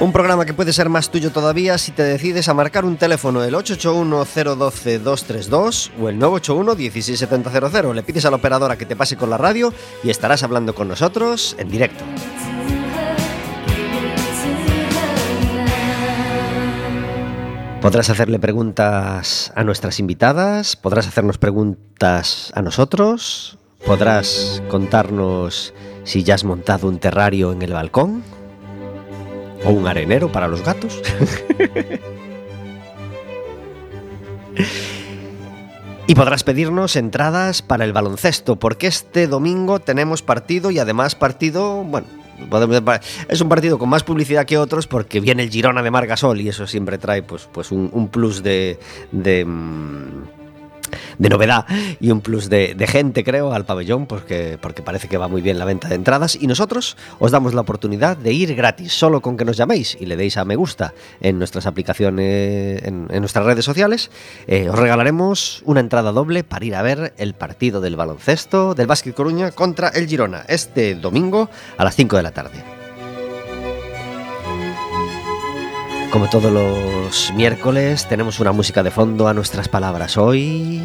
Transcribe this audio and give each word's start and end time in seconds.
Un 0.00 0.12
programa 0.12 0.44
que 0.44 0.52
puede 0.52 0.72
ser 0.72 0.88
más 0.88 1.08
tuyo 1.10 1.30
todavía 1.30 1.78
si 1.78 1.92
te 1.92 2.02
decides 2.02 2.48
a 2.48 2.54
marcar 2.54 2.84
un 2.84 2.96
teléfono 2.96 3.44
el 3.44 3.54
881-012-232 3.54 5.92
o 6.00 6.08
el 6.08 6.18
981-16700. 6.18 7.94
Le 7.94 8.02
pides 8.02 8.24
a 8.24 8.30
la 8.30 8.36
operadora 8.36 8.76
que 8.76 8.86
te 8.86 8.96
pase 8.96 9.16
con 9.16 9.30
la 9.30 9.38
radio 9.38 9.72
y 10.02 10.10
estarás 10.10 10.42
hablando 10.42 10.74
con 10.74 10.88
nosotros 10.88 11.54
en 11.58 11.68
directo. 11.68 12.02
Podrás 17.80 18.10
hacerle 18.10 18.40
preguntas 18.40 19.52
a 19.54 19.62
nuestras 19.62 20.00
invitadas, 20.00 20.74
podrás 20.74 21.06
hacernos 21.06 21.38
preguntas 21.38 22.50
a 22.54 22.62
nosotros, 22.62 23.58
podrás 23.86 24.60
contarnos 24.68 25.72
si 26.02 26.24
ya 26.24 26.34
has 26.34 26.42
montado 26.44 26.88
un 26.88 26.98
terrario 26.98 27.52
en 27.52 27.62
el 27.62 27.74
balcón 27.74 28.24
o 29.64 29.70
un 29.70 29.86
arenero 29.86 30.30
para 30.30 30.48
los 30.48 30.62
gatos. 30.62 31.00
y 36.06 36.14
podrás 36.14 36.44
pedirnos 36.44 36.96
entradas 36.96 37.62
para 37.62 37.84
el 37.84 37.92
baloncesto, 37.92 38.56
porque 38.56 38.86
este 38.86 39.26
domingo 39.26 39.80
tenemos 39.80 40.22
partido 40.22 40.70
y 40.70 40.78
además 40.78 41.14
partido, 41.14 41.82
bueno, 41.82 42.06
es 43.28 43.40
un 43.40 43.48
partido 43.48 43.78
con 43.78 43.88
más 43.88 44.02
publicidad 44.02 44.44
que 44.44 44.58
otros 44.58 44.86
porque 44.86 45.20
viene 45.20 45.44
el 45.44 45.50
Girona 45.50 45.82
de 45.82 45.90
Margasol 45.90 46.40
y 46.40 46.48
eso 46.48 46.66
siempre 46.66 46.98
trae 46.98 47.22
pues, 47.22 47.48
pues 47.50 47.70
un, 47.70 48.08
plus 48.08 48.42
de, 48.42 48.78
de 49.12 49.44
mm, 49.44 50.24
de 51.18 51.28
novedad 51.28 51.66
y 52.00 52.10
un 52.10 52.20
plus 52.20 52.48
de, 52.48 52.74
gente, 52.88 53.24
creo, 53.24 53.52
al 53.52 53.64
pabellón, 53.64 54.06
porque, 54.06 54.58
porque 54.60 54.82
parece 54.82 55.08
que 55.08 55.18
va 55.18 55.28
muy 55.28 55.42
bien 55.42 55.58
la 55.58 55.64
venta 55.64 55.88
de 55.88 55.94
entradas. 55.94 56.36
Y 56.40 56.46
nosotros 56.46 56.96
os 57.18 57.30
damos 57.30 57.54
la 57.54 57.62
oportunidad 57.62 58.16
de 58.16 58.32
ir 58.32 58.54
gratis, 58.54 58.92
solo 58.92 59.20
con 59.20 59.36
que 59.36 59.44
nos 59.44 59.56
llaméis 59.56 59.96
y 60.00 60.06
le 60.06 60.16
deis 60.16 60.36
a 60.36 60.44
me 60.44 60.56
gusta 60.56 60.94
en 61.20 61.38
nuestras 61.38 61.66
aplicaciones, 61.66 62.82
en, 62.84 63.06
nuestras 63.06 63.44
redes 63.44 63.64
sociales. 63.64 64.10
Eh, 64.46 64.68
os 64.68 64.78
regalaremos 64.78 65.62
una 65.64 65.80
entrada 65.80 66.12
doble 66.12 66.44
para 66.44 66.64
ir 66.64 66.74
a 66.74 66.82
ver 66.82 67.14
el 67.18 67.34
partido 67.34 67.80
del 67.80 67.96
baloncesto 67.96 68.74
del 68.74 68.86
Básquet 68.86 69.14
Coruña 69.14 69.50
contra 69.50 69.88
el 69.88 70.06
Girona 70.06 70.44
este 70.48 70.94
domingo 70.94 71.48
a 71.76 71.84
las 71.84 71.96
5 71.96 72.16
de 72.16 72.22
la 72.22 72.32
tarde. 72.32 72.73
Como 76.12 76.28
todos 76.30 76.52
los 76.52 77.32
miércoles, 77.34 78.06
tenemos 78.08 78.40
una 78.40 78.52
música 78.52 78.82
de 78.82 78.90
fondo 78.90 79.28
a 79.28 79.34
nuestras 79.34 79.68
palabras. 79.68 80.16
Hoy, 80.16 80.80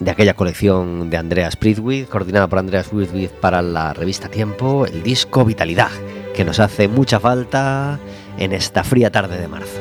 de 0.00 0.10
aquella 0.10 0.34
colección 0.34 1.10
de 1.10 1.16
Andreas 1.16 1.56
Pritwith, 1.56 2.08
coordinada 2.08 2.48
por 2.48 2.58
Andreas 2.58 2.88
Pritwith 2.88 3.30
para 3.30 3.62
la 3.62 3.92
revista 3.92 4.28
Tiempo, 4.28 4.86
el 4.86 5.02
disco 5.02 5.44
Vitalidad, 5.44 5.90
que 6.34 6.44
nos 6.44 6.60
hace 6.60 6.88
mucha 6.88 7.20
falta 7.20 7.98
en 8.38 8.52
esta 8.52 8.84
fría 8.84 9.10
tarde 9.10 9.38
de 9.38 9.48
marzo. 9.48 9.80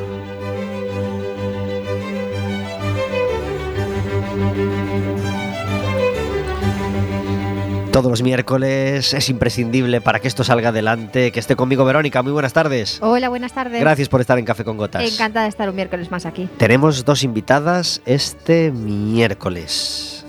Todos 7.91 8.09
los 8.09 8.23
miércoles. 8.23 9.13
Es 9.13 9.29
imprescindible 9.29 10.01
para 10.01 10.19
que 10.19 10.27
esto 10.27 10.43
salga 10.43 10.69
adelante. 10.69 11.31
Que 11.31 11.39
esté 11.39 11.55
conmigo 11.55 11.85
Verónica. 11.85 12.23
Muy 12.23 12.31
buenas 12.31 12.53
tardes. 12.53 12.99
Hola, 13.01 13.29
buenas 13.29 13.53
tardes. 13.53 13.79
Gracias 13.79 14.09
por 14.09 14.21
estar 14.21 14.39
en 14.39 14.45
Café 14.45 14.63
con 14.63 14.77
Gotas. 14.77 15.03
Encantada 15.03 15.43
de 15.43 15.49
estar 15.49 15.69
un 15.69 15.75
miércoles 15.75 16.09
más 16.09 16.25
aquí. 16.25 16.49
Tenemos 16.57 17.03
dos 17.05 17.23
invitadas 17.23 18.01
este 18.05 18.71
miércoles. 18.71 20.25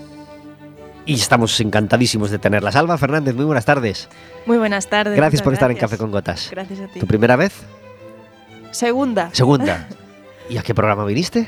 Y 1.05 1.15
estamos 1.15 1.59
encantadísimos 1.59 2.31
de 2.31 2.39
tenerlas. 2.39 2.75
Alba 2.75 2.97
Fernández, 2.97 3.35
muy 3.35 3.45
buenas 3.45 3.65
tardes. 3.65 4.09
Muy 4.45 4.57
buenas 4.57 4.87
tardes. 4.89 5.15
Gracias 5.15 5.41
por 5.41 5.53
estar 5.53 5.71
en 5.71 5.77
Café 5.77 5.97
con 5.97 6.11
Gotas. 6.11 6.49
Gracias 6.51 6.79
a 6.81 6.87
ti. 6.87 6.99
¿Tu 6.99 7.07
primera 7.07 7.35
vez? 7.35 7.53
Segunda. 8.71 9.29
Segunda. 9.33 9.87
¿Y 10.49 10.57
a 10.57 10.61
qué 10.61 10.73
programa 10.73 11.05
viniste? 11.05 11.47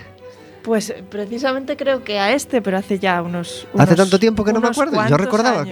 Pues 0.65 0.91
precisamente 1.11 1.77
creo 1.77 2.03
que 2.03 2.17
a 2.17 2.33
este, 2.33 2.59
pero 2.59 2.79
hace 2.79 2.97
ya 2.97 3.21
unos. 3.21 3.67
hace 3.77 3.95
tanto 3.95 4.19
tiempo 4.19 4.43
que 4.43 4.51
no 4.51 4.59
me 4.59 4.69
acuerdo. 4.69 4.97
Yo 5.07 5.15
recordaba, 5.15 5.63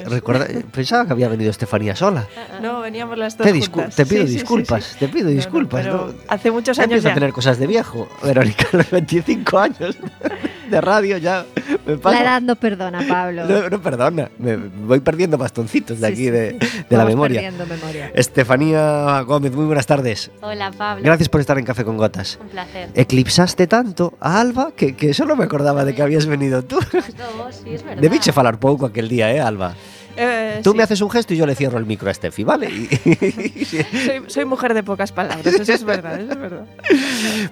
pensaba 0.72 1.08
que 1.08 1.14
había 1.14 1.28
venido 1.28 1.50
Estefanía 1.50 1.96
sola. 1.96 2.28
No, 2.62 2.82
veníamos 2.82 3.18
las 3.18 3.36
dos. 3.36 3.46
Te, 3.46 3.60
juntas. 3.60 3.96
te 3.96 4.06
pido 4.06 4.24
disculpas, 4.26 4.96
te 5.00 5.08
pido 5.08 5.30
disculpas. 5.30 5.88
hace 6.28 6.52
muchos 6.52 6.78
años. 6.78 6.98
Empiezo 6.98 7.10
a 7.10 7.14
tener 7.14 7.34
cosas 7.34 7.58
de 7.58 7.66
viejo, 7.68 8.08
Verónica, 8.22 8.68
los 8.74 8.90
25 8.92 9.58
años 9.58 9.98
de 10.74 10.82
radio 10.82 11.18
ya 11.18 11.46
me 11.86 11.98
pasa. 11.98 12.16
La 12.18 12.22
edad 12.24 12.42
no 12.42 12.56
perdona, 12.56 13.06
Pablo. 13.08 13.46
No, 13.70 13.82
perdona, 13.82 14.30
me 14.38 14.56
voy 14.58 15.00
perdiendo 15.00 15.38
bastoncitos 15.38 16.00
de 16.00 16.08
aquí 16.08 16.30
de, 16.30 16.58
de 16.90 16.98
la 16.98 17.06
memoria. 17.06 17.52
memoria. 17.52 18.12
Estefanía 18.14 19.22
Gómez, 19.22 19.54
muy 19.54 19.66
buenas 19.66 19.86
tardes. 19.86 20.32
Hola, 20.42 20.72
Pablo. 20.72 21.04
Gracias 21.04 21.30
por 21.30 21.42
estar 21.42 21.58
en 21.58 21.66
Café 21.66 21.84
con 21.86 21.98
Gotas. 21.98 22.40
Un 22.42 22.50
placer. 22.50 22.90
Eclipsaste 22.96 23.68
tanto 23.68 24.14
a 24.20 24.40
Alba 24.40 24.72
que 24.76 25.14
solo 25.14 25.36
me 25.36 25.44
acordaba 25.44 25.86
de 25.86 25.94
que 25.94 26.02
habías 26.02 26.26
venido 26.26 26.64
tú. 26.64 26.80
sí, 27.52 27.74
es 27.74 27.84
verdad. 27.84 28.02
Debiche 28.02 28.32
falar 28.32 28.60
pouco 28.60 28.86
aquel 28.86 29.08
día, 29.08 29.32
eh, 29.32 29.40
Alba? 29.40 29.76
Eh, 30.16 30.62
Tú 30.64 30.76
me 30.76 30.84
haces 30.84 31.02
un 31.02 31.10
gesto 31.10 31.34
y 31.34 31.38
yo 31.38 31.46
le 31.46 31.56
cierro 31.56 31.80
el 31.80 31.86
micro 31.86 32.10
a 32.10 32.14
Steffi, 32.14 32.44
¿vale? 32.44 32.70
soy, 34.28 34.46
mujer 34.46 34.74
de 34.74 34.84
pocas 34.84 35.12
palabras, 35.12 35.46
eso 35.48 35.74
es 35.74 35.84
verdad, 35.84 36.20
eso 36.20 36.34
es 36.34 36.40
verdad. 36.40 36.66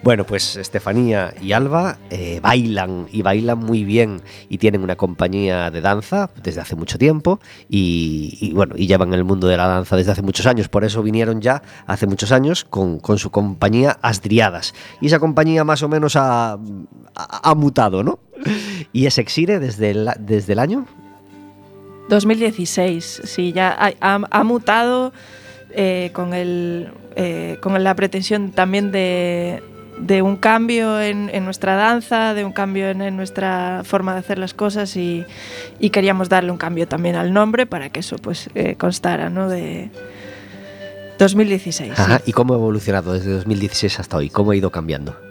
Bueno, 0.04 0.26
pues 0.26 0.56
Estefanía 0.56 1.34
y 1.42 1.54
Alba 1.54 1.98
eh, 2.10 2.40
bailan 2.42 3.08
y 3.12 3.22
bailan 3.24 3.58
muy 3.58 3.84
bien 3.84 4.22
y 4.50 4.60
tienen 4.60 4.84
una 4.84 4.96
compañía 4.96 5.72
de 5.72 5.82
danza 5.82 6.30
desde 6.44 6.62
hace 6.62 6.76
mucho 6.76 6.98
tiempo 6.98 7.40
y, 7.68 8.52
bueno, 8.54 8.76
y 8.78 8.88
llevan 8.88 9.14
el 9.14 9.24
mundo 9.24 9.48
de 9.48 9.58
la 9.58 9.68
danza 9.68 9.96
desde 9.96 10.12
hace 10.12 10.22
muchos 10.22 10.46
años, 10.46 10.70
por 10.70 10.84
eso 10.84 11.02
vinieron 11.02 11.42
ya 11.42 11.64
hace 11.88 12.06
muchos 12.06 12.32
años 12.32 12.64
con, 12.64 13.02
su 13.18 13.32
compañía 13.32 13.98
Asdriadas. 14.02 14.74
Y 15.02 15.08
esa 15.08 15.20
compañía 15.20 15.64
más 15.64 15.82
o 15.84 15.90
menos 15.90 16.16
ha, 16.16 16.60
ha, 17.16 17.56
mutado, 17.56 18.04
¿no? 18.04 18.20
Y 18.94 19.06
es 19.06 19.18
Exire 19.18 19.60
desde 19.60 19.94
desde 20.20 20.54
el 20.54 20.60
año 20.60 20.86
2016, 22.10 23.22
sí, 23.24 23.54
ya 23.54 23.94
ha, 24.00 24.44
mutado 24.44 25.14
eh, 25.72 26.12
con, 26.14 26.34
el, 26.34 26.90
eh, 27.16 27.58
con 27.62 27.82
la 27.84 27.96
pretensión 27.96 28.52
también 28.52 28.92
de, 28.92 29.62
un 30.24 30.36
cambio 30.36 31.00
en, 31.00 31.30
nuestra 31.46 31.76
danza, 31.76 32.34
de 32.34 32.44
un 32.44 32.52
cambio 32.52 32.90
en, 32.90 33.16
nuestra 33.16 33.84
forma 33.86 34.14
de 34.14 34.20
hacer 34.20 34.38
las 34.38 34.54
cosas 34.54 34.96
y, 34.98 35.26
queríamos 35.92 36.28
darle 36.28 36.52
un 36.52 36.58
cambio 36.58 36.88
también 36.88 37.16
al 37.16 37.34
nombre 37.34 37.66
para 37.66 37.90
que 37.90 38.02
eso 38.02 38.18
pues 38.18 38.50
eh, 38.56 38.76
constara, 38.76 39.30
¿no? 39.30 39.48
De 39.48 39.90
2016. 41.20 41.94
¿Y 42.26 42.34
cómo 42.34 42.54
ha 42.54 42.58
evolucionado 42.58 43.14
desde 43.14 43.32
2016 43.32 44.00
hasta 44.00 44.18
hoy? 44.18 44.30
¿Cómo 44.30 44.52
ha 44.52 44.56
ido 44.56 44.72
cambiando? 44.72 45.31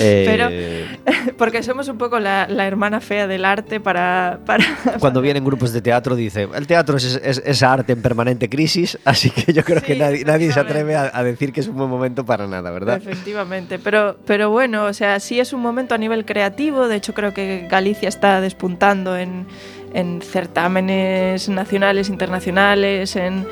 Eh, 0.00 0.24
pero 0.26 1.34
porque 1.38 1.60
somos 1.64 1.88
un 1.88 1.98
poco 1.98 2.20
la, 2.20 2.46
hermana 2.64 3.00
fea 3.00 3.26
del 3.26 3.44
arte 3.44 3.80
para... 3.80 4.38
para 4.46 4.64
Cuando 5.00 5.20
vienen 5.22 5.44
grupos 5.44 5.72
de 5.72 5.82
teatro 5.82 6.14
dice, 6.14 6.48
el 6.54 6.68
teatro 6.68 6.96
es, 6.98 7.62
arte 7.64 7.94
en 7.94 8.00
permanente 8.00 8.48
crisis, 8.48 8.96
así 9.04 9.30
que 9.30 9.52
yo 9.52 9.64
creo 9.64 9.82
que 9.82 9.96
nadie, 9.96 10.24
nadie 10.24 10.52
se 10.52 10.60
atreve 10.60 10.94
a, 10.94 11.20
decir 11.24 11.52
que 11.52 11.58
es 11.58 11.66
un 11.66 11.78
buen 11.78 11.90
momento 11.90 12.24
para 12.24 12.46
nada, 12.46 12.70
¿verdad? 12.70 12.96
Efectivamente, 12.96 13.80
pero, 13.80 14.16
pero 14.24 14.50
bueno, 14.50 14.84
o 14.84 14.92
sea, 14.92 15.18
sí 15.18 15.40
es 15.40 15.52
un 15.52 15.62
momento 15.62 15.96
a 15.96 15.98
nivel 15.98 16.24
creativo, 16.24 16.86
de 16.86 16.94
hecho 16.94 17.12
creo 17.12 17.34
que 17.34 17.66
Galicia 17.68 18.08
está 18.08 18.40
despuntando 18.40 19.16
en, 19.16 19.46
en 19.94 20.22
certámenes 20.22 21.48
nacionales, 21.48 22.08
internacionales, 22.08 23.16
en 23.16 23.46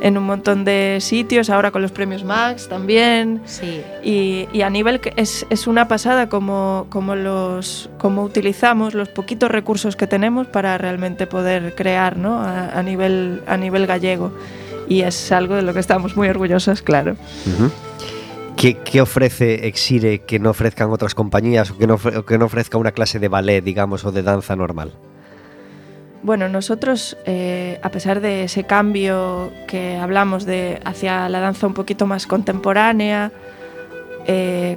en 0.00 0.18
un 0.18 0.24
montón 0.24 0.64
de 0.64 0.98
sitios, 1.00 1.50
ahora 1.50 1.70
con 1.70 1.82
los 1.82 1.92
premios 1.92 2.24
Max 2.24 2.68
también. 2.68 3.40
Sí. 3.44 3.82
Y, 4.02 4.62
a 4.62 4.70
nivel 4.70 5.00
que 5.00 5.12
es, 5.16 5.46
es, 5.50 5.66
una 5.66 5.88
pasada 5.88 6.28
como, 6.28 6.86
como, 6.90 7.14
los, 7.14 7.90
como 7.98 8.22
utilizamos 8.22 8.94
los 8.94 9.08
poquitos 9.08 9.50
recursos 9.50 9.96
que 9.96 10.06
tenemos 10.06 10.46
para 10.46 10.76
realmente 10.78 11.26
poder 11.26 11.74
crear 11.74 12.16
¿no? 12.16 12.40
a, 12.40 12.82
nivel, 12.82 13.42
a 13.46 13.56
nivel 13.56 13.86
gallego. 13.86 14.32
Y 14.88 15.02
es 15.02 15.30
algo 15.32 15.54
de 15.54 15.62
lo 15.62 15.72
que 15.72 15.80
estamos 15.80 16.16
muy 16.16 16.28
orgullosos, 16.28 16.82
claro. 16.82 17.16
¿Qué, 18.56 18.76
¿Qué, 18.78 19.00
ofrece 19.00 19.66
Exire 19.66 20.20
que 20.20 20.38
no 20.38 20.50
ofrezcan 20.50 20.90
otras 20.90 21.14
compañías 21.14 21.70
o 21.70 21.78
que 21.78 21.86
no, 21.86 21.98
que 21.98 22.38
no 22.38 22.46
ofrezca 22.46 22.76
una 22.76 22.92
clase 22.92 23.18
de 23.18 23.28
ballet, 23.28 23.62
digamos, 23.62 24.04
o 24.04 24.12
de 24.12 24.22
danza 24.22 24.56
normal? 24.56 24.92
Bueno, 26.22 26.48
nosotros, 26.48 27.16
eh, 27.24 27.80
a 27.82 27.90
pesar 27.90 28.20
de 28.20 28.44
ese 28.44 28.64
cambio 28.64 29.50
que 29.66 29.96
hablamos 29.96 30.44
de 30.44 30.78
hacia 30.84 31.28
la 31.30 31.40
danza 31.40 31.66
un 31.66 31.72
poquito 31.74 32.06
más 32.06 32.26
contemporánea, 32.26 33.32
eh, 34.26 34.76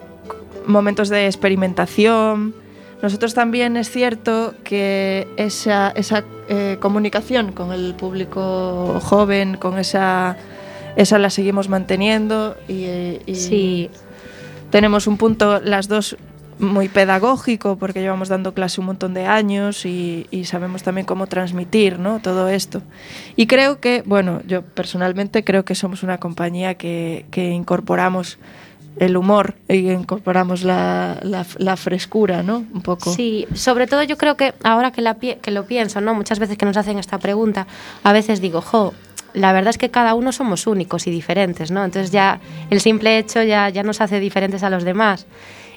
momentos 0.65 1.09
de 1.09 1.25
experimentación, 1.25 2.55
nosotros 3.01 3.33
también 3.33 3.75
es 3.75 3.89
cierto 3.89 4.53
que 4.63 5.27
esa, 5.35 5.91
esa 5.97 6.23
eh, 6.47 6.77
comunicación 6.79 7.51
con 7.51 7.73
el 7.73 7.93
público 7.95 9.01
joven, 9.01 9.57
con 9.57 9.77
esa, 9.77 10.37
esa 10.95 11.19
la 11.19 11.29
seguimos 11.29 11.67
manteniendo 11.67 12.55
y, 12.69 13.19
y 13.25 13.35
sí. 13.35 13.89
tenemos 14.69 15.07
un 15.07 15.17
punto 15.17 15.59
las 15.59 15.89
dos 15.89 16.15
muy 16.63 16.89
pedagógico 16.89 17.77
porque 17.77 18.01
llevamos 18.01 18.29
dando 18.29 18.53
clase 18.53 18.79
un 18.79 18.87
montón 18.87 19.13
de 19.13 19.25
años 19.25 19.85
y, 19.85 20.27
sabemos 20.45 20.83
también 20.83 21.05
cómo 21.05 21.27
transmitir 21.27 21.99
¿no? 21.99 22.19
todo 22.19 22.49
esto. 22.49 22.81
Y 23.35 23.47
creo 23.47 23.79
que, 23.79 24.03
bueno, 24.05 24.41
yo 24.47 24.61
personalmente 24.61 25.43
creo 25.43 25.65
que 25.65 25.75
somos 25.75 26.03
una 26.03 26.17
compañía 26.17 26.75
que, 26.75 27.25
incorporamos 27.35 28.37
el 28.97 29.17
humor 29.17 29.55
y 29.67 29.89
incorporamos 29.89 30.63
la, 30.63 31.19
la, 31.23 31.77
frescura, 31.77 32.43
¿no? 32.43 32.57
Un 32.57 32.81
poco. 32.81 33.11
Sí, 33.11 33.47
sobre 33.55 33.87
todo 33.87 34.03
yo 34.03 34.17
creo 34.17 34.37
que 34.37 34.53
ahora 34.63 34.91
que, 34.91 35.01
la, 35.01 35.15
que 35.15 35.51
lo 35.51 35.65
pienso, 35.65 35.99
¿no? 35.99 36.13
Muchas 36.13 36.37
veces 36.37 36.57
que 36.57 36.65
nos 36.65 36.77
hacen 36.77 36.99
esta 36.99 37.17
pregunta, 37.17 37.65
a 38.03 38.13
veces 38.13 38.39
digo, 38.39 38.61
jo, 38.61 38.93
la 39.33 39.51
verdad 39.51 39.71
es 39.71 39.77
que 39.77 39.89
cada 39.89 40.13
uno 40.13 40.31
somos 40.31 40.67
únicos 40.67 41.07
y 41.07 41.11
diferentes, 41.11 41.71
¿no? 41.71 41.83
Entonces 41.83 42.11
ya 42.11 42.39
el 42.69 42.81
simple 42.81 43.17
hecho 43.17 43.41
ya, 43.43 43.69
ya 43.69 43.83
nos 43.83 44.01
hace 44.01 44.19
diferentes 44.19 44.63
a 44.63 44.69
los 44.69 44.83
demás. 44.83 45.25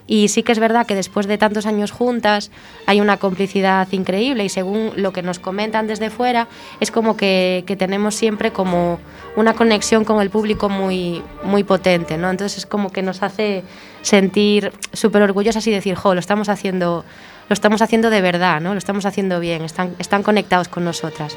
Y 0.06 0.28
sí 0.28 0.42
que 0.42 0.52
es 0.52 0.58
verdad 0.58 0.86
que 0.86 0.94
después 0.94 1.26
de 1.26 1.36
tantos 1.36 1.66
años 1.66 1.90
juntas 1.90 2.50
hay 2.86 3.00
una 3.00 3.16
complicidad 3.16 3.88
increíble 3.90 4.44
y 4.44 4.48
según 4.48 4.92
lo 4.94 5.12
que 5.12 5.22
nos 5.22 5.40
comentan 5.40 5.88
desde 5.88 6.10
fuera 6.10 6.46
es 6.78 6.90
como 6.92 7.16
que, 7.16 7.64
tenemos 7.78 8.14
siempre 8.14 8.52
como 8.52 9.00
una 9.34 9.54
conexión 9.54 10.04
con 10.04 10.22
el 10.22 10.30
público 10.30 10.68
muy, 10.68 11.22
muy 11.42 11.64
potente, 11.64 12.16
¿no? 12.16 12.30
Entonces 12.30 12.58
es 12.58 12.66
como 12.66 12.90
que 12.90 13.02
nos 13.02 13.22
hace 13.22 13.64
sentir 14.02 14.72
súper 14.92 15.22
orgullosas 15.22 15.66
y 15.66 15.72
decir, 15.72 15.96
jo, 15.96 16.14
lo 16.14 16.20
estamos 16.20 16.48
haciendo, 16.48 17.04
lo 17.48 17.52
estamos 17.52 17.82
haciendo 17.82 18.08
de 18.08 18.20
verdad, 18.20 18.60
¿no? 18.60 18.72
Lo 18.72 18.78
estamos 18.78 19.06
haciendo 19.06 19.40
bien, 19.40 19.62
están, 19.62 19.94
están 19.98 20.22
conectados 20.22 20.68
con 20.68 20.84
nosotras. 20.84 21.36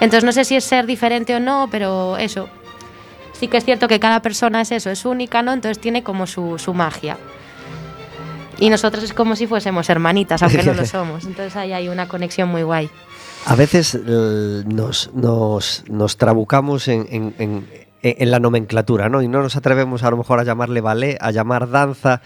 Entonces 0.00 0.24
no 0.24 0.32
sé 0.32 0.44
si 0.44 0.56
es 0.56 0.64
ser 0.64 0.86
diferente 0.86 1.34
o 1.34 1.40
no, 1.40 1.68
pero 1.70 2.16
eso, 2.16 2.48
sí 3.32 3.48
que 3.48 3.58
es 3.58 3.64
cierto 3.64 3.86
que 3.86 4.00
cada 4.00 4.22
persona 4.22 4.62
es 4.62 4.72
eso, 4.72 4.90
es 4.90 5.04
única, 5.04 5.42
¿no? 5.42 5.52
Entonces 5.52 5.78
tiene 5.78 6.02
como 6.02 6.26
su, 6.26 6.58
su 6.58 6.72
magia. 6.72 7.18
Y 8.60 8.70
nosotros 8.70 9.02
es 9.02 9.14
como 9.14 9.34
si 9.34 9.46
fuésemos 9.46 9.88
hermanitas, 9.88 10.42
aunque 10.42 10.62
no 10.62 10.74
lo 10.74 10.84
somos. 10.86 11.24
Entonces 11.24 11.56
ahí 11.56 11.72
hay 11.72 11.88
una 11.88 12.06
conexión 12.06 12.48
muy 12.48 12.62
guay. 12.62 12.90
A 13.46 13.56
veces 13.56 13.94
nos, 13.94 15.12
nos, 15.14 15.84
nos 15.88 16.16
trabucamos 16.18 16.88
en, 16.88 17.06
en, 17.10 17.66
en, 18.02 18.30
la 18.30 18.38
nomenclatura, 18.38 19.08
¿no? 19.08 19.22
Y 19.22 19.28
no 19.28 19.42
nos 19.42 19.56
atrevemos 19.56 20.02
a 20.02 20.10
lo 20.10 20.18
mejor 20.18 20.40
a 20.40 20.44
llamarle 20.44 20.80
ballet, 20.80 21.16
a 21.20 21.30
llamar 21.30 21.70
danza, 21.70 22.20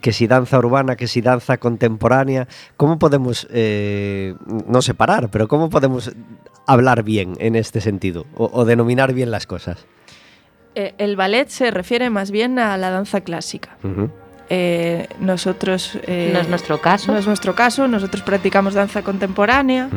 que 0.00 0.12
si 0.12 0.26
danza 0.26 0.58
urbana, 0.58 0.96
que 0.96 1.06
si 1.06 1.20
danza 1.20 1.58
contemporánea. 1.58 2.48
¿Cómo 2.76 2.98
podemos, 2.98 3.46
eh, 3.50 4.34
no 4.66 4.82
separar, 4.82 5.30
pero 5.30 5.48
cómo 5.48 5.70
podemos 5.70 6.12
hablar 6.66 7.02
bien 7.02 7.34
en 7.38 7.56
este 7.56 7.80
sentido 7.80 8.26
o, 8.34 8.64
denominar 8.64 9.14
bien 9.14 9.30
las 9.30 9.46
cosas? 9.46 9.86
Eh, 10.74 10.94
el 10.98 11.16
ballet 11.16 11.48
se 11.48 11.70
refiere 11.70 12.10
más 12.10 12.30
bien 12.30 12.58
a 12.58 12.76
la 12.76 12.90
danza 12.90 13.22
clásica. 13.22 13.78
Eh, 14.50 15.08
nosotros... 15.20 15.98
Eh, 16.06 16.30
no 16.32 16.40
es 16.40 16.48
nuestro 16.48 16.80
caso. 16.80 17.12
No 17.12 17.18
es 17.18 17.26
nuestro 17.26 17.54
caso, 17.54 17.88
nosotros 17.88 18.22
practicamos 18.22 18.74
danza 18.74 19.02
contemporánea 19.02 19.88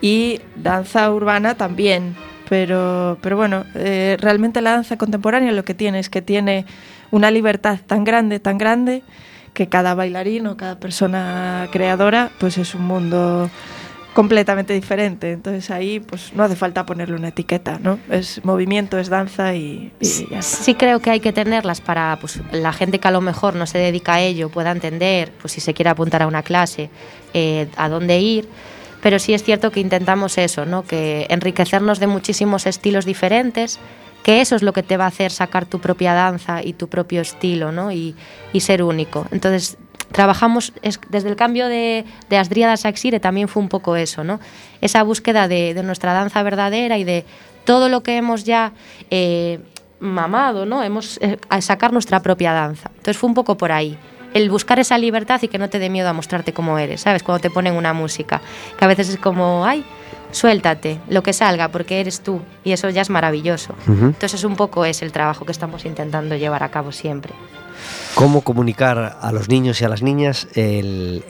y 0.00 0.40
danza 0.56 1.10
urbana 1.10 1.54
también, 1.54 2.14
pero, 2.48 3.18
pero 3.20 3.36
bueno, 3.36 3.64
eh, 3.74 4.16
realmente 4.20 4.60
la 4.60 4.72
danza 4.72 4.96
contemporánea 4.96 5.52
lo 5.52 5.64
que 5.64 5.74
tiene 5.74 5.98
es 5.98 6.08
que 6.10 6.22
tiene 6.22 6.66
una 7.10 7.30
libertad 7.30 7.78
tan 7.86 8.04
grande, 8.04 8.38
tan 8.38 8.58
grande, 8.58 9.02
que 9.54 9.68
cada 9.68 9.94
bailarín 9.94 10.46
o 10.48 10.56
cada 10.56 10.78
persona 10.78 11.68
creadora 11.70 12.30
pues 12.38 12.58
es 12.58 12.74
un 12.74 12.82
mundo 12.86 13.48
completamente 14.14 14.72
diferente. 14.72 15.32
Entonces 15.32 15.70
ahí 15.70 16.00
pues 16.00 16.32
no 16.34 16.44
hace 16.44 16.56
falta 16.56 16.86
ponerle 16.86 17.16
una 17.16 17.28
etiqueta, 17.28 17.78
¿no? 17.82 17.98
Es 18.08 18.42
movimiento, 18.44 18.96
es 18.98 19.08
danza 19.08 19.54
y, 19.54 19.92
ya 20.30 20.40
Sí 20.40 20.74
creo 20.74 21.00
que 21.00 21.10
hay 21.10 21.20
que 21.20 21.32
tenerlas 21.32 21.80
para 21.80 22.16
pues, 22.20 22.40
la 22.52 22.72
gente 22.72 23.00
que 23.00 23.08
a 23.08 23.10
lo 23.10 23.20
mejor 23.20 23.56
no 23.56 23.66
se 23.66 23.78
dedica 23.78 24.14
a 24.14 24.20
ello 24.20 24.48
pueda 24.48 24.70
entender, 24.70 25.32
pues 25.40 25.52
si 25.52 25.60
se 25.60 25.74
quiere 25.74 25.90
apuntar 25.90 26.22
a 26.22 26.26
una 26.28 26.42
clase, 26.42 26.88
eh, 27.34 27.68
a 27.76 27.88
dónde 27.88 28.20
ir. 28.20 28.48
Pero 29.02 29.18
sí 29.18 29.34
es 29.34 29.42
cierto 29.42 29.70
que 29.70 29.80
intentamos 29.80 30.38
eso, 30.38 30.64
¿no? 30.64 30.84
Que 30.84 31.26
enriquecernos 31.28 31.98
de 31.98 32.06
muchísimos 32.06 32.64
estilos 32.66 33.04
diferentes, 33.04 33.78
que 34.22 34.40
eso 34.40 34.56
es 34.56 34.62
lo 34.62 34.72
que 34.72 34.82
te 34.82 34.96
va 34.96 35.04
a 35.04 35.08
hacer 35.08 35.30
sacar 35.30 35.66
tu 35.66 35.80
propia 35.80 36.14
danza 36.14 36.62
y 36.62 36.72
tu 36.72 36.88
propio 36.88 37.20
estilo, 37.20 37.72
¿no? 37.72 37.92
Y, 37.92 38.14
y 38.54 38.60
ser 38.60 38.82
único. 38.82 39.26
Entonces 39.30 39.76
trabajamos 40.14 40.72
desde 41.10 41.28
el 41.28 41.34
cambio 41.34 41.66
de, 41.66 42.04
de 42.30 42.38
Asdríadas 42.38 42.84
a 42.84 42.88
Exire 42.88 43.18
también 43.18 43.48
fue 43.48 43.60
un 43.60 43.68
poco 43.68 43.96
eso, 43.96 44.22
¿no? 44.22 44.38
Esa 44.80 45.02
búsqueda 45.02 45.48
de, 45.48 45.74
nuestra 45.82 46.12
danza 46.12 46.40
verdadera 46.44 46.98
y 46.98 47.04
de 47.04 47.24
todo 47.64 47.88
lo 47.88 48.04
que 48.04 48.16
hemos 48.16 48.44
ya 48.44 48.72
eh, 49.10 49.58
mamado, 49.98 50.66
¿no? 50.66 50.84
Hemos 50.84 51.18
eh, 51.20 51.36
a 51.48 51.60
sacar 51.60 51.92
nuestra 51.92 52.22
propia 52.22 52.52
danza. 52.52 52.90
Entonces 52.90 53.18
fue 53.18 53.28
un 53.28 53.34
poco 53.34 53.56
por 53.56 53.72
ahí. 53.72 53.98
El 54.34 54.50
buscar 54.50 54.78
esa 54.78 54.98
libertad 54.98 55.42
y 55.42 55.48
que 55.48 55.58
no 55.58 55.68
te 55.68 55.80
dé 55.80 55.90
miedo 55.90 56.08
a 56.08 56.12
mostrarte 56.12 56.52
cómo 56.52 56.78
eres, 56.78 57.00
¿sabes? 57.00 57.24
Cuando 57.24 57.42
te 57.42 57.50
ponen 57.50 57.74
una 57.74 57.92
música, 57.92 58.40
que 58.78 58.84
a 58.84 58.88
veces 58.88 59.08
es 59.08 59.16
como, 59.16 59.66
ay, 59.66 59.84
suéltate, 60.30 61.00
lo 61.08 61.24
que 61.24 61.32
salga, 61.32 61.70
porque 61.70 61.98
eres 61.98 62.20
tú, 62.20 62.40
y 62.62 62.70
eso 62.70 62.88
ya 62.88 63.02
es 63.02 63.10
maravilloso. 63.10 63.74
Entonces 63.88 64.44
un 64.44 64.54
poco 64.54 64.84
es 64.84 65.02
el 65.02 65.10
trabajo 65.10 65.44
que 65.44 65.52
estamos 65.52 65.84
intentando 65.84 66.36
llevar 66.36 66.62
a 66.62 66.70
cabo 66.70 66.92
siempre 66.92 67.34
cómo 68.14 68.42
comunicar 68.42 69.18
a 69.20 69.32
los 69.32 69.48
niños 69.48 69.80
y 69.80 69.84
a 69.84 69.88
las 69.88 70.02
niñas 70.02 70.48
el, 70.54 71.22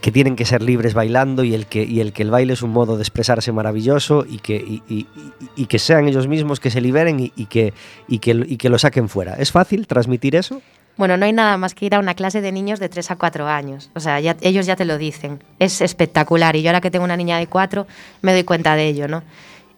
que 0.00 0.12
tienen 0.12 0.36
que 0.36 0.44
ser 0.44 0.62
libres 0.62 0.94
bailando 0.94 1.44
y 1.44 1.54
el 1.54 1.66
que, 1.66 1.82
el 1.82 2.30
baile 2.30 2.52
es 2.52 2.62
un 2.62 2.70
modo 2.70 2.96
de 2.96 3.02
expresarse 3.02 3.52
maravilloso 3.52 4.24
y 4.28 4.38
que, 4.38 5.78
sean 5.78 6.08
ellos 6.08 6.28
mismos, 6.28 6.60
que 6.60 6.70
se 6.70 6.80
liberen 6.80 7.18
y, 7.20 7.46
que 7.46 8.68
lo 8.68 8.78
saquen 8.78 9.08
fuera. 9.08 9.34
¿Es 9.34 9.52
fácil 9.52 9.86
transmitir 9.86 10.36
eso? 10.36 10.62
Bueno, 10.96 11.16
no 11.16 11.24
hay 11.24 11.32
nada 11.32 11.56
más 11.56 11.74
que 11.74 11.86
ir 11.86 11.94
a 11.94 11.98
una 11.98 12.14
clase 12.14 12.42
de 12.42 12.52
niños 12.52 12.78
de 12.78 12.88
3 12.88 13.12
a 13.12 13.16
4 13.16 13.48
años. 13.48 13.90
O 13.94 14.00
sea, 14.00 14.18
ellos 14.18 14.66
ya 14.66 14.76
te 14.76 14.84
lo 14.84 14.98
dicen. 14.98 15.42
Es 15.58 15.80
espectacular. 15.80 16.56
Y 16.56 16.62
yo 16.62 16.68
ahora 16.68 16.82
que 16.82 16.90
tengo 16.90 17.06
una 17.06 17.16
niña 17.16 17.38
de 17.38 17.46
4, 17.46 17.86
me 18.20 18.32
doy 18.32 18.44
cuenta 18.44 18.74
de 18.74 18.86
ello, 18.86 19.08
¿no? 19.08 19.22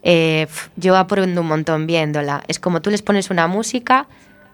Eh, 0.03 0.47
yo 0.75 0.97
aprendo 0.97 1.39
un 1.39 1.47
montón 1.47 1.87
viéndola. 1.87 2.43
Es 2.47 2.59
como 2.59 2.81
tú 2.81 2.89
les 2.89 3.01
pones 3.01 3.29
una 3.29 3.47
música 3.47 4.07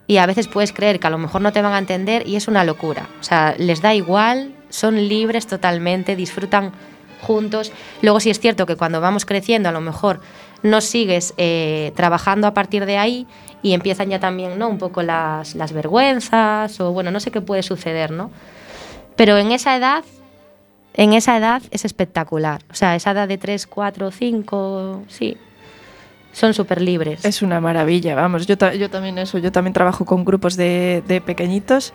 y 0.10 0.18
a 0.18 0.25
veces 0.25 0.48
puedes 0.48 0.74
creer 0.74 1.00
que 1.00 1.06
a 1.06 1.12
lo 1.12 1.20
mejor 1.20 1.39
no 1.42 1.54
te 1.54 1.62
van 1.62 1.74
a 1.74 1.78
entender 1.78 2.28
y 2.28 2.36
es 2.36 2.48
una 2.48 2.63
locura. 2.63 3.08
O 3.20 3.24
sea, 3.24 3.54
les 3.60 3.84
da 3.84 3.94
igual, 3.94 4.56
son 4.70 4.96
libres 5.08 5.46
totalmente, 5.46 6.16
disfrutan 6.16 6.72
juntos. 7.22 7.72
Luego 8.01 8.20
sí 8.20 8.32
es 8.32 8.39
cierto 8.39 8.66
que 8.66 8.75
cuando 8.75 9.01
vamos 9.01 9.28
creciendo 9.28 9.70
a 9.70 9.72
lo 9.72 9.82
mejor 9.82 10.20
no 10.63 10.82
sigues 10.82 11.36
eh, 11.38 11.92
trabajando 11.96 12.48
a 12.48 12.56
partir 12.56 12.88
de 12.88 12.98
ahí 12.98 13.28
y 13.62 13.74
empiezan 13.74 14.10
ya 14.10 14.20
también 14.20 14.58
¿no? 14.58 14.68
un 14.68 14.80
poco 14.80 15.04
las, 15.04 15.54
las 15.54 15.74
vergüenzas 15.74 16.80
o 16.80 16.92
bueno, 16.92 17.12
no 17.12 17.20
sé 17.20 17.30
qué 17.30 17.42
puede 17.42 17.62
suceder, 17.62 18.10
¿no? 18.10 18.32
Pero 19.16 19.38
en 19.38 19.51
esa 19.51 19.78
edad, 19.78 20.04
en 20.96 21.13
esa 21.13 21.38
edad 21.38 21.62
es 21.70 21.86
espectacular. 21.86 22.63
O 22.72 22.74
sea, 22.74 22.96
esa 22.96 23.12
edad 23.12 23.28
de 23.28 23.38
3, 23.38 23.68
4, 23.68 24.10
5, 24.10 25.04
sí, 25.08 25.38
son 26.31 26.53
súper 26.53 26.81
libres. 26.81 27.25
Es 27.25 27.41
una 27.41 27.59
maravilla, 27.59 28.15
vamos. 28.15 28.45
Yo, 28.45 28.55
yo 28.74 28.89
también 28.89 29.17
eso, 29.17 29.38
yo 29.39 29.51
también 29.51 29.74
trabajo 29.74 30.05
con 30.05 30.25
grupos 30.25 30.55
de, 30.55 31.03
de 31.07 31.21
pequeñitos 31.21 31.93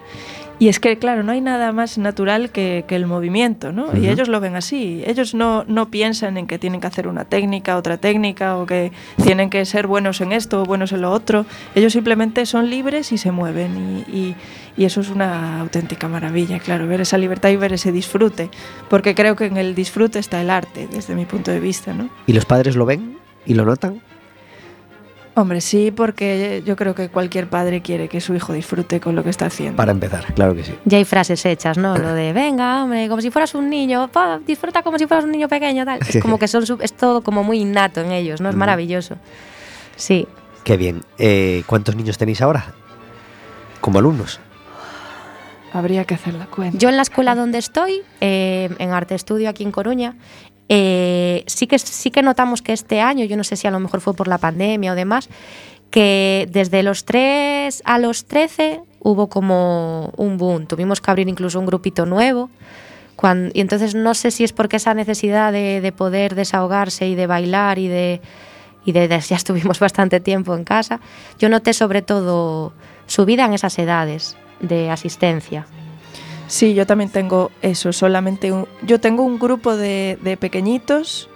y 0.58 0.68
es 0.68 0.78
que, 0.78 0.98
claro, 0.98 1.24
no 1.24 1.32
hay 1.32 1.40
nada 1.40 1.72
más 1.72 1.98
natural 1.98 2.50
que, 2.50 2.84
que 2.86 2.94
el 2.94 3.06
movimiento, 3.06 3.72
¿no? 3.72 3.86
Uh 3.86 3.92
-huh. 3.92 4.02
Y 4.02 4.08
ellos 4.08 4.28
lo 4.28 4.40
ven 4.40 4.54
así. 4.54 5.02
Ellos 5.04 5.34
no, 5.34 5.64
no 5.66 5.90
piensan 5.90 6.36
en 6.36 6.46
que 6.46 6.58
tienen 6.58 6.80
que 6.80 6.86
hacer 6.86 7.08
una 7.08 7.24
técnica, 7.24 7.76
otra 7.76 7.96
técnica, 7.96 8.56
o 8.56 8.64
que 8.64 8.92
tienen 9.22 9.50
que 9.50 9.64
ser 9.64 9.88
buenos 9.88 10.20
en 10.20 10.30
esto 10.30 10.62
o 10.62 10.64
buenos 10.64 10.92
en 10.92 11.00
lo 11.00 11.10
otro. 11.10 11.44
Ellos 11.74 11.92
simplemente 11.92 12.46
son 12.46 12.70
libres 12.70 13.10
y 13.10 13.18
se 13.18 13.32
mueven. 13.32 14.04
Y, 14.06 14.16
y, 14.16 14.36
y 14.76 14.84
eso 14.84 15.00
es 15.00 15.10
una 15.10 15.60
auténtica 15.60 16.06
maravilla, 16.08 16.60
claro, 16.60 16.86
ver 16.86 17.00
esa 17.00 17.18
libertad 17.18 17.48
y 17.50 17.56
ver 17.56 17.72
ese 17.72 17.90
disfrute. 17.90 18.48
Porque 18.88 19.14
creo 19.16 19.34
que 19.34 19.46
en 19.46 19.56
el 19.56 19.74
disfrute 19.74 20.20
está 20.20 20.40
el 20.40 20.50
arte, 20.50 20.88
desde 20.90 21.16
mi 21.16 21.24
punto 21.24 21.50
de 21.50 21.58
vista, 21.58 21.92
¿no? 21.92 22.10
¿Y 22.26 22.32
los 22.32 22.44
padres 22.44 22.76
lo 22.76 22.86
ven 22.86 23.18
y 23.44 23.54
lo 23.54 23.64
notan? 23.64 24.00
Hombre, 25.36 25.60
sí, 25.60 25.90
porque 25.90 26.62
yo 26.64 26.76
creo 26.76 26.94
que 26.94 27.08
cualquier 27.08 27.48
padre 27.48 27.82
quiere 27.82 28.08
que 28.08 28.20
su 28.20 28.34
hijo 28.34 28.52
disfrute 28.52 29.00
con 29.00 29.16
lo 29.16 29.24
que 29.24 29.30
está 29.30 29.46
haciendo. 29.46 29.76
Para 29.76 29.90
empezar, 29.90 30.32
claro 30.32 30.54
que 30.54 30.62
sí. 30.62 30.74
Ya 30.84 30.98
hay 30.98 31.04
frases 31.04 31.44
hechas, 31.44 31.76
¿no? 31.76 31.96
Lo 31.98 32.14
de, 32.14 32.32
venga, 32.34 32.84
hombre, 32.84 33.08
como 33.08 33.20
si 33.20 33.32
fueras 33.32 33.54
un 33.56 33.68
niño, 33.68 34.08
pa, 34.08 34.38
disfruta 34.46 34.82
como 34.82 34.96
si 34.96 35.08
fueras 35.08 35.24
un 35.24 35.32
niño 35.32 35.48
pequeño, 35.48 35.84
tal. 35.84 35.98
Es 36.08 36.22
como 36.22 36.38
que 36.38 36.46
son, 36.46 36.64
es 36.80 36.92
todo 36.92 37.22
como 37.22 37.42
muy 37.42 37.58
innato 37.58 38.00
en 38.00 38.12
ellos, 38.12 38.40
¿no? 38.40 38.48
Es 38.48 38.54
maravilloso. 38.54 39.16
Sí. 39.96 40.28
Qué 40.62 40.76
bien. 40.76 41.02
Eh, 41.18 41.64
¿Cuántos 41.66 41.96
niños 41.96 42.16
tenéis 42.16 42.40
ahora? 42.40 42.72
Como 43.80 43.98
alumnos. 43.98 44.40
Habría 45.72 46.04
que 46.04 46.14
hacer 46.14 46.34
la 46.34 46.46
cuenta. 46.46 46.78
Yo 46.78 46.88
en 46.88 46.96
la 46.96 47.02
escuela 47.02 47.34
donde 47.34 47.58
estoy, 47.58 48.02
eh, 48.20 48.70
en 48.78 48.92
Arte 48.92 49.16
Estudio 49.16 49.50
aquí 49.50 49.64
en 49.64 49.72
Coruña, 49.72 50.14
eh, 50.68 51.44
sí, 51.46 51.66
que, 51.66 51.78
sí 51.78 52.10
que 52.10 52.22
notamos 52.22 52.62
que 52.62 52.72
este 52.72 53.00
año, 53.00 53.24
yo 53.24 53.36
no 53.36 53.44
sé 53.44 53.56
si 53.56 53.66
a 53.66 53.70
lo 53.70 53.80
mejor 53.80 54.00
fue 54.00 54.14
por 54.14 54.28
la 54.28 54.38
pandemia 54.38 54.92
o 54.92 54.94
demás, 54.94 55.28
que 55.90 56.48
desde 56.50 56.82
los 56.82 57.04
3 57.04 57.82
a 57.84 57.98
los 57.98 58.24
13 58.24 58.80
hubo 59.00 59.28
como 59.28 60.12
un 60.16 60.38
boom. 60.38 60.66
Tuvimos 60.66 61.00
que 61.00 61.10
abrir 61.10 61.28
incluso 61.28 61.60
un 61.60 61.66
grupito 61.66 62.06
nuevo. 62.06 62.50
Cuando, 63.16 63.52
y 63.54 63.60
entonces 63.60 63.94
no 63.94 64.14
sé 64.14 64.32
si 64.32 64.42
es 64.42 64.52
porque 64.52 64.76
esa 64.76 64.94
necesidad 64.94 65.52
de, 65.52 65.80
de 65.80 65.92
poder 65.92 66.34
desahogarse 66.34 67.06
y 67.06 67.14
de 67.14 67.28
bailar 67.28 67.78
y 67.78 67.86
de, 67.86 68.20
y 68.84 68.92
de, 68.92 69.06
de, 69.06 69.20
ya 69.20 69.36
estuvimos 69.36 69.78
bastante 69.80 70.18
tiempo 70.18 70.54
en 70.56 70.64
casa, 70.64 71.00
yo 71.38 71.48
noté 71.48 71.74
sobre 71.74 72.02
todo 72.02 72.72
subida 73.06 73.44
en 73.44 73.52
esas 73.52 73.78
edades 73.78 74.36
de 74.60 74.90
asistencia. 74.90 75.66
Sí, 76.46 76.74
yo 76.74 76.86
también 76.86 77.10
tengo 77.10 77.50
eso, 77.62 77.92
solamente 77.92 78.52
un, 78.52 78.66
yo 78.82 79.00
tengo 79.00 79.22
un 79.22 79.38
grupo 79.38 79.76
de, 79.76 80.18
de, 80.22 80.36
pequeñitos 80.36 81.28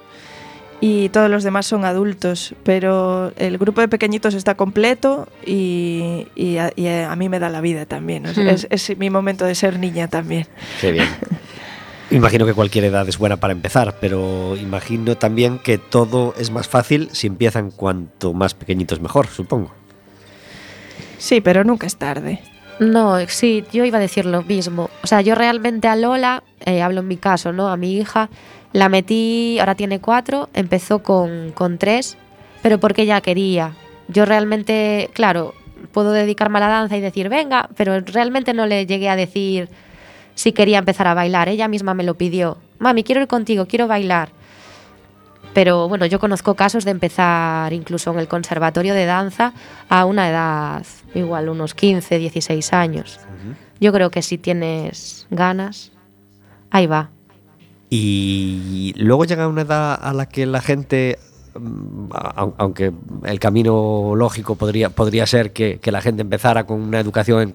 y 0.81 1.09
todos 1.09 1.31
los 1.31 1.45
demás 1.45 1.67
son 1.67 1.85
adultos, 1.85 2.55
pero 2.63 3.33
el 3.37 3.59
grupo 3.59 3.81
de 3.81 3.89
pequeñitos 3.89 4.35
está 4.35 4.55
completo 4.55 5.27
y, 5.45 6.29
y, 6.37 6.59
a, 6.59 6.71
y 6.77 6.87
a, 6.89 7.15
mí 7.17 7.29
me 7.29 7.41
da 7.41 7.49
la 7.49 7.61
vida 7.61 7.87
también. 7.87 8.25
Mm. 8.25 8.49
Es, 8.49 8.67
es, 8.71 8.99
mi 8.99 9.11
momento 9.11 9.45
de 9.45 9.55
ser 9.55 9.79
niña 9.79 10.09
también. 10.09 10.47
Qué 10.81 10.93
bien. 10.93 11.09
Imagino 12.11 12.47
que 12.47 12.55
cualquier 12.55 12.85
edad 12.85 13.07
es 13.07 13.19
buena 13.19 13.37
para 13.37 13.53
empezar, 13.53 13.97
pero 14.01 14.57
imagino 14.57 15.19
también 15.19 15.59
que 15.59 15.77
todo 15.77 16.35
es 16.39 16.51
más 16.51 16.67
fácil 16.67 17.11
si 17.13 17.27
empiezan 17.27 17.71
cuanto 17.71 18.33
más 18.33 18.55
pequeñitos 18.55 18.99
mejor, 19.01 19.27
supongo. 19.27 19.73
Sí, 21.19 21.43
pero 21.43 21.65
nunca 21.65 21.87
es 21.87 21.97
tarde. 21.97 22.41
No, 22.81 23.19
sí, 23.27 23.65
yo 23.73 23.85
iba 23.85 23.99
a 23.99 24.01
decir 24.01 24.25
lo 24.25 24.43
mismo. 24.43 24.89
O 25.03 25.07
sea, 25.07 25.21
yo 25.21 25.35
realmente 25.35 25.89
a 25.89 25.97
Lola, 25.97 26.45
eh, 26.65 26.81
hablo 26.81 27.01
en 27.01 27.09
mi 27.09 27.17
caso, 27.17 27.53
¿no? 27.53 27.69
A 27.69 27.77
mi 27.77 27.97
hija, 27.97 28.29
la 28.73 28.89
metí, 28.89 29.59
ahora 29.59 29.75
tiene 29.75 30.01
cuatro, 30.01 30.49
empezó 30.55 31.03
con, 31.03 31.51
con 31.53 31.79
tres, 31.79 32.17
pero 32.63 32.79
porque 32.79 33.03
ella 33.03 33.21
quería. 33.21 33.73
Yo 34.07 34.25
realmente, 34.25 35.11
claro, 35.13 35.55
puedo 35.93 36.13
dedicarme 36.13 36.59
a 36.59 36.61
la 36.61 36.69
danza 36.69 36.97
y 36.97 37.01
decir, 37.01 37.29
venga, 37.29 37.69
pero 37.77 37.99
realmente 38.01 38.55
no 38.55 38.67
le 38.67 38.87
llegué 38.87 39.09
a 39.09 39.17
decir 39.17 39.69
si 40.35 40.53
quería 40.53 40.79
empezar 40.79 41.09
a 41.09 41.15
bailar. 41.15 41.49
Ella 41.49 41.67
misma 41.67 41.95
me 41.95 42.05
lo 42.05 42.15
pidió. 42.15 42.59
Mami, 42.79 43.03
quiero 43.03 43.23
ir 43.23 43.27
contigo, 43.27 43.67
quiero 43.67 43.89
bailar. 43.89 44.31
Pero 45.59 45.89
bueno, 45.89 46.07
yo 46.07 46.21
conozco 46.21 46.55
casos 46.55 46.85
de 46.85 46.93
empezar 46.93 47.73
incluso 47.73 48.13
en 48.13 48.21
el 48.21 48.29
conservatorio 48.29 48.95
de 48.95 49.07
danza 49.07 49.55
a 49.89 50.05
una 50.05 50.29
edad 50.31 50.87
igual, 51.17 51.49
unos 51.49 51.75
15, 51.75 52.17
16 52.17 52.73
años. 52.73 53.19
Uh 53.25 53.51
-huh. 53.51 53.55
Yo 53.81 53.93
creo 53.93 54.09
que 54.13 54.23
si 54.23 54.39
tienes 54.39 55.27
ganas, 55.31 55.91
ahí 56.71 56.87
va. 56.87 57.11
Y 57.91 58.95
luego 58.99 59.25
llega 59.25 59.49
una 59.49 59.63
edad 59.63 59.99
a 60.01 60.13
la 60.13 60.27
que 60.27 60.47
la 60.47 60.61
gente 60.61 61.19
aunque 62.57 62.93
el 63.25 63.41
camino 63.41 64.15
lógico 64.17 64.55
podría, 64.55 64.91
podría 64.91 65.27
ser 65.27 65.53
que, 65.53 65.81
la 65.89 66.01
gente 66.01 66.23
empezara 66.23 66.65
con 66.65 66.81
una 66.81 67.01
educación 67.01 67.41
en 67.41 67.53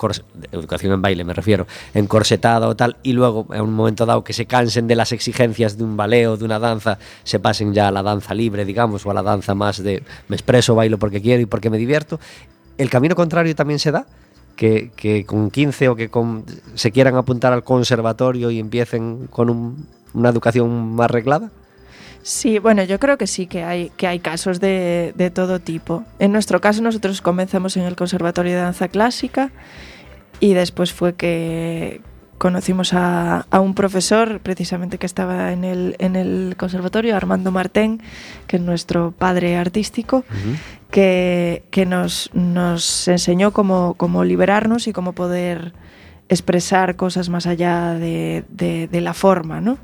educación 0.51 0.93
en 0.93 1.01
baile, 1.01 1.23
me 1.23 1.33
refiero, 1.33 1.67
encorsetada 1.93 2.67
o 2.67 2.75
tal, 2.75 2.97
y 3.03 3.13
luego 3.13 3.47
en 3.53 3.61
un 3.61 3.73
momento 3.73 4.05
dado 4.05 4.23
que 4.23 4.33
se 4.33 4.45
cansen 4.45 4.87
de 4.87 4.95
las 4.95 5.11
exigencias 5.11 5.77
de 5.77 5.83
un 5.83 5.95
ballet 5.95 6.27
o 6.27 6.37
de 6.37 6.45
una 6.45 6.59
danza, 6.59 6.97
se 7.23 7.39
pasen 7.39 7.73
ya 7.73 7.87
a 7.87 7.91
la 7.91 8.01
danza 8.01 8.33
libre, 8.33 8.65
digamos, 8.65 9.05
o 9.05 9.11
a 9.11 9.13
la 9.13 9.23
danza 9.23 9.53
más 9.55 9.83
de 9.83 10.03
me 10.27 10.35
expreso, 10.35 10.75
bailo 10.75 10.97
porque 10.97 11.21
quiero 11.21 11.41
y 11.41 11.45
porque 11.45 11.69
me 11.69 11.77
divierto. 11.77 12.19
El 12.77 12.89
camino 12.89 13.15
contrario 13.15 13.55
también 13.55 13.79
se 13.79 13.91
da. 13.91 14.05
Que, 14.55 15.25
con 15.27 15.49
15 15.49 15.89
o 15.89 15.95
que 15.95 16.09
con, 16.09 16.45
se 16.75 16.91
quieran 16.91 17.15
apuntar 17.17 17.51
al 17.51 17.63
conservatorio 17.63 18.49
y 18.49 18.59
empiecen 18.59 19.27
con 19.27 19.49
un, 19.49 19.87
una 20.13 20.29
educación 20.29 20.95
más 20.95 21.11
reglada? 21.11 21.51
Sí, 22.23 22.57
bueno, 22.57 22.83
yo 22.83 22.99
creo 22.99 23.17
que 23.17 23.27
sí 23.27 23.47
que 23.47 23.63
hay, 23.63 23.91
que 23.97 24.07
hay 24.07 24.19
casos 24.19 24.59
de, 24.61 25.13
de, 25.15 25.29
todo 25.29 25.59
tipo. 25.59 26.05
En 26.19 26.31
nuestro 26.31 26.61
caso 26.61 26.81
nosotros 26.81 27.21
comenzamos 27.21 27.75
en 27.75 27.83
el 27.83 27.97
Conservatorio 27.97 28.53
de 28.53 28.59
Danza 28.59 28.87
Clásica 28.87 29.51
y 30.39 30.53
después 30.53 30.93
fue 30.93 31.15
que 31.15 32.01
conocimos 32.37 32.93
a, 32.93 33.45
a 33.51 33.59
un 33.59 33.73
profesor 33.73 34.39
precisamente 34.39 34.97
que 34.97 35.05
estaba 35.05 35.51
en 35.51 35.65
el, 35.65 35.95
en 35.99 36.15
el 36.15 36.55
conservatorio, 36.57 37.15
Armando 37.15 37.51
Martén, 37.51 38.01
que 38.47 38.57
es 38.57 38.61
nuestro 38.61 39.11
padre 39.11 39.55
artístico, 39.57 40.17
uh 40.17 40.33
-huh. 40.33 40.57
que, 40.91 41.63
que 41.71 41.85
nos, 41.85 42.29
nos 42.33 43.07
enseñó 43.07 43.51
cómo, 43.51 43.95
cómo 43.95 44.23
liberarnos 44.23 44.87
y 44.87 44.93
cómo 44.93 45.11
poder 45.13 45.73
expresar 46.29 46.95
cosas 46.95 47.29
más 47.29 47.47
allá 47.47 47.93
de, 47.93 48.43
de, 48.49 48.87
de 48.87 49.01
la 49.01 49.13
forma, 49.13 49.61
¿no? 49.61 49.77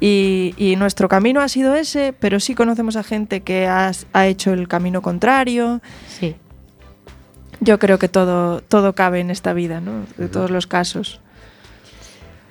Y, 0.00 0.54
y, 0.56 0.76
nuestro 0.76 1.08
camino 1.08 1.40
ha 1.40 1.48
sido 1.48 1.74
ese, 1.74 2.12
pero 2.12 2.38
sí 2.38 2.54
conocemos 2.54 2.94
a 2.94 3.02
gente 3.02 3.40
que 3.40 3.66
ha, 3.66 3.90
ha 4.12 4.26
hecho 4.26 4.52
el 4.52 4.68
camino 4.68 5.02
contrario. 5.02 5.80
Sí. 6.08 6.36
Yo 7.60 7.78
creo 7.78 7.98
que 7.98 8.08
todo, 8.08 8.60
todo 8.60 8.94
cabe 8.94 9.20
en 9.20 9.30
esta 9.30 9.52
vida, 9.52 9.80
¿no? 9.80 10.04
De 10.16 10.28
todos 10.28 10.50
los 10.50 10.66
casos. 10.66 11.20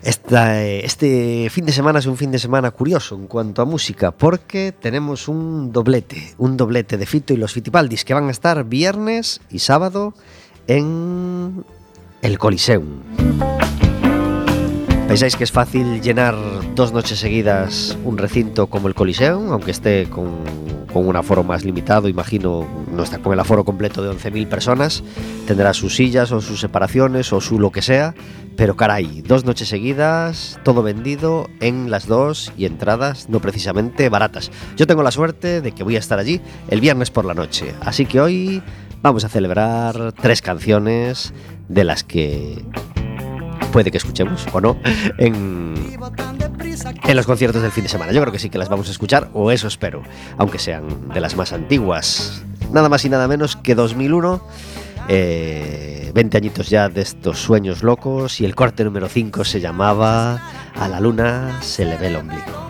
Esta, 0.04 0.63
este 0.63 1.50
fin 1.50 1.66
de 1.66 1.72
semana 1.72 2.00
es 2.00 2.06
un 2.06 2.18
fin 2.18 2.32
de 2.32 2.39
semana 2.39 2.72
curioso 2.72 3.16
en 3.16 3.27
cuanto 3.27 3.62
a 3.62 3.66
música, 3.66 4.12
porque 4.12 4.72
tenemos 4.72 5.27
un 5.27 5.72
doblete, 5.72 6.36
un 6.38 6.56
doblete 6.56 6.98
de 6.98 7.06
Fito 7.06 7.34
y 7.34 7.38
los 7.38 7.54
Fitipaldis 7.54 8.06
que 8.06 8.13
van 8.13 8.27
a 8.27 8.32
estar 8.32 8.63
viernes 8.66 9.42
y 9.50 9.60
sábado 9.60 10.13
en 10.68 11.66
el 12.22 12.38
Coliseum. 12.38 13.01
¿Pensáis 15.08 15.38
que 15.38 15.46
es 15.46 15.54
fácil 15.54 16.02
llenar 16.02 16.36
dos 16.76 16.92
noches 16.92 17.18
seguidas 17.20 17.98
un 18.04 18.18
recinto 18.18 18.68
como 18.68 18.90
el 18.90 18.94
Coliseum, 18.94 19.54
aunque 19.54 19.72
esté 19.72 20.10
con, 20.10 20.44
con 20.92 21.08
un 21.08 21.16
aforo 21.16 21.46
más 21.46 21.64
limitado? 21.64 22.10
Imagino, 22.10 22.68
no 22.92 23.03
está 23.03 23.20
con 23.20 23.31
el 23.31 23.40
aforo 23.40 23.64
completo 23.64 24.03
de 24.03 24.12
11.000 24.12 24.50
personas, 24.50 25.05
tendrá 25.48 25.74
sus 25.74 25.96
sillas 25.96 26.34
o 26.34 26.42
sus 26.42 26.60
separaciones 26.60 27.31
o 27.31 27.40
su 27.40 27.58
lo 27.58 27.72
que 27.72 27.81
sea, 27.81 28.16
pero 28.58 28.75
caray, 28.75 29.22
dos 29.22 29.46
noches 29.46 29.70
seguidas, 29.70 30.60
todo 30.66 30.84
vendido 30.84 31.50
en 31.62 31.90
las 31.90 32.05
dos 32.05 32.51
y 32.58 32.66
entradas 32.66 33.29
no 33.29 33.40
precisamente 33.40 34.10
baratas. 34.10 34.51
Yo 34.75 34.88
tengo 34.88 35.03
la 35.03 35.12
suerte 35.12 35.62
de 35.62 35.72
que 35.72 35.86
voy 35.86 35.96
a 35.96 36.00
estar 36.00 36.20
allí 36.20 36.42
el 36.68 36.81
viernes 36.81 37.12
por 37.12 37.24
la 37.24 37.34
noche, 37.34 37.74
así 37.79 38.05
que 38.05 38.20
hoy 38.20 38.62
vamos 39.01 39.24
a 39.24 39.29
celebrar 39.29 40.12
tres 40.22 40.42
canciones 40.42 41.34
de 41.70 41.86
las 41.86 42.03
que 42.03 42.66
puede 43.72 43.92
que 43.92 43.98
escuchemos 43.98 44.46
o 44.51 44.62
no 44.62 44.77
en, 45.18 45.98
en 47.03 47.16
los 47.16 47.25
conciertos 47.25 47.62
del 47.62 47.72
fin 47.72 47.84
de 47.84 47.90
semana. 47.90 48.12
Yo 48.12 48.22
creo 48.22 48.32
que 48.32 48.40
sí 48.40 48.50
que 48.50 48.58
las 48.58 48.70
vamos 48.70 48.88
a 48.88 48.92
escuchar, 48.92 49.30
o 49.34 49.51
eso 49.51 49.68
espero, 49.68 50.03
aunque 50.38 50.60
sean 50.60 51.10
de 51.10 51.20
las 51.20 51.36
más 51.36 51.53
antiguas. 51.53 52.44
Nada 52.72 52.90
más 52.90 53.06
y 53.06 53.10
nada 53.10 53.27
menos 53.27 53.56
que 53.56 53.75
2001. 53.75 54.42
20 55.08 55.16
eh, 55.16 56.12
añitos 56.36 56.70
ya 56.70 56.90
de 56.90 57.01
estos 57.01 57.40
sueños 57.40 57.82
locos 57.82 58.42
y 58.42 58.46
el 58.46 58.56
corte 58.56 58.84
número 58.84 59.08
5 59.08 59.46
se 59.46 59.62
llamaba 59.62 60.42
A 60.75 60.88
la 60.90 61.00
luna 61.00 61.62
se 61.62 61.86
le 61.86 61.96
ve 61.96 62.08
el 62.08 62.18
ombligo. 62.18 62.68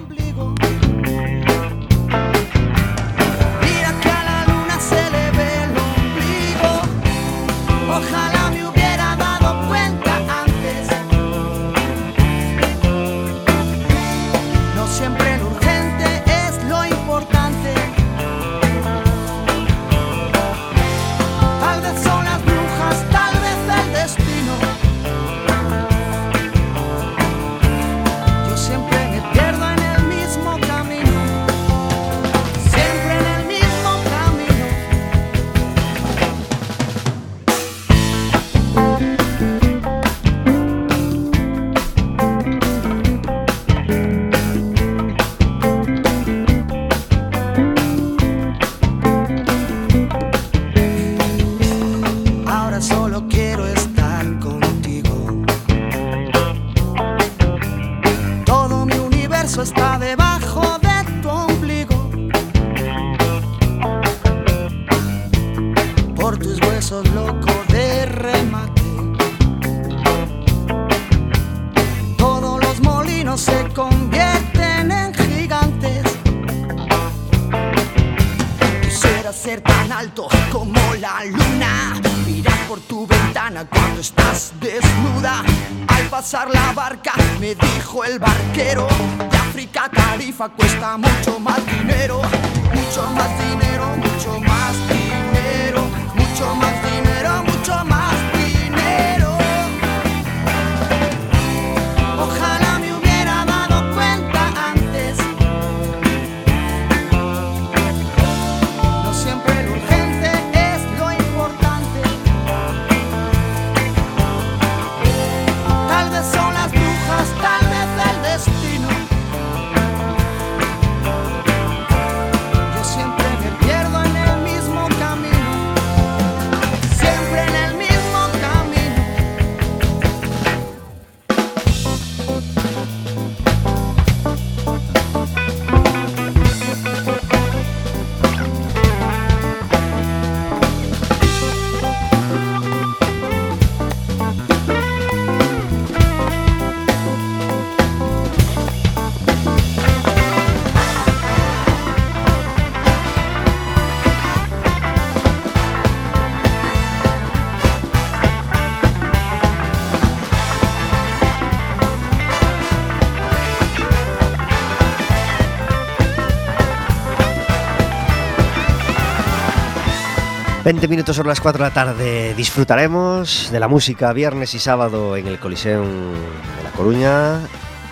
20 170.78 170.90
minutos 170.90 171.16
sobre 171.16 171.30
las 171.30 171.42
4 171.42 171.64
de 171.64 171.70
la 171.70 171.74
tarde 171.74 172.36
disfrutaremos 172.36 173.50
de 173.52 173.60
la 173.60 173.68
música 173.68 174.14
viernes 174.14 174.54
y 174.54 174.60
sábado 174.60 175.18
en 175.18 175.26
el 175.26 175.40
Coliseum 175.40 176.14
de 176.14 176.64
La 176.64 176.70
Coruña 176.70 177.40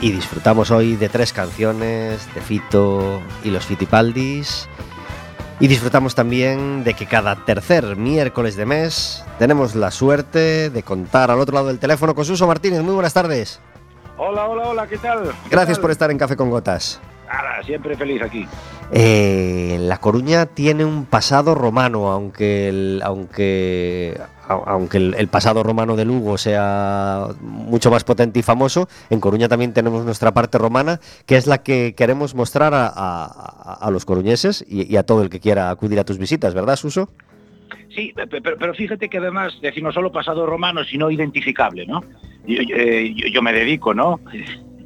y 0.02 0.12
disfrutamos 0.12 0.70
hoy 0.70 0.96
de 0.96 1.10
tres 1.10 1.34
canciones 1.34 2.32
de 2.36 2.42
Fito 2.42 3.24
y 3.44 3.50
los 3.50 3.66
Fitipaldis 3.66 4.70
y 5.60 5.68
disfrutamos 5.68 6.14
también 6.14 6.84
de 6.84 6.94
que 6.94 7.08
cada 7.08 7.44
tercer 7.44 7.96
miércoles 7.96 8.56
de 8.56 8.68
mes 8.68 9.24
tenemos 9.40 9.74
la 9.74 9.90
suerte 9.90 10.70
de 10.70 10.84
contar 10.84 11.32
al 11.32 11.40
otro 11.40 11.56
lado 11.56 11.70
del 11.70 11.80
teléfono 11.80 12.14
con 12.14 12.24
Suso 12.24 12.46
Martínez. 12.46 12.84
Muy 12.84 12.94
buenas 12.94 13.16
tardes. 13.16 13.60
Hola, 14.16 14.46
hola, 14.46 14.68
hola, 14.68 14.86
¿qué 14.86 15.00
tal? 15.00 15.24
¿Qué 15.24 15.50
Gracias 15.50 15.80
tal? 15.80 15.82
por 15.82 15.90
estar 15.90 16.12
en 16.12 16.20
Café 16.20 16.36
con 16.36 16.52
Gotas. 16.52 17.02
Nada, 17.36 17.64
siempre 17.64 17.98
feliz 17.98 18.22
aquí. 18.22 18.48
Eh, 18.92 19.78
la 19.82 19.98
Coruña 19.98 20.46
tiene 20.46 20.86
un 20.86 21.06
pasado 21.06 21.54
romano, 21.56 22.12
aunque 22.12 22.70
el, 22.70 23.02
aunque, 23.04 24.18
au- 24.48 24.64
aunque 24.66 24.98
el, 24.98 25.16
el 25.18 25.28
pasado 25.28 25.62
romano 25.64 25.96
de 25.98 26.06
Lugo 26.06 26.38
sea 26.38 27.28
mucho 27.42 27.92
más 27.92 28.04
potente 28.06 28.40
y 28.40 28.44
famoso, 28.44 28.88
en 29.10 29.20
Coruña 29.20 29.50
también 29.50 29.74
tenemos 29.74 30.06
nuestra 30.06 30.34
parte 30.34 30.58
romana, 30.58 31.00
que 31.26 31.36
es 31.36 31.46
la 31.48 31.62
que 31.64 31.94
queremos 31.96 32.36
mostrar 32.36 32.74
a, 32.74 32.86
a- 32.88 33.26
a- 33.26 33.78
a 33.82 33.92
los 33.92 34.06
coruñeses 34.06 34.64
y, 34.68 34.92
y 34.92 34.96
a 34.98 35.04
todo 35.04 35.24
el 35.24 35.30
que 35.30 35.40
quiera 35.42 35.70
acudir 35.72 36.00
a 36.00 36.06
tus 36.06 36.18
visitas, 36.18 36.54
¿verdad, 36.54 36.78
Suso? 36.78 37.10
Sí, 37.94 38.14
pe- 38.16 38.28
pe- 38.28 38.42
pero, 38.42 38.58
pero 38.58 38.74
fíjate 38.74 39.10
que 39.10 39.18
además, 39.18 39.54
no 39.82 39.92
solo 39.92 40.12
pasado 40.12 40.46
romano, 40.46 40.84
sino 40.86 41.10
identificable, 41.12 41.86
¿no? 41.86 42.02
Yo, 42.46 42.62
yo- 42.62 42.76
eh, 42.76 43.14
yo- 43.16 43.28
yo 43.28 43.42
me 43.42 43.52
dedico, 43.52 43.94
¿no? 43.94 44.20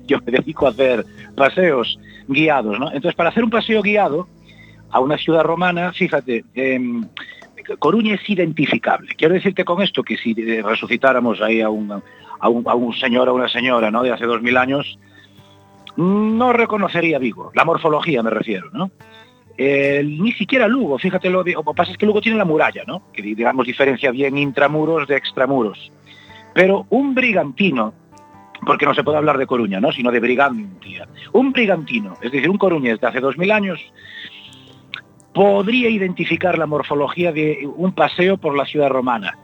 Yo 0.10 0.18
me 0.26 0.32
dedico 0.32 0.66
a 0.66 0.72
hacer 0.72 1.06
paseos 1.36 2.00
guiados, 2.28 2.80
¿no? 2.80 2.88
Entonces, 2.88 3.16
para 3.16 3.30
hacer 3.30 3.44
un 3.44 3.50
paseo 3.50 3.82
guiado 3.82 4.28
a 4.90 5.00
una 5.00 5.18
ciudad 5.18 5.44
romana, 5.44 5.94
fíjate, 5.94 6.44
em, 6.56 7.08
Coruña 7.78 8.16
es 8.16 8.28
identificable. 8.28 9.14
Quiero 9.16 9.36
decirte 9.36 9.64
con 9.64 9.82
esto 9.84 10.02
que 10.02 10.18
si 10.18 10.32
eh, 10.32 10.64
resucitáramos 10.64 11.40
ahí 11.42 11.62
a 11.62 11.70
un, 11.70 11.92
a 11.92 12.50
un, 12.50 12.68
a 12.68 13.00
señor 13.00 13.30
o 13.30 13.36
una 13.36 13.48
señora, 13.48 13.92
¿no? 13.92 14.02
De 14.02 14.12
hace 14.12 14.26
dos 14.26 14.42
mil 14.42 14.58
años, 14.58 14.98
no 15.96 16.52
reconocería 16.52 17.20
Vigo. 17.20 17.52
La 17.54 17.66
morfología 17.66 18.24
me 18.24 18.32
refiero, 18.32 18.70
¿no? 18.74 18.92
Ni 19.58 20.32
siquiera 20.34 20.70
Lugo, 20.70 20.98
fíjate 20.98 21.30
lo, 21.30 21.44
lo 21.44 21.64
que 21.64 21.74
pasa 21.76 21.92
es 21.92 21.98
que 21.98 22.06
Lugo 22.06 22.22
tiene 22.22 22.38
la 22.38 22.46
muralla, 22.46 22.84
¿no? 22.88 23.04
Que 23.12 23.22
digamos 23.22 23.68
diferencia 23.68 24.10
bien 24.10 24.38
intramuros 24.38 25.06
de 25.08 25.18
extramuros. 25.18 25.92
Pero 26.54 26.86
un 26.90 27.14
brigantino, 27.14 27.94
porque 28.66 28.86
no 28.86 28.94
se 28.94 29.04
puede 29.04 29.18
hablar 29.18 29.38
de 29.38 29.48
Coruña, 29.48 29.80
¿no? 29.80 29.92
Sino 29.92 30.12
de 30.12 30.20
brigantia. 30.20 31.08
Un 31.34 31.52
brigantino, 31.52 32.14
es 32.22 32.32
decir, 32.32 32.50
un 32.50 32.58
coruñés 32.58 33.00
de 33.00 33.08
hace 33.08 33.20
dos 33.20 33.38
mil 33.38 33.52
años, 33.52 33.80
podría 35.34 35.90
identificar 35.90 36.58
la 36.58 36.66
morfología 36.66 37.32
de 37.32 37.68
un 37.76 37.94
paseo 37.94 38.38
por 38.38 38.58
la 38.58 38.66
ciudad 38.66 38.90
romana, 38.90 39.38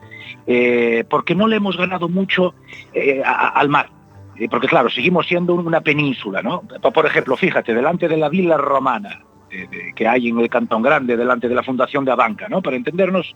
eh, 0.47 1.03
porque 1.09 1.35
no 1.35 1.47
le 1.47 1.57
hemos 1.57 1.77
ganado 1.77 2.09
mucho 2.09 2.53
eh, 2.93 3.21
al 3.23 3.69
mar. 3.69 3.89
Eh, 4.37 4.49
porque 4.49 4.67
claro, 4.67 4.89
seguimos 4.89 5.27
siendo 5.27 5.53
una 5.53 5.81
península, 5.81 6.41
¿no? 6.41 6.61
Por 6.61 7.05
ejemplo, 7.05 7.37
fíjate, 7.37 7.73
delante 7.73 8.07
de 8.07 8.17
la 8.17 8.29
villa 8.29 8.57
romana 8.57 9.21
que 9.95 10.05
hay 10.05 10.27
en 10.27 10.39
el 10.39 10.49
Cantón 10.49 10.81
Grande, 10.81 11.15
delante 11.15 11.47
de 11.47 11.55
la 11.55 11.63
Fundación 11.63 12.03
de 12.03 12.11
Abanca, 12.11 12.49
¿no? 12.49 12.61
Para 12.61 12.75
entendernos, 12.75 13.33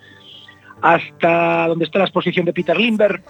hasta 0.82 1.68
donde 1.68 1.86
está 1.86 2.00
la 2.00 2.06
exposición 2.06 2.46
de 2.46 2.52
Peter 2.52 2.78
Limber, 2.78 3.22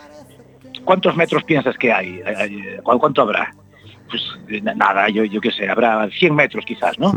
¿cuántos 0.85 1.15
metros 1.15 1.43
piensas 1.43 1.77
que 1.77 1.91
hay? 1.91 2.21
Eh, 2.23 2.23
eh, 2.25 2.79
¿cu- 2.83 2.97
¿Cuánto 2.99 3.21
habrá? 3.21 3.53
Pues 4.09 4.21
eh, 4.49 4.61
na- 4.61 4.73
nada, 4.73 5.07
yo, 5.09 5.23
yo 5.23 5.39
qué 5.41 5.51
sé, 5.51 5.69
habrá 5.69 6.09
100 6.09 6.33
metros 6.35 6.65
quizás, 6.65 6.97
¿no? 6.99 7.11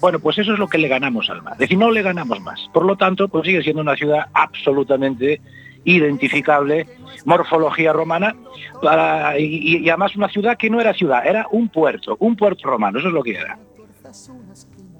Bueno, 0.00 0.18
pues 0.18 0.36
eso 0.38 0.52
es 0.52 0.58
lo 0.58 0.66
que 0.68 0.78
le 0.78 0.88
ganamos 0.88 1.30
al 1.30 1.42
mar. 1.42 1.54
Es 1.54 1.60
decir, 1.60 1.78
no 1.78 1.90
le 1.90 2.02
ganamos 2.02 2.40
más. 2.40 2.60
Por 2.72 2.84
lo 2.84 2.96
tanto, 2.96 3.28
pues 3.28 3.44
sigue 3.46 3.62
siendo 3.62 3.80
una 3.82 3.94
ciudad 3.96 4.26
absolutamente 4.34 5.40
identificable, 5.84 6.86
morfología 7.24 7.92
romana, 7.92 8.34
para, 8.82 9.38
y, 9.38 9.78
y 9.78 9.88
además 9.88 10.16
una 10.16 10.28
ciudad 10.28 10.56
que 10.56 10.68
no 10.70 10.80
era 10.80 10.92
ciudad, 10.94 11.26
era 11.26 11.46
un 11.52 11.68
puerto, 11.68 12.16
un 12.20 12.36
puerto 12.36 12.68
romano, 12.68 12.98
eso 12.98 13.08
es 13.08 13.14
lo 13.14 13.22
que 13.22 13.32
era. 13.36 13.58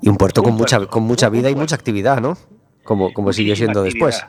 Y 0.02 0.08
un 0.08 0.16
puerto 0.16 0.42
con 0.42 0.54
mucha, 0.54 0.86
con 0.86 1.02
mucha 1.04 1.28
vida 1.28 1.50
y 1.50 1.54
mucha 1.54 1.74
actividad, 1.74 2.20
¿no? 2.20 2.36
Como, 2.82 3.12
como 3.12 3.32
sigue 3.32 3.56
siendo 3.56 3.82
después. 3.82 4.24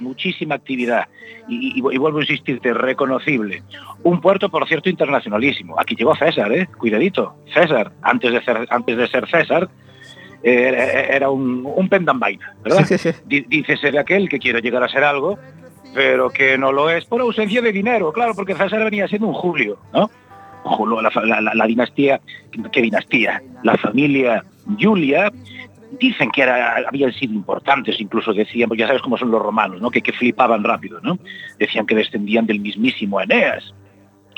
Muchísima 0.00 0.54
actividad. 0.56 1.06
Y, 1.48 1.78
y- 1.80 1.94
y 1.94 1.98
vuelvo 1.98 2.18
a 2.18 2.22
insistirte, 2.22 2.72
reconocible. 2.74 3.62
Un 4.02 4.20
puerto, 4.20 4.48
por 4.48 4.66
cierto, 4.66 4.88
internacionalísimo. 4.90 5.78
Aquí 5.78 5.94
llegó 5.96 6.14
César, 6.16 6.52
¿eh? 6.52 6.66
Cuidadito. 6.78 7.34
César, 7.52 7.92
antes 8.02 8.32
de 8.32 8.42
ser, 8.42 8.66
antes 8.70 8.96
de 8.96 9.08
ser 9.08 9.28
César, 9.28 9.68
eh, 10.42 10.68
era, 10.68 10.84
era 11.16 11.30
un, 11.30 11.64
un 11.76 11.88
pendambaina, 11.88 12.54
¿verdad? 12.64 12.78
Di- 13.26 13.44
Dícese 13.48 13.90
de 13.90 13.98
aquel 13.98 14.28
que 14.28 14.38
quiere 14.38 14.60
llegar 14.62 14.82
a 14.82 14.88
ser 14.88 15.04
algo, 15.04 15.38
pero 15.94 16.30
que 16.30 16.56
no 16.56 16.72
lo 16.72 16.88
es 16.88 17.04
por 17.04 17.20
ausencia 17.20 17.60
de 17.60 17.72
dinero, 17.72 18.12
claro, 18.12 18.34
porque 18.34 18.54
César 18.54 18.82
venía 18.84 19.06
siendo 19.08 19.26
un 19.28 19.34
Julio, 19.34 19.78
¿no? 19.92 20.10
Julio, 20.62 21.00
la- 21.02 21.40
la- 21.40 21.54
la 21.54 21.66
dinastía, 21.66 22.20
¿qué 22.72 22.82
dinastía? 22.82 23.42
La 23.62 23.76
familia 23.76 24.44
Julia, 24.78 25.32
dicen 25.98 26.30
que 26.30 26.42
habían 26.44 27.12
sido 27.12 27.32
importantes, 27.34 28.00
incluso 28.00 28.32
decían, 28.32 28.68
pues 28.68 28.78
ya 28.78 28.86
sabes 28.86 29.02
cómo 29.02 29.16
son 29.16 29.30
los 29.30 29.42
romanos, 29.42 29.80
¿no? 29.80 29.90
Que, 29.90 30.02
que 30.02 30.12
flipaban 30.12 30.62
rápido, 30.62 31.00
¿no? 31.02 31.18
Decían 31.58 31.86
que 31.86 31.94
descendían 31.94 32.46
del 32.46 32.60
mismísimo 32.60 33.20
Eneas. 33.20 33.74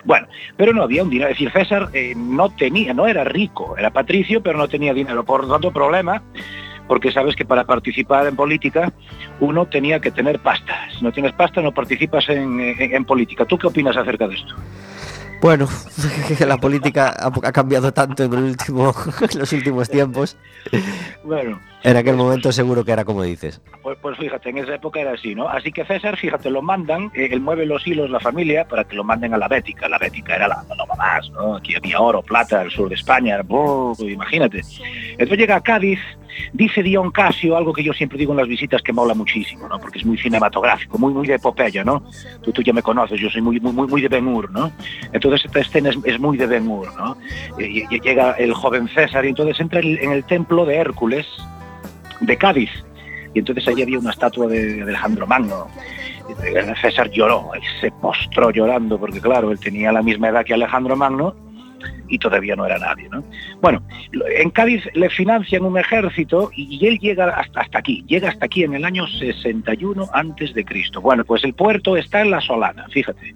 Bueno, 0.04 0.26
pero 0.56 0.72
no 0.72 0.82
había 0.82 1.02
un 1.04 1.10
dinero, 1.10 1.30
es 1.30 1.36
decir, 1.38 1.52
César 1.52 1.88
eh, 1.92 2.14
no 2.16 2.50
tenía, 2.50 2.92
no 2.92 3.06
era 3.06 3.22
rico, 3.24 3.76
era 3.78 3.90
patricio, 3.90 4.42
pero 4.42 4.58
no 4.58 4.66
tenía 4.66 4.92
dinero, 4.92 5.24
por 5.24 5.44
lo 5.46 5.52
tanto 5.52 5.70
problema, 5.70 6.22
porque 6.88 7.12
sabes 7.12 7.36
que 7.36 7.44
para 7.44 7.64
participar 7.64 8.26
en 8.26 8.34
política 8.34 8.92
uno 9.38 9.66
tenía 9.66 10.00
que 10.00 10.10
tener 10.10 10.40
pasta. 10.40 10.88
Si 10.98 11.04
no 11.04 11.12
tienes 11.12 11.32
pasta 11.32 11.60
no 11.62 11.70
participas 11.72 12.28
en- 12.28 12.58
en 12.60 13.04
política. 13.04 13.44
¿Tú 13.44 13.56
qué 13.56 13.68
opinas 13.68 13.96
acerca 13.96 14.26
de 14.26 14.34
esto? 14.34 14.54
Bueno, 15.42 15.66
la 16.46 16.57
política 16.57 17.12
ha, 17.18 17.52
cambiado 17.52 17.92
tanto 17.92 18.22
en, 18.22 18.33
el 18.33 18.44
último, 18.44 18.94
en 19.33 19.38
los 19.40 19.52
últimos 19.52 19.90
tiempos. 19.90 20.37
Bueno. 21.24 21.61
En 21.85 21.96
aquel 21.96 22.14
momento 22.14 22.52
seguro 22.52 22.85
que 22.85 22.92
era 22.92 23.05
como 23.05 23.24
dices. 23.24 23.61
Pues, 23.83 23.98
pues, 24.00 24.16
fíjate, 24.16 24.50
en 24.50 24.59
esa 24.59 24.76
época 24.76 25.00
era 25.00 25.14
así, 25.14 25.35
¿no? 25.35 25.48
Así 25.48 25.72
que 25.72 25.85
César, 25.85 26.16
fíjate, 26.16 26.48
lo 26.48 26.62
mandan, 26.62 27.11
eh, 27.14 27.28
él 27.33 27.40
mueve 27.40 27.66
los 27.66 27.85
hilos 27.85 28.09
la 28.09 28.20
familia 28.20 28.68
para 28.68 28.85
que 28.85 28.94
lo 28.94 29.02
manden 29.02 29.35
a 29.35 29.38
la 29.38 29.48
Bética. 29.48 29.88
La 29.88 29.98
Bética 29.98 30.37
era 30.37 30.46
la 30.46 30.62
no 30.62 30.87
más, 30.96 31.28
¿no? 31.31 31.57
Aquí 31.57 31.74
había 31.74 32.00
oro, 32.00 32.22
plata, 32.22 32.61
al 32.61 32.70
sur 32.70 32.88
de 32.88 32.94
España, 32.94 33.40
imagínate. 33.98 34.62
Entonces 35.11 35.38
llega 35.38 35.57
a 35.57 35.61
Cádiz, 35.61 35.98
dice 36.52 36.83
Dion 36.85 37.11
Casio 37.11 37.57
algo 37.57 37.72
que 37.72 37.83
yo 37.83 37.92
siempre 37.92 38.16
digo 38.16 38.33
en 38.33 38.38
las 38.38 38.48
visitas 38.48 38.81
que 38.81 38.92
mola 38.92 39.14
muchísimo, 39.14 39.68
¿no? 39.68 39.81
Porque 39.81 39.98
es 39.98 40.05
muy 40.05 40.18
cinematográfico, 40.18 40.98
muy 40.98 41.12
muy 41.12 41.26
de 41.26 41.35
epopeya, 41.35 41.83
¿no? 41.83 42.05
Tú, 42.42 42.52
tú 42.52 42.62
ya 42.62 42.72
me 42.72 42.83
conoces, 42.83 43.20
yo 43.20 43.28
soy 43.28 43.42
muy 43.42 43.59
muy 43.59 43.72
muy, 43.72 43.88
muy 43.88 44.00
de 44.00 44.09
Ben 44.09 44.28
Hur, 44.28 44.50
¿no? 44.52 44.70
Entonces 45.12 45.32
esta 45.35 45.61
escena 45.61 45.90
es, 46.05 46.21
muy 46.21 46.37
de 46.37 46.47
Ben 46.47 46.68
Hur, 46.68 46.95
¿no? 46.97 47.16
Y, 47.59 47.87
llega 48.01 48.33
el 48.33 48.53
joven 48.55 48.88
César 48.88 49.25
y 49.25 49.29
entonces 49.29 49.59
entra 49.61 49.81
en 49.81 50.12
el 50.12 50.25
templo 50.25 50.64
de 50.64 50.77
Hércules 50.77 51.27
de 52.21 52.37
Cádiz. 52.37 52.71
Y 53.35 53.38
entonces 53.38 53.66
allí 53.68 53.83
había 53.83 53.99
una 53.99 54.11
estatua 54.11 54.47
de, 54.47 54.83
Alejandro 54.83 55.27
Magno. 55.27 55.68
César 56.81 57.11
lloró, 57.11 57.51
y 57.61 57.81
se 57.81 57.90
postró 57.90 58.51
llorando, 58.51 58.99
porque 58.99 59.21
claro, 59.21 59.51
él 59.51 59.59
tenía 59.59 59.92
la 59.92 60.03
misma 60.03 60.29
edad 60.29 60.45
que 60.45 60.55
Alejandro 60.55 60.97
Magno 60.97 61.35
y 62.09 62.18
todavía 62.18 62.55
no 62.55 62.66
era 62.66 62.79
nadie. 62.79 63.09
¿no? 63.11 63.25
Bueno, 63.61 63.83
en 64.37 64.51
Cádiz 64.51 64.85
le 64.95 65.11
financian 65.11 65.64
un 65.64 65.79
ejército 65.79 66.51
y 66.55 66.87
él 66.87 66.99
llega 66.99 67.29
hasta, 67.31 67.61
hasta 67.61 67.79
aquí, 67.79 68.05
llega 68.07 68.29
hasta 68.29 68.47
aquí 68.47 68.62
en 68.62 68.75
el 68.75 68.85
año 68.85 69.07
61 69.07 70.11
antes 70.12 70.55
de 70.55 70.64
Cristo. 70.64 71.01
Bueno, 71.01 71.25
pues 71.25 71.42
el 71.45 71.55
puerto 71.55 71.97
está 71.97 72.21
en 72.21 72.31
la 72.31 72.40
Solana, 72.40 72.87
fíjate. 72.90 73.35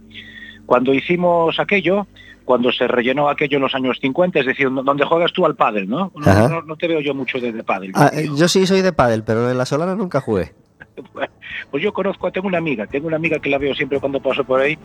Cuando 0.67 0.93
hicimos 0.93 1.59
aquello, 1.59 2.07
cuando 2.45 2.73
se 2.73 2.87
rellenó 2.87 3.29
aquello 3.29 3.57
en 3.57 3.63
los 3.63 3.75
años 3.75 3.99
50, 4.01 4.41
es 4.41 4.47
decir, 4.47 4.69
donde 4.71 5.05
juegas 5.05 5.33
tú 5.33 5.47
al 5.47 5.57
pádel, 5.57 5.89
¿no? 5.89 6.13
No, 6.15 6.77
te 6.77 6.89
veo 6.89 7.01
yo 7.01 7.15
mucho 7.15 7.39
de, 7.39 7.53
pádel. 7.65 7.93
Ah, 7.95 8.11
yo 8.37 8.49
sí 8.49 8.67
soy 8.67 8.83
de 8.83 8.93
pádel, 8.93 9.25
pero 9.25 9.51
en 9.51 9.59
la 9.59 9.67
Solana 9.67 9.95
nunca 9.95 10.21
jugué. 10.21 10.53
Pues 11.71 11.83
yo 11.83 11.93
conozco, 11.93 12.31
tengo 12.31 12.47
una 12.47 12.59
amiga, 12.59 12.87
tengo 12.87 13.07
una 13.07 13.17
amiga 13.17 13.39
que 13.39 13.49
la 13.49 13.59
veo 13.59 13.75
siempre 13.75 13.99
cuando 13.99 14.21
paso 14.21 14.45
por 14.45 14.61
ahí 14.61 14.79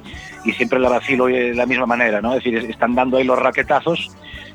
y 0.46 0.52
siempre 0.54 0.80
la 0.80 0.90
vacilo 0.90 1.26
de 1.26 1.54
la 1.54 1.66
misma 1.66 1.86
manera, 1.86 2.22
¿no? 2.22 2.34
Es 2.34 2.44
decir, 2.44 2.58
están 2.70 2.96
dando 2.96 3.18
ahí 3.18 3.24
los 3.24 3.38
raquetazos, 3.38 4.10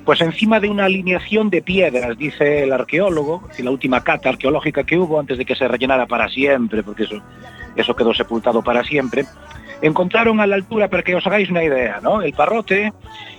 pues 0.04 0.20
encima 0.20 0.58
de 0.58 0.68
una 0.68 0.86
alineación 0.86 1.50
de 1.50 1.62
piedras, 1.62 2.16
dice 2.16 2.64
el 2.64 2.72
arqueólogo, 2.72 3.42
y 3.58 3.62
la 3.62 3.70
última 3.70 4.02
cata 4.02 4.30
arqueológica 4.30 4.84
que 4.84 4.98
hubo 4.98 5.20
antes 5.20 5.38
de 5.38 5.44
que 5.44 5.54
se 5.54 5.68
rellenara 5.68 6.06
para 6.06 6.28
siempre, 6.28 6.82
porque 6.82 7.04
eso, 7.04 7.20
eso 7.76 7.94
quedó 7.94 8.14
sepultado 8.14 8.62
para 8.62 8.82
siempre, 8.82 9.24
encontraron 9.82 10.40
a 10.40 10.46
la 10.46 10.56
altura, 10.56 10.88
para 10.88 11.02
que 11.02 11.14
os 11.14 11.26
hagáis 11.26 11.50
una 11.50 11.64
idea, 11.64 12.00
¿no? 12.02 12.22
El 12.22 12.32
Parrote, 12.32 12.92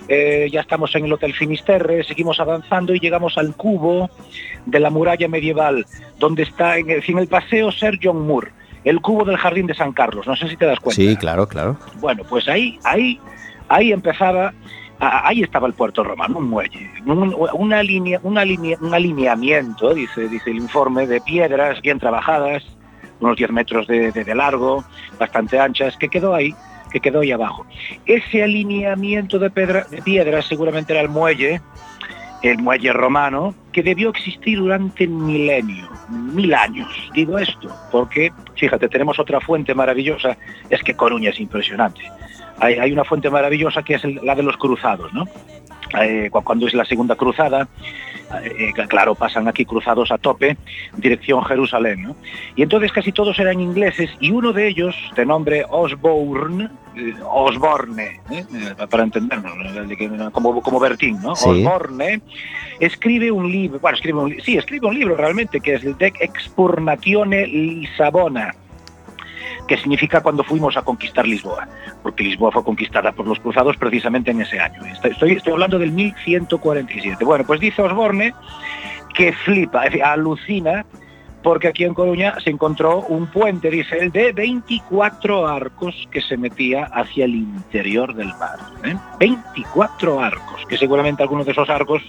eh, 0.08 0.48
ya 0.50 0.60
estamos 0.60 0.94
en 0.94 1.04
el 1.04 1.12
Hotel 1.12 1.34
Finisterre, 1.34 2.04
seguimos 2.04 2.40
avanzando 2.40 2.94
y 2.94 3.00
llegamos 3.00 3.36
al 3.38 3.54
cubo 3.54 4.10
de 4.66 4.80
la 4.80 4.90
muralla 4.90 5.28
medieval, 5.28 5.86
donde 6.18 6.44
está 6.44 6.78
en 6.78 6.90
el, 6.90 7.02
en 7.06 7.18
el 7.18 7.28
paseo 7.28 7.72
Sir 7.72 7.98
John 8.02 8.26
Moore, 8.26 8.52
el 8.84 9.00
cubo 9.00 9.24
del 9.24 9.36
Jardín 9.36 9.66
de 9.66 9.74
San 9.74 9.92
Carlos. 9.92 10.26
No 10.26 10.36
sé 10.36 10.48
si 10.48 10.56
te 10.56 10.66
das 10.66 10.80
cuenta. 10.80 11.00
Sí, 11.00 11.16
claro, 11.16 11.46
claro. 11.46 11.76
Bueno, 12.00 12.22
pues 12.28 12.48
ahí, 12.48 12.78
ahí, 12.84 13.20
ahí 13.68 13.92
empezaba 13.92 14.52
ahí 15.00 15.42
estaba 15.42 15.68
el 15.68 15.74
puerto 15.74 16.02
romano, 16.02 16.38
un 16.38 16.48
muelle, 16.48 16.90
una 17.54 17.82
línea, 17.82 18.18
una 18.22 18.44
línea, 18.44 18.76
un 18.80 18.92
alineamiento, 18.92 19.94
dice, 19.94 20.28
dice 20.28 20.50
el 20.50 20.56
informe, 20.56 21.06
de 21.06 21.20
piedras 21.20 21.80
bien 21.82 21.98
trabajadas, 21.98 22.64
unos 23.20 23.36
10 23.36 23.50
metros 23.52 23.86
de, 23.86 24.34
largo, 24.34 24.84
bastante 25.18 25.58
anchas, 25.58 25.96
que 25.96 26.08
quedó 26.08 26.34
ahí, 26.34 26.54
que 26.90 27.00
quedó 27.00 27.20
ahí 27.20 27.32
abajo. 27.32 27.66
Ese 28.06 28.42
alineamiento 28.42 29.38
de, 29.38 29.50
pedra, 29.50 29.84
de 29.90 30.02
piedras 30.02 30.46
seguramente 30.46 30.92
era 30.92 31.02
el 31.02 31.08
muelle, 31.08 31.60
el 32.42 32.58
muelle 32.58 32.92
romano, 32.92 33.54
que 33.72 33.82
debió 33.82 34.10
existir 34.10 34.58
durante 34.58 35.06
milenio, 35.06 35.88
mil 36.08 36.54
años. 36.54 36.88
Digo 37.14 37.38
esto 37.38 37.74
porque, 37.90 38.32
fíjate, 38.56 38.88
tenemos 38.88 39.18
otra 39.18 39.40
fuente 39.40 39.74
maravillosa, 39.74 40.36
es 40.70 40.82
que 40.82 40.94
Coruña 40.94 41.30
es 41.30 41.40
impresionante. 41.40 42.00
Hay, 42.60 42.92
una 42.92 43.04
fuente 43.04 43.30
maravillosa 43.30 43.84
que 43.84 43.94
es 43.94 44.04
la 44.04 44.34
de 44.34 44.42
los 44.42 44.56
cruzados, 44.56 45.12
¿no? 45.12 45.24
Eh, 46.02 46.28
cuando 46.30 46.66
es 46.66 46.74
la 46.74 46.84
segunda 46.84 47.14
cruzada, 47.14 47.68
eh, 48.42 48.72
claro, 48.88 49.14
pasan 49.14 49.48
aquí 49.48 49.64
cruzados 49.64 50.10
a 50.10 50.18
tope, 50.18 50.56
dirección 50.96 51.42
Jerusalén, 51.44 52.02
¿no? 52.02 52.16
Y 52.56 52.62
entonces 52.62 52.92
casi 52.92 53.12
todos 53.12 53.38
eran 53.38 53.60
ingleses 53.60 54.10
y 54.20 54.30
uno 54.30 54.52
de 54.52 54.68
ellos, 54.68 54.94
de 55.16 55.24
nombre 55.24 55.64
Osborne, 55.68 56.68
eh, 56.96 57.14
Osborne, 57.24 58.20
para 58.90 59.04
entendernos, 59.04 60.32
como, 60.32 60.60
como 60.60 60.80
Bertín, 60.80 61.20
¿no? 61.22 61.32
Osborne, 61.32 62.20
escribe 62.80 63.30
un 63.30 63.50
libro, 63.50 63.78
bueno, 63.80 63.96
escribe 63.96 64.18
un, 64.18 64.40
sí, 64.40 64.56
escribe 64.56 64.86
un 64.88 64.98
libro 64.98 65.16
realmente, 65.16 65.60
que 65.60 65.74
es 65.74 65.84
el 65.84 65.96
De 65.96 66.12
Expurnatione 66.20 67.46
Lisabona, 67.46 68.54
que 69.66 69.76
significa 69.76 70.22
cuando 70.22 70.44
fuimos 70.44 70.76
a 70.76 70.82
conquistar 70.82 71.26
Lisboa, 71.26 71.68
porque 72.02 72.24
Lisboa 72.24 72.52
fue 72.52 72.64
conquistada 72.64 73.12
por 73.12 73.26
los 73.26 73.38
cruzados 73.40 73.76
precisamente 73.76 74.30
en 74.30 74.40
ese 74.40 74.58
año. 74.58 74.80
Estoy, 74.84 75.32
estoy 75.32 75.52
hablando 75.52 75.78
del 75.78 75.92
1147. 75.92 77.24
Bueno, 77.24 77.44
pues 77.46 77.60
dice 77.60 77.82
Osborne 77.82 78.34
que 79.14 79.32
flipa, 79.32 79.82
alucina, 80.04 80.86
porque 81.42 81.68
aquí 81.68 81.84
en 81.84 81.94
Coruña 81.94 82.34
se 82.42 82.50
encontró 82.50 83.00
un 83.00 83.26
puente, 83.26 83.70
dice 83.70 83.98
él, 83.98 84.12
de 84.12 84.32
24 84.32 85.46
arcos 85.46 86.08
que 86.10 86.20
se 86.20 86.36
metía 86.36 86.84
hacia 86.84 87.24
el 87.24 87.34
interior 87.34 88.14
del 88.14 88.28
mar. 88.28 88.58
24 89.18 90.14
¿eh? 90.20 90.24
arcos, 90.24 90.66
que 90.68 90.76
seguramente 90.76 91.22
algunos 91.22 91.46
de 91.46 91.52
esos 91.52 91.68
arcos 91.68 92.02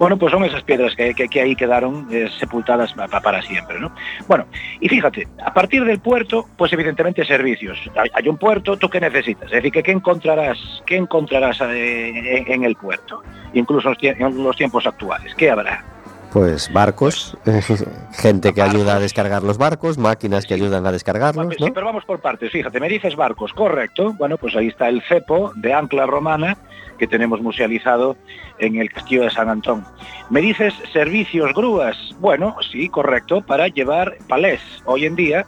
bueno, 0.00 0.16
pues 0.16 0.32
son 0.32 0.42
esas 0.44 0.62
piedras 0.62 0.96
que, 0.96 1.40
ahí 1.42 1.54
quedaron 1.54 2.08
eh, 2.10 2.26
sepultadas 2.38 2.94
para, 2.94 3.42
siempre, 3.42 3.78
¿no? 3.78 3.92
Bueno, 4.26 4.46
y 4.80 4.88
fíjate, 4.88 5.28
a 5.44 5.52
partir 5.52 5.84
del 5.84 6.00
puerto, 6.00 6.46
pues 6.56 6.72
evidentemente 6.72 7.22
servicios. 7.26 7.78
Hay, 8.14 8.26
un 8.26 8.38
puerto, 8.38 8.78
¿tú 8.78 8.88
qué 8.88 8.98
necesitas? 8.98 9.44
Es 9.48 9.56
decir, 9.56 9.70
que 9.70 9.82
¿qué 9.82 9.92
encontrarás, 9.92 10.58
qué 10.86 10.96
encontrarás 10.96 11.60
eh, 11.60 12.44
en, 12.46 12.64
el 12.64 12.76
puerto? 12.76 13.22
Incluso 13.52 13.92
en 14.00 14.42
los 14.42 14.56
tiempos 14.56 14.86
actuales, 14.86 15.34
¿qué 15.34 15.50
habrá? 15.50 15.84
Pues 16.32 16.72
barcos, 16.72 17.36
gente 18.12 18.54
que 18.54 18.62
ayuda 18.62 18.96
a 18.96 19.00
descargar 19.00 19.42
los 19.42 19.58
barcos, 19.58 19.98
máquinas 19.98 20.46
que 20.46 20.54
ayudan 20.54 20.86
a 20.86 20.92
descargarlos. 20.92 21.46
¿no? 21.58 21.66
Sí, 21.66 21.72
pero 21.74 21.86
vamos 21.86 22.04
por 22.04 22.20
partes. 22.20 22.52
Fíjate, 22.52 22.78
me 22.78 22.88
dices 22.88 23.16
barcos, 23.16 23.52
correcto. 23.52 24.12
Bueno, 24.12 24.38
pues 24.38 24.54
ahí 24.54 24.68
está 24.68 24.88
el 24.88 25.02
cepo 25.02 25.52
de 25.56 25.74
ancla 25.74 26.06
romana 26.06 26.56
que 26.98 27.08
tenemos 27.08 27.40
musealizado 27.40 28.16
en 28.58 28.76
el 28.76 28.90
castillo 28.90 29.22
de 29.22 29.30
San 29.30 29.48
Antón. 29.48 29.84
Me 30.28 30.40
dices 30.40 30.74
servicios 30.92 31.52
grúas. 31.54 31.96
Bueno, 32.20 32.54
sí, 32.70 32.88
correcto, 32.88 33.40
para 33.40 33.66
llevar 33.68 34.18
palés. 34.28 34.60
Hoy 34.84 35.06
en 35.06 35.16
día, 35.16 35.46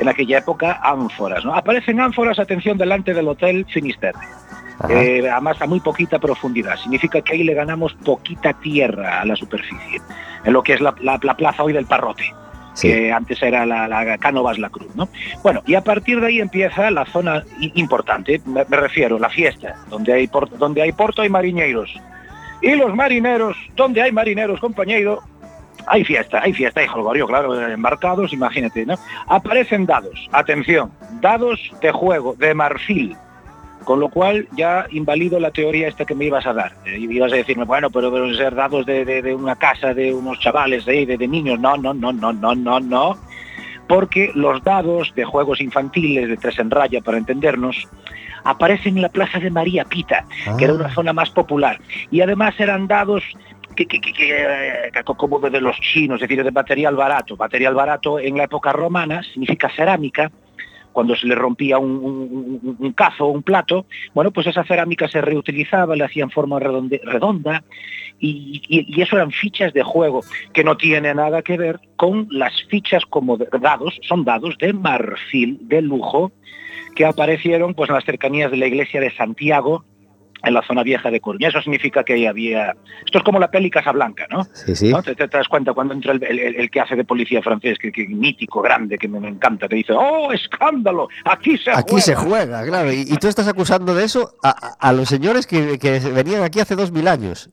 en 0.00 0.08
aquella 0.08 0.38
época, 0.38 0.80
ánforas. 0.82 1.44
¿no? 1.44 1.54
Aparecen 1.54 2.00
ánforas, 2.00 2.38
atención, 2.38 2.78
delante 2.78 3.14
del 3.14 3.28
Hotel 3.28 3.66
Finisterre. 3.66 4.18
Eh, 4.88 5.28
además 5.30 5.60
a 5.62 5.66
muy 5.66 5.80
poquita 5.80 6.18
profundidad. 6.18 6.76
Significa 6.76 7.20
que 7.20 7.34
ahí 7.34 7.44
le 7.44 7.54
ganamos 7.54 7.94
poquita 7.94 8.52
tierra 8.54 9.20
a 9.20 9.24
la 9.24 9.36
superficie, 9.36 10.00
en 10.44 10.52
lo 10.52 10.62
que 10.62 10.74
es 10.74 10.80
la, 10.80 10.92
plaza 10.92 11.62
hoy 11.62 11.72
del 11.72 11.86
Parrote. 11.86 12.34
que 12.80 13.12
antes 13.12 13.40
era 13.42 13.64
la, 13.64 13.86
la 13.86 14.18
Cánovas 14.18 14.58
La 14.58 14.68
Cruz, 14.68 14.94
¿no? 14.96 15.08
Bueno, 15.42 15.62
y 15.66 15.74
a 15.74 15.82
partir 15.82 16.20
de 16.20 16.26
ahí 16.26 16.40
empieza 16.40 16.90
la 16.90 17.06
zona 17.06 17.44
importante, 17.60 18.40
me, 18.46 18.64
refiero, 18.64 19.18
la 19.18 19.30
fiesta, 19.30 19.76
donde 19.88 20.12
hay, 20.12 20.30
donde 20.58 20.82
hay 20.82 20.92
porto 20.92 21.22
hay 21.22 21.28
marineros. 21.28 21.94
Y 22.60 22.74
los 22.74 22.94
marineros, 22.94 23.56
donde 23.76 24.02
hay 24.02 24.10
marineros, 24.10 24.58
compañero, 24.58 25.22
hay 25.86 26.04
fiesta, 26.04 26.40
hay 26.42 26.52
fiesta, 26.52 26.80
hay 26.80 26.86
jolgorio, 26.86 27.26
claro, 27.26 27.68
embarcados, 27.68 28.32
imagínate, 28.32 28.86
¿no? 28.86 28.94
Aparecen 29.28 29.86
dados, 29.86 30.28
atención, 30.32 30.90
dados 31.20 31.60
de 31.80 31.92
juego, 31.92 32.34
de 32.38 32.54
marfil, 32.54 33.16
con 33.84 34.00
lo 34.00 34.08
cual 34.08 34.48
ya 34.56 34.86
invalido 34.90 35.38
la 35.38 35.50
teoría 35.50 35.88
esta 35.88 36.04
que 36.04 36.14
me 36.14 36.26
ibas 36.26 36.46
a 36.46 36.52
dar. 36.52 36.72
Eh, 36.84 36.98
y 36.98 37.04
ibas 37.04 37.32
a 37.32 37.36
decirme, 37.36 37.64
bueno, 37.64 37.90
pero 37.90 38.10
deben 38.10 38.36
ser 38.36 38.54
dados 38.54 38.86
de, 38.86 39.34
una 39.38 39.56
casa 39.56 39.94
de 39.94 40.12
unos 40.12 40.38
chavales, 40.40 40.84
de, 40.84 41.06
de, 41.06 41.28
niños. 41.28 41.60
No, 41.60 41.76
no, 41.76 41.94
no, 41.94 42.12
no, 42.12 42.32
no, 42.32 42.54
no, 42.54 42.80
no. 42.80 43.18
Porque 43.86 44.32
los 44.34 44.62
dados 44.64 45.12
de 45.14 45.24
juegos 45.24 45.60
infantiles, 45.60 46.28
de 46.28 46.36
tres 46.36 46.58
en 46.58 46.70
raya, 46.70 47.00
para 47.02 47.18
entendernos, 47.18 47.86
aparecen 48.44 48.96
en 48.96 49.02
la 49.02 49.08
Plaza 49.08 49.38
de 49.38 49.50
María 49.50 49.84
Pita, 49.84 50.24
que 50.58 50.64
era 50.64 50.74
una 50.74 50.86
ah. 50.86 50.94
zona 50.94 51.12
más 51.12 51.30
popular. 51.30 51.80
Y 52.10 52.20
además 52.20 52.54
eran 52.58 52.86
dados 52.86 53.22
que, 53.74 53.86
que, 53.86 54.00
que, 54.00 54.12
eh, 54.30 55.04
como 55.04 55.38
de 55.38 55.60
los 55.60 55.76
chinos, 55.80 56.22
es 56.22 56.28
decir, 56.28 56.44
de 56.44 56.50
material 56.50 56.94
barato. 56.96 57.36
Material 57.36 57.74
barato 57.74 58.18
en 58.18 58.36
la 58.36 58.44
época 58.44 58.72
romana 58.72 59.22
significa 59.22 59.70
cerámica, 59.74 60.30
cuando 60.94 61.16
se 61.16 61.26
le 61.26 61.34
rompía 61.34 61.78
un, 61.78 62.94
cazo 62.96 63.26
o 63.26 63.32
un 63.32 63.42
plato, 63.42 63.84
bueno, 64.14 64.30
pues 64.30 64.46
esa 64.46 64.64
cerámica 64.64 65.08
se 65.08 65.20
reutilizaba, 65.20 65.96
le 65.96 66.04
hacían 66.04 66.30
forma 66.30 66.58
redonda 66.60 67.64
y, 68.18 69.02
eso 69.02 69.16
eran 69.16 69.32
fichas 69.32 69.74
de 69.74 69.82
juego 69.82 70.20
que 70.54 70.64
no 70.64 70.76
tiene 70.76 71.12
nada 71.12 71.42
que 71.42 71.58
ver 71.58 71.80
con 71.96 72.28
las 72.30 72.52
fichas 72.68 73.04
como 73.04 73.36
dados, 73.36 73.98
son 74.02 74.24
dados 74.24 74.56
de 74.58 74.72
marfil 74.72 75.58
de 75.62 75.82
lujo 75.82 76.32
que 76.94 77.04
aparecieron 77.04 77.74
pues 77.74 77.90
en 77.90 77.96
las 77.96 78.04
cercanías 78.04 78.52
de 78.52 78.56
la 78.56 78.66
iglesia 78.66 79.00
de 79.00 79.10
Santiago 79.10 79.84
en 80.44 80.54
la 80.54 80.62
zona 80.62 80.82
vieja 80.82 81.10
de 81.10 81.20
Coruña. 81.20 81.48
Eso 81.48 81.60
significa 81.62 82.04
que 82.04 82.14
ahí 82.14 82.26
había... 82.26 82.74
Esto 83.04 83.18
es 83.18 83.24
como 83.24 83.38
la 83.38 83.50
peli 83.50 83.70
Casablanca, 83.70 84.26
¿no? 84.30 84.44
Sí, 84.52 84.74
sí. 84.76 84.90
¿No? 84.90 85.02
Te, 85.02 85.14
te 85.14 85.26
das 85.26 85.48
cuenta 85.48 85.72
cuando 85.72 85.94
entra 85.94 86.12
el, 86.12 86.22
el- 86.22 86.38
el 86.56 86.70
que 86.70 86.80
hace 86.80 86.96
de 86.96 87.04
policía 87.04 87.42
francés, 87.42 87.78
que, 87.78 87.90
que 87.92 88.06
mítico, 88.08 88.62
grande, 88.62 88.98
que 88.98 89.08
me, 89.08 89.20
me 89.20 89.28
encanta, 89.28 89.68
que 89.68 89.76
dice, 89.76 89.92
¡oh, 89.92 90.32
escándalo! 90.32 91.08
Aquí 91.24 91.56
se 91.58 91.70
Aquí 91.70 91.82
juega". 91.90 92.02
se 92.02 92.14
juega, 92.14 92.64
claro. 92.64 92.92
Y, 92.92 93.00
y 93.02 93.16
tú 93.16 93.28
estás 93.28 93.48
acusando 93.48 93.94
de 93.94 94.04
eso 94.04 94.34
a, 94.42 94.50
a- 94.78 94.92
los 94.92 95.08
señores 95.08 95.46
que, 95.46 95.78
que 95.78 95.98
venían 96.00 96.42
aquí 96.42 96.60
hace 96.60 96.76
dos 96.76 96.92
mil 96.92 97.08
años. 97.08 97.50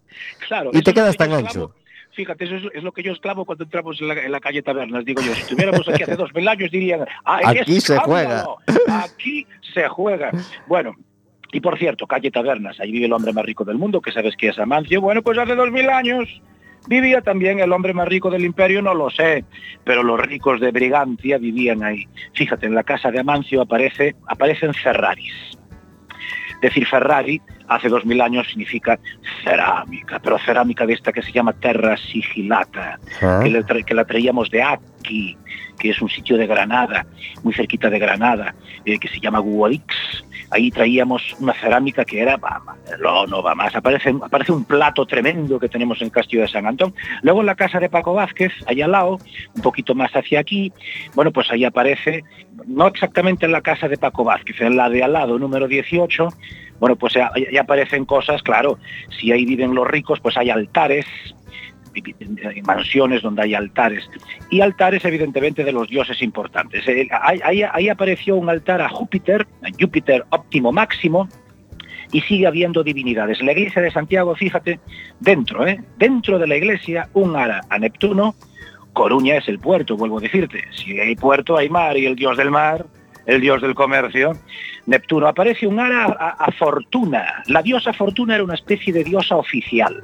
Claro, 0.48 0.72
Y 0.74 0.82
te 0.82 0.94
quedas 0.94 1.12
que 1.12 1.18
tan 1.18 1.34
ancho. 1.34 1.74
Fíjate, 2.14 2.44
eso 2.44 2.56
es, 2.56 2.64
es 2.74 2.84
lo 2.84 2.92
que 2.92 3.04
yo 3.04 3.14
esclavo 3.14 3.46
cuando 3.46 3.64
entramos 3.64 4.00
en 4.02 4.10
la, 4.10 4.14
en 4.16 4.32
la 4.34 4.42
calle 4.42 4.62
Tabernas. 4.62 5.06
Digo 5.06 5.22
yo, 5.22 5.34
si 5.34 5.42
estuviéramos 5.44 5.88
aquí 5.88 6.04
hace 6.04 6.18
dos 6.18 6.34
mil 6.34 6.46
años 6.46 6.70
dirían, 6.70 7.06
¡ay, 7.24 7.60
Aquí 7.62 7.80
se 7.80 7.96
escándalo! 7.96 8.58
Aquí 8.90 9.48
se 9.74 9.88
juega. 9.88 10.30
Bueno, 10.68 10.94
y 11.52 11.60
por 11.60 11.78
cierto, 11.78 12.08
calle 12.08 12.32
Tabernas, 12.32 12.80
ahí 12.80 12.92
vive 12.92 13.06
el 13.06 13.14
hombre 13.14 13.34
más 13.34 13.46
rico 13.46 13.66
del 13.66 13.78
mundo, 13.78 14.02
que 14.02 14.12
sabes 14.12 14.36
que 14.36 14.50
es 14.50 14.60
Amancio. 14.60 15.02
Bueno, 15.02 15.22
pues 15.22 15.38
hace 15.38 15.56
dos 15.56 15.72
mil 15.72 15.90
años 15.90 16.42
vivía 16.88 17.22
también 17.22 17.60
el 17.60 17.72
hombre 17.72 17.94
más 17.94 18.08
rico 18.08 18.30
del 18.30 18.46
imperio, 18.46 18.82
no 18.82 18.94
lo 18.94 19.10
sé, 19.10 19.46
pero 19.84 20.04
los 20.04 20.20
ricos 20.20 20.60
de 20.60 20.72
Brigantia 20.72 21.38
vivían 21.38 21.84
ahí. 21.84 22.08
Fíjate, 22.34 22.66
en 22.66 22.76
la 22.76 22.84
casa 22.84 23.12
de 23.12 23.20
Amancio 23.20 23.62
aparece, 23.62 24.16
aparecen 24.28 24.74
Ferraris. 24.74 25.34
Decir 26.62 26.86
Ferrari 26.86 27.42
hace 27.76 27.90
dos 27.90 28.06
mil 28.06 28.22
años 28.22 28.48
significa 28.48 29.00
cerámica, 29.44 30.20
pero 30.20 30.38
cerámica 30.40 30.86
de 30.86 30.94
esta 30.94 31.12
que 31.12 31.22
se 31.22 31.32
llama 31.32 31.54
terra 31.54 31.96
sigilata, 31.98 33.00
Ah. 33.22 33.40
que, 33.44 33.50
le 33.50 33.64
tra- 33.64 33.84
que 33.84 33.94
la 33.94 34.06
traíamos 34.06 34.50
de 34.50 34.62
aquí, 34.64 35.38
que 35.80 35.90
es 35.90 36.02
un 36.02 36.10
sitio 36.10 36.38
de 36.38 36.48
Granada, 36.48 37.06
muy 37.44 37.54
cerquita 37.54 37.90
de 37.90 37.98
Granada, 38.00 38.54
eh, 38.86 39.00
que 39.00 39.08
se 39.08 39.20
llama 39.20 39.40
Guadix. 39.40 39.86
Ahí 40.52 40.70
traíamos 40.70 41.34
una 41.40 41.54
cerámica 41.54 42.04
que 42.04 42.20
era, 42.22 42.38
no, 43.02 43.26
no 43.26 43.42
va 43.42 43.56
más, 43.56 43.74
aparece, 43.76 44.14
aparece 44.22 44.52
un 44.52 44.66
plato 44.66 45.06
tremendo 45.06 45.58
que 45.60 45.70
tenemos 45.70 46.02
en 46.02 46.08
el 46.08 46.12
Castillo 46.12 46.42
de 46.42 46.50
San 46.50 46.68
Antón. 46.68 46.94
Luego 47.24 47.40
en 47.40 47.46
la 47.46 47.56
casa 47.56 47.80
de 47.80 47.90
Paco 47.90 48.14
Vázquez, 48.14 48.52
allá 48.68 48.86
al 48.86 48.92
lado, 48.92 49.18
un 49.56 49.62
poquito 49.62 49.96
más 49.96 50.12
hacia 50.12 50.42
aquí, 50.42 50.72
bueno, 51.16 51.32
pues 51.32 51.50
ahí 51.52 51.64
aparece, 51.64 52.24
no 52.68 52.86
exactamente 52.88 53.46
en 53.46 53.54
la 53.54 53.62
casa 53.62 53.88
de 53.88 53.98
Paco 53.98 54.24
Vázquez, 54.26 54.60
en 54.60 54.76
la 54.76 54.90
de 54.90 55.04
al 55.04 55.14
lado, 55.14 55.40
número 55.40 55.68
18, 55.70 56.28
bueno, 56.82 56.96
pues 56.96 57.14
ya, 57.14 57.32
aparecen 57.60 58.06
cosas, 58.06 58.42
claro, 58.42 58.80
si 59.20 59.32
ahí 59.32 59.46
viven 59.46 59.76
los 59.76 59.88
ricos, 59.88 60.20
pues 60.20 60.36
hay 60.36 60.50
altares, 60.50 61.06
mansiones 62.66 63.22
donde 63.22 63.44
hay 63.44 63.54
altares 63.54 64.10
y 64.50 64.62
altares 64.62 65.06
evidentemente 65.06 65.64
de 65.64 65.74
los 65.74 65.88
dioses 65.90 66.24
importantes. 66.24 66.88
Eh, 66.88 67.08
ahí, 67.12 67.88
apareció 67.88 68.36
un 68.36 68.50
altar 68.50 68.82
a 68.82 68.90
Júpiter, 68.90 69.46
a 69.62 69.68
Júpiter 69.80 70.26
óptimo 70.32 70.72
máximo, 70.72 71.30
y 72.12 72.22
sigue 72.22 72.48
habiendo 72.48 72.82
divinidades. 72.82 73.44
La 73.44 73.52
iglesia 73.52 73.84
de 73.84 73.92
Santiago, 73.92 74.34
fíjate, 74.36 74.80
dentro, 75.20 75.68
¿eh? 75.68 75.80
dentro 76.00 76.40
de 76.40 76.48
la 76.48 76.58
iglesia, 76.58 77.10
un 77.14 77.36
ara 77.36 77.62
a 77.70 77.78
Neptuno, 77.78 78.34
Coruña 78.94 79.38
es 79.38 79.48
el 79.48 79.60
puerto, 79.60 79.96
vuelvo 79.96 80.18
a 80.18 80.22
decirte. 80.22 80.64
Si 80.72 81.00
hay 81.00 81.16
puerto, 81.16 81.58
hay 81.58 81.70
mar, 81.70 81.96
y 81.96 82.08
el 82.08 82.16
dios 82.16 82.38
del 82.38 82.50
mar, 82.50 82.88
el 83.26 83.42
dios 83.42 83.62
del 83.62 83.76
comercio, 83.76 84.34
Neptuno. 84.86 85.28
Aparece 85.28 85.68
un 85.68 85.80
ara 85.80 86.06
a, 86.06 86.52
Fortuna. 86.52 87.44
La 87.48 87.62
diosa 87.62 87.94
Fortuna 87.94 88.36
era 88.36 88.44
una 88.44 88.56
especie 88.56 88.92
de 88.94 89.04
diosa 89.04 89.36
oficial. 89.36 90.04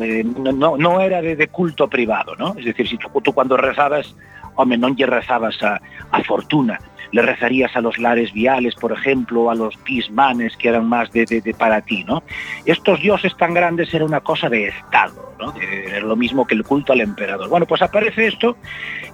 Eh, 0.00 0.24
no, 0.24 0.76
no- 0.76 1.00
era 1.00 1.22
de, 1.22 1.36
culto 1.48 1.88
privado, 1.88 2.34
¿no? 2.36 2.54
Es 2.58 2.64
decir, 2.64 2.88
si 2.88 2.98
tú, 2.98 3.08
cuando 3.32 3.56
rezabas, 3.56 4.16
hombre, 4.56 4.76
no 4.78 4.88
rezabas 5.06 5.62
a, 5.62 5.80
a 6.10 6.22
Fortuna, 6.24 6.78
le 7.12 7.22
rezarías 7.22 7.74
a 7.76 7.80
los 7.80 7.96
lares 7.98 8.32
viales, 8.32 8.74
por 8.74 8.90
ejemplo, 8.92 9.48
a 9.48 9.54
los 9.54 9.76
pismanes, 9.76 10.56
que 10.56 10.68
eran 10.68 10.86
más 10.88 11.12
de, 11.12 11.24
de- 11.24 11.54
para 11.54 11.80
ti, 11.80 12.02
¿no? 12.02 12.24
Estos 12.64 13.00
dioses 13.00 13.36
tan 13.36 13.54
grandes 13.54 13.94
era 13.94 14.04
una 14.04 14.20
cosa 14.20 14.48
de 14.48 14.66
Estado, 14.68 15.32
¿no? 15.38 15.54
Era 15.56 16.00
lo 16.00 16.16
mismo 16.16 16.46
que 16.48 16.56
el 16.56 16.64
culto 16.64 16.92
al 16.92 17.00
emperador. 17.00 17.48
Bueno, 17.48 17.64
pues 17.66 17.80
aparece 17.80 18.26
esto 18.26 18.56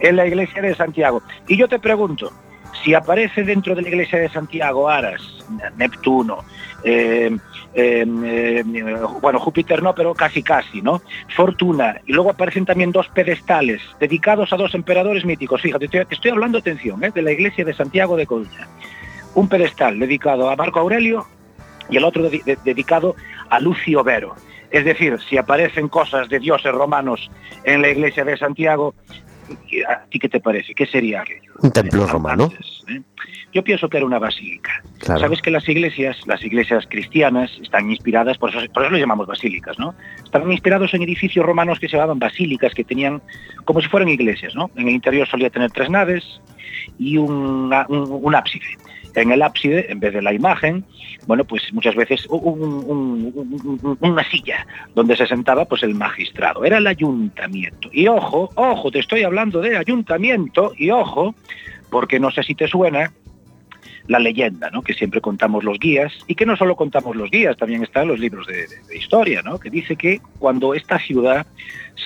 en 0.01 0.17
la 0.17 0.27
iglesia 0.27 0.63
de 0.63 0.75
Santiago. 0.75 1.23
Y 1.47 1.59
yo 1.59 1.69
te 1.69 1.79
pregunto, 1.79 2.33
si 2.85 2.95
aparece 2.95 3.43
dentro 3.45 3.75
de 3.75 3.83
la 3.83 3.89
iglesia 3.89 4.19
de 4.19 4.29
Santiago 4.29 4.89
Aras, 4.89 5.21
Neptuno, 5.77 6.39
eh, 6.85 7.37
eh, 7.75 8.05
eh, 8.07 8.65
bueno, 9.21 9.39
Júpiter 9.39 9.83
no, 9.83 9.95
pero 9.95 10.15
casi 10.15 10.43
casi, 10.43 10.83
¿no? 10.83 11.01
Fortuna, 11.35 12.01
y 12.07 12.13
luego 12.13 12.31
aparecen 12.31 12.65
también 12.67 12.93
dos 12.93 13.09
pedestales 13.09 13.81
dedicados 14.01 14.53
a 14.53 14.57
dos 14.57 14.75
emperadores 14.75 15.25
míticos. 15.25 15.63
Fíjate, 15.63 15.89
te 15.89 16.07
estoy 16.11 16.31
hablando, 16.33 16.59
atención, 16.59 17.01
de 17.01 17.23
la 17.23 17.33
iglesia 17.33 17.65
de 17.65 17.75
Santiago 17.75 18.17
de 18.17 18.27
Coruña. 18.27 18.67
Un 19.35 19.49
pedestal 19.49 19.99
dedicado 19.99 20.51
a 20.51 20.57
Marco 20.57 20.81
Aurelio 20.81 21.27
y 21.89 21.97
el 21.97 22.05
otro 22.05 22.29
dedi- 22.31 22.45
de- 22.45 22.59
dedicado 22.65 23.15
a 23.49 23.61
Lucio 23.61 24.03
Vero. 24.05 24.35
Es 24.71 24.85
decir, 24.85 25.19
si 25.29 25.37
aparecen 25.37 25.89
cosas 25.89 26.29
de 26.29 26.39
dioses 26.39 26.73
romanos 26.73 27.31
en 27.65 27.83
la 27.83 27.91
iglesia 27.91 28.25
de 28.25 28.37
Santiago, 28.39 28.95
¿a 29.89 30.05
ti 30.07 30.19
qué 30.19 30.29
te 30.29 30.41
parece? 30.41 30.75
¿Qué 30.75 30.87
sería 30.87 31.23
aquello? 31.23 31.53
Un 31.63 31.71
templo 31.71 32.07
romano. 32.07 32.45
Antes, 32.45 32.83
¿eh? 32.89 33.01
Yo 33.53 33.63
pienso 33.63 33.89
que 33.89 33.99
era 33.99 34.07
una 34.07 34.19
basílica. 34.19 34.83
Claro. 34.99 35.21
Sabes 35.21 35.43
que 35.43 35.51
las 35.51 35.69
iglesias, 35.69 36.17
las 36.27 36.43
iglesias 36.45 36.85
cristianas, 36.89 37.51
están 37.63 37.91
inspiradas, 37.91 38.39
por 38.39 38.51
eso, 38.51 38.61
por 38.73 38.85
eso 38.85 38.97
llamamos 38.97 39.27
basílicas, 39.27 39.79
¿no? 39.79 39.95
Estaban 40.25 40.51
inspirados 40.51 40.95
en 40.95 41.03
edificios 41.03 41.45
romanos 41.45 41.79
que 41.79 41.89
se 41.89 41.97
llamaban 41.97 42.19
basílicas, 42.19 42.73
que 42.75 42.85
tenían 42.85 43.21
como 43.65 43.81
si 43.81 43.89
fueran 43.89 44.09
iglesias, 44.09 44.55
¿no? 44.55 44.71
En 44.77 44.89
el 44.89 44.95
interior 44.95 45.29
solía 45.29 45.51
tener 45.51 45.71
tres 45.71 45.91
naves 45.91 46.25
y 46.99 47.17
una- 47.19 47.85
un, 47.89 48.07
un 48.23 48.35
ábside. 48.35 48.63
En 49.15 49.31
el 49.31 49.43
ábside, 49.43 49.91
en 49.91 50.01
vez 50.01 50.13
de 50.15 50.23
la 50.23 50.33
imagen, 50.33 50.85
bueno, 51.27 51.45
pues 51.45 51.63
muchas 51.73 51.95
veces 51.95 52.27
un- 52.31 52.63
un- 52.63 53.33
un- 53.35 53.79
un- 53.83 53.99
una 54.01 54.25
silla 54.31 54.67
donde 54.95 55.17
se 55.17 55.27
sentaba 55.27 55.65
pues 55.67 55.83
el 55.83 55.95
magistrado. 55.95 56.65
Era 56.65 56.79
el 56.79 56.87
ayuntamiento. 56.87 57.89
Y 57.93 58.07
ojo, 58.09 58.49
ojo, 58.55 58.91
te 58.91 58.99
estoy 59.01 59.23
hablando 59.23 59.61
de 59.61 59.77
ayuntamiento 59.77 60.73
y 60.79 60.91
ojo, 60.91 61.35
porque 61.91 62.19
no 62.19 62.31
sé 62.31 62.43
si 62.43 62.55
te 62.55 62.67
suena, 62.69 63.13
la 64.09 64.19
leyenda, 64.19 64.69
¿no? 64.71 64.83
Que 64.83 64.95
siempre 64.95 65.21
contamos 65.21 65.63
los 65.63 65.79
guías 65.79 66.13
y 66.27 66.35
que 66.35 66.45
no 66.45 66.57
solo 66.57 66.75
contamos 66.75 67.15
los 67.15 67.31
guías, 67.31 67.57
también 67.57 67.85
están 67.85 68.09
los 68.09 68.19
libros 68.19 68.49
de, 68.49 68.67
de- 68.67 68.83
de 68.89 68.97
historia, 68.97 69.43
¿no? 69.43 69.61
Que 69.61 69.71
dice 69.71 69.95
que 69.95 70.21
cuando 70.41 70.75
esta 70.75 70.99
ciudad 70.99 71.47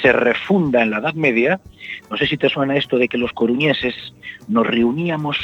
se 0.03 0.13
refunda 0.13 0.83
en 0.83 0.91
la 0.91 0.99
Edad 0.99 1.15
Media, 1.15 1.59
no 2.11 2.19
sé 2.19 2.27
si 2.27 2.37
te 2.37 2.51
suena 2.51 2.77
esto 2.77 2.99
de 2.99 3.09
que 3.09 3.17
los 3.17 3.33
coruñeses 3.33 3.95
nos 4.47 4.67
reuníamos 4.67 5.39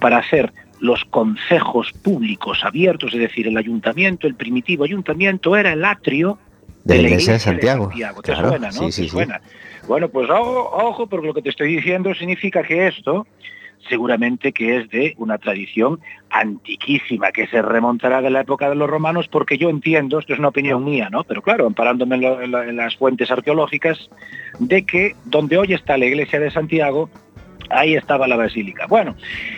para 0.00 0.18
hacer 0.18 0.52
los 0.84 1.02
concejos 1.06 1.92
públicos 2.02 2.58
abiertos, 2.62 3.14
es 3.14 3.20
decir, 3.20 3.48
el 3.48 3.56
ayuntamiento, 3.56 4.26
el 4.26 4.34
primitivo 4.34 4.84
ayuntamiento 4.84 5.56
era 5.56 5.72
el 5.72 5.82
atrio 5.82 6.38
De 6.84 6.96
la 7.00 7.08
iglesia 7.08 7.32
de 7.32 7.38
Santiago. 7.38 7.88
¿Te 8.22 8.32
Claro, 8.32 8.48
suena, 8.50 8.66
no? 8.66 8.72
sí, 8.72 8.86
¿Te 8.86 8.92
sí. 8.92 9.08
suena? 9.08 9.40
Bueno, 9.88 10.10
pues 10.10 10.28
ojo, 10.28 10.70
ojo, 10.74 11.06
porque 11.06 11.26
lo 11.26 11.32
que 11.32 11.40
te 11.40 11.48
estoy 11.48 11.74
diciendo 11.74 12.12
significa 12.14 12.62
que 12.62 12.86
esto 12.86 13.26
seguramente 13.88 14.52
que 14.52 14.78
es 14.78 14.88
de 14.90 15.14
una 15.18 15.36
tradición 15.38 16.00
antiquísima, 16.30 17.32
que 17.32 17.46
se 17.46 17.60
remontará 17.62 18.20
de 18.22 18.30
la 18.30 18.40
época 18.40 18.68
de 18.68 18.74
los 18.76 18.88
romanos, 18.88 19.28
porque 19.28 19.56
yo 19.58 19.68
entiendo, 19.70 20.18
esto 20.18 20.32
es 20.34 20.38
una 20.38 20.48
opinión 20.48 20.84
mía, 20.84 21.08
¿no? 21.10 21.24
Pero 21.24 21.40
claro, 21.42 21.66
amparándome 21.66 22.16
la- 22.18 22.64
en 22.66 22.76
las 22.76 22.96
fuentes 22.96 23.30
arqueológicas, 23.30 24.10
de 24.58 24.84
que 24.84 25.12
donde 25.24 25.56
hoy 25.58 25.72
está 25.74 25.96
la 25.98 26.06
iglesia 26.06 26.40
de 26.40 26.50
Santiago, 26.50 27.10
ahí 27.70 27.94
estaba 27.94 28.26
la 28.26 28.36
basílica. 28.36 28.86
Bueno, 28.86 29.14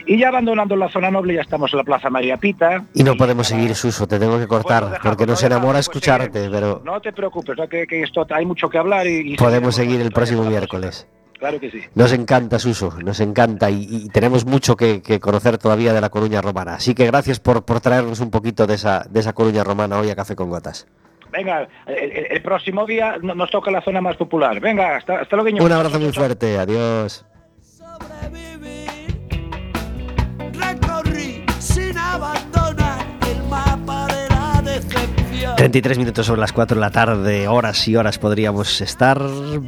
y 0.07 0.19
ya 0.19 0.29
abandonando 0.29 0.77
la 0.77 0.89
zona 0.91 1.11
noble, 1.11 1.35
ya 1.35 1.41
estamos 1.43 1.73
en 1.73 1.79
la 1.79 1.85
Plaza 1.85 2.11
María 2.11 2.37
Pita. 2.37 2.85
Y 2.95 3.03
no 3.05 3.17
podemos 3.17 3.47
seguir, 3.47 3.75
Suso, 3.75 4.07
te 4.07 4.19
tengo 4.19 4.39
que 4.39 4.47
cortar, 4.47 4.83
Bueno, 4.83 4.95
dejamos, 4.95 5.17
porque 5.17 5.27
nos 5.27 5.41
no, 5.43 5.47
enamora 5.47 5.73
pues 5.79 5.87
escucharte, 5.89 6.49
pero 6.51 6.83
No 6.85 7.01
te 7.01 7.13
preocupes, 7.13 7.57
¿no? 7.57 7.69
que, 7.69 7.87
que 7.87 8.03
esto 8.03 8.27
hay 8.31 8.47
mucho 8.47 8.69
que 8.69 8.79
hablar 8.79 9.07
y... 9.07 9.35
y 9.35 9.37
podemos 9.37 9.75
seguir 9.75 10.01
el 10.01 10.13
próximo 10.13 10.45
miércoles. 10.45 11.07
Claro 11.39 11.61
que 11.61 11.71
sí. 11.71 11.83
Nos 11.95 12.13
encanta, 12.15 12.59
Suso, 12.59 12.95
nos 13.05 13.21
encanta 13.21 13.69
y, 13.71 13.87
y 13.91 14.09
tenemos 14.09 14.47
mucho 14.47 14.75
que, 14.75 15.03
que 15.03 15.21
conocer 15.21 15.59
todavía 15.59 15.93
de 15.93 16.01
la 16.01 16.09
Coruña 16.09 16.41
romana. 16.41 16.77
Así 16.77 16.95
que 16.95 17.05
gracias 17.05 17.41
por, 17.41 17.63
por 17.65 17.81
traernos 17.83 18.21
un 18.21 18.31
poquito 18.31 18.67
de 18.67 18.75
esa, 18.75 19.05
de 19.11 19.21
esa 19.21 19.35
Coruña 19.35 19.63
romana 19.63 19.99
hoy 19.99 20.09
a 20.09 20.17
Café 20.17 20.35
con 20.35 20.49
Gotas. 20.49 20.87
Venga, 21.31 21.69
el, 21.87 22.41
próximo 22.41 22.87
día 22.87 23.17
no- 23.21 23.35
nos 23.35 23.51
toca 23.51 23.71
la 23.71 23.83
zona 23.83 24.01
más 24.01 24.17
popular. 24.17 24.59
Venga, 24.61 24.97
hasta, 24.97 25.21
hasta 25.21 25.37
luego. 25.37 25.63
Un 25.63 25.73
abrazo 25.73 26.01
muy 26.01 26.13
fuerte, 26.13 26.57
adiós. 26.57 27.27
33 35.57 35.99
minutos 35.99 36.27
sobre 36.27 36.41
las 36.41 36.53
4 36.53 36.75
de 36.75 36.81
la 36.81 36.91
tarde, 36.91 37.49
horas 37.49 37.89
y 37.89 37.97
horas 37.97 38.19
podríamos 38.19 38.81
estar 38.83 39.21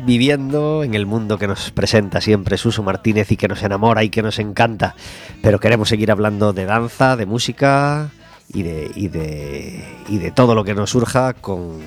viviendo 0.04 0.84
en 0.84 0.94
el 0.94 1.06
mundo 1.06 1.38
que 1.38 1.48
nos 1.48 1.70
presenta 1.70 2.20
siempre 2.20 2.58
Suso 2.58 2.82
Martínez 2.82 3.32
y 3.32 3.36
que 3.36 3.48
nos 3.48 3.62
enamora 3.62 4.04
y 4.04 4.10
que 4.10 4.22
nos 4.22 4.38
encanta. 4.38 4.94
Pero 5.42 5.60
queremos 5.60 5.88
seguir 5.88 6.10
hablando 6.10 6.52
de 6.52 6.66
danza, 6.66 7.16
de 7.16 7.24
música 7.24 8.10
y 8.52 8.62
de, 8.62 8.90
y 8.94 9.08
de, 9.08 9.84
y 10.08 10.18
de 10.18 10.30
todo 10.30 10.54
lo 10.54 10.62
que 10.62 10.74
nos 10.74 10.90
surja 10.90 11.32
con, 11.32 11.78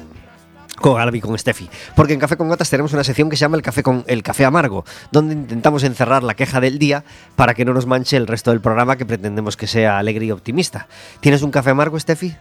con 0.82 1.00
Albi 1.00 1.22
con 1.22 1.38
Steffi. 1.38 1.70
Porque 1.96 2.14
en 2.14 2.20
Café 2.20 2.36
con 2.38 2.50
Gotas 2.50 2.70
tenemos 2.70 2.92
una 2.94 3.04
sección 3.04 3.30
que 3.30 3.38
se 3.38 3.42
llama 3.42 3.56
el 3.56 3.62
Café, 3.64 3.84
con, 3.84 4.04
el 4.08 4.24
Café 4.24 4.44
Amargo, 4.46 4.84
donde 5.12 5.34
intentamos 5.36 5.84
encerrar 5.84 6.24
la 6.24 6.34
queja 6.34 6.60
del 6.60 6.80
día 6.80 7.04
para 7.36 7.54
que 7.54 7.64
no 7.64 7.74
nos 7.74 7.86
manche 7.86 8.18
el 8.18 8.28
resto 8.28 8.52
del 8.52 8.60
programa 8.62 8.98
que 8.98 9.06
pretendemos 9.06 9.56
que 9.56 9.68
sea 9.68 9.98
alegre 10.00 10.26
y 10.26 10.32
optimista. 10.32 10.88
¿Tienes 11.22 11.42
un 11.44 11.52
café 11.52 11.70
amargo, 11.70 12.00
Steffi? 12.00 12.36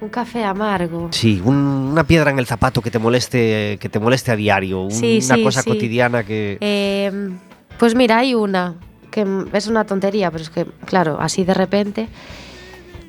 Un 0.00 0.08
café 0.10 0.44
amargo. 0.44 1.08
Sí, 1.10 1.42
un- 1.44 1.56
una 1.56 2.04
piedra 2.04 2.30
en 2.30 2.38
el 2.38 2.46
zapato 2.46 2.80
que 2.82 2.90
te 2.90 3.00
moleste, 3.00 3.78
que 3.80 3.88
te 3.88 3.98
moleste 3.98 4.30
a 4.30 4.36
diario, 4.36 4.82
un- 4.82 4.90
Sí, 4.92 5.20
una 5.24 5.34
sí, 5.34 5.42
cosa 5.42 5.62
sí. 5.62 5.70
cotidiana 5.70 6.22
que... 6.24 6.56
Eh, 6.60 7.30
pues 7.78 7.94
mira, 7.96 8.18
hay 8.18 8.34
una 8.34 8.74
que 9.10 9.26
es 9.54 9.66
una 9.66 9.84
tontería, 9.84 10.30
pero 10.30 10.42
es 10.42 10.50
que, 10.50 10.66
claro, 10.84 11.16
así 11.20 11.42
de 11.42 11.54
repente 11.54 12.08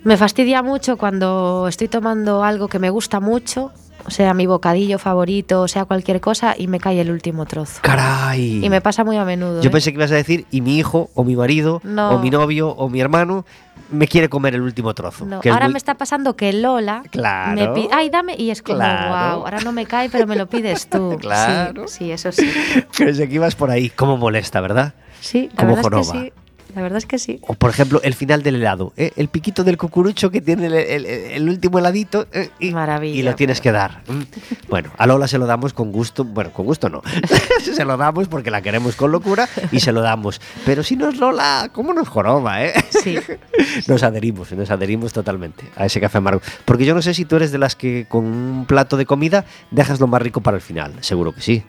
me 0.04 0.18
fastidia 0.18 0.62
mucho 0.64 0.98
cuando 0.98 1.68
estoy 1.68 1.88
tomando 1.88 2.44
algo 2.44 2.68
que 2.68 2.80
me 2.80 2.90
gusta 2.90 3.20
mucho, 3.20 3.72
o 4.06 4.12
sea, 4.12 4.34
mi 4.34 4.46
bocadillo 4.48 4.98
favorito, 4.98 5.62
o 5.62 5.68
sea, 5.68 5.86
cualquier 5.86 6.22
cosa, 6.22 6.56
y 6.58 6.68
me 6.68 6.80
cae 6.80 7.02
el 7.02 7.12
último 7.12 7.46
trozo. 7.46 7.80
¡Caray! 7.82 8.64
Y 8.66 8.70
me 8.70 8.82
pasa 8.82 9.04
muy 9.04 9.18
a 9.18 9.26
menudo. 9.26 9.62
Yo 9.62 9.70
¿eh? 9.70 9.72
pensé 9.72 9.92
que 9.92 9.98
ibas 9.98 10.12
a 10.12 10.16
decir, 10.16 10.46
y 10.52 10.62
mi 10.62 10.78
hijo, 10.78 11.10
o 11.16 11.24
mi 11.24 11.36
marido, 11.36 11.82
No. 11.84 12.12
o 12.12 12.20
mi 12.20 12.30
novio, 12.30 12.70
o 12.70 12.90
mi 12.90 13.02
hermano, 13.02 13.45
me 13.91 14.08
quiere 14.08 14.30
comer 14.30 14.56
el 14.56 14.62
último 14.62 14.93
trozo. 14.93 15.26
No, 15.26 15.41
que 15.41 15.50
ahora 15.50 15.66
muy- 15.66 15.74
me 15.74 15.78
está 15.78 15.95
pasando 15.95 16.36
que 16.36 16.54
Lola 16.54 17.04
Claro. 17.12 17.56
me 17.60 17.68
pide, 17.70 17.89
ay, 17.91 18.10
dame, 18.10 18.36
y 18.38 18.52
es 18.52 18.62
como, 18.62 18.78
Claro. 18.80 19.10
wow, 19.38 19.43
ahora 19.45 19.60
no 19.62 19.72
me 19.74 19.86
cae, 19.86 20.10
pero 20.10 20.26
me 20.28 20.36
lo 20.36 20.47
pides 20.47 20.88
tú. 20.88 21.18
Claro. 21.20 21.88
Sí, 21.88 21.97
sí, 22.06 22.12
eso 22.12 22.32
sí. 22.32 22.50
Pensé 22.97 23.28
que 23.28 23.36
ibas 23.36 23.56
por 23.56 23.70
ahí. 23.70 23.89
Cómo 23.89 24.16
molesta, 24.18 24.62
¿verdad? 24.62 24.93
Sí, 25.20 25.50
la 25.52 25.56
Como 25.58 25.76
verdad 25.76 25.80
es 25.80 25.84
joroba. 26.08 26.14
que 26.14 26.20
sí. 26.30 26.34
La 26.76 26.82
verdad 26.84 26.97
es 26.97 27.05
que 27.05 27.17
sí. 27.17 27.39
O 27.47 27.53
por 27.55 27.70
ejemplo, 27.72 27.99
el 28.03 28.13
final 28.13 28.43
del 28.43 28.55
helado. 28.55 28.93
¿eh? 28.95 29.11
El 29.15 29.28
piquito 29.28 29.63
del 29.63 29.78
cucurucho 29.78 30.30
que 30.30 30.39
tiene 30.41 30.67
el, 30.67 30.74
el- 30.76 31.05
el 31.05 31.49
último 31.49 31.80
heladito. 31.80 32.28
¿eh? 32.32 32.49
y, 32.59 33.22
lo 33.24 33.36
tienes 33.36 33.59
que 33.61 33.72
dar. 33.72 34.03
Mm. 34.07 34.22
Bueno, 34.70 34.91
a 34.97 35.07
Lola 35.07 35.28
se 35.28 35.38
lo 35.38 35.45
damos 35.47 35.74
con 35.74 35.91
gusto. 35.91 36.24
Bueno, 36.24 36.51
con 36.53 36.65
gusto 36.65 36.89
no. 36.89 37.01
se 37.61 37.84
lo 37.86 37.97
damos 37.97 38.28
porque 38.28 38.51
la 38.51 38.61
queremos 38.61 38.95
con 38.95 39.11
locura 39.11 39.49
y 39.72 39.80
se 39.80 39.91
lo 39.91 40.01
damos. 40.01 40.39
Pero 40.65 40.84
si 40.84 40.95
no 40.95 41.09
es 41.09 41.17
Lola, 41.17 41.70
¿cómo 41.74 41.93
nos 41.93 42.07
joroba, 42.07 42.63
eh? 42.63 42.74
Sí. 42.89 43.17
Nos 43.88 44.03
adherimos, 44.03 44.51
nos 44.51 44.72
adherimos 44.72 45.13
totalmente 45.13 45.63
a 45.76 45.86
ese 45.86 45.99
café 45.99 46.17
amargo. 46.20 46.41
Porque 46.65 46.86
yo 46.86 46.93
no 46.93 47.01
sé 47.01 47.13
si 47.13 47.26
tú 47.26 47.36
eres 47.36 47.51
de 47.51 47.57
las 47.57 47.76
que 47.76 48.05
con 48.07 48.26
un 48.26 48.65
plato 48.67 48.97
de 48.97 49.05
comida 49.05 49.45
dejas 49.72 49.99
lo 49.99 50.07
más 50.07 50.22
rico 50.22 50.41
para 50.41 50.55
el 50.57 50.61
final. 50.61 50.93
Seguro 51.01 51.34
que 51.34 51.41
sí. 51.41 51.63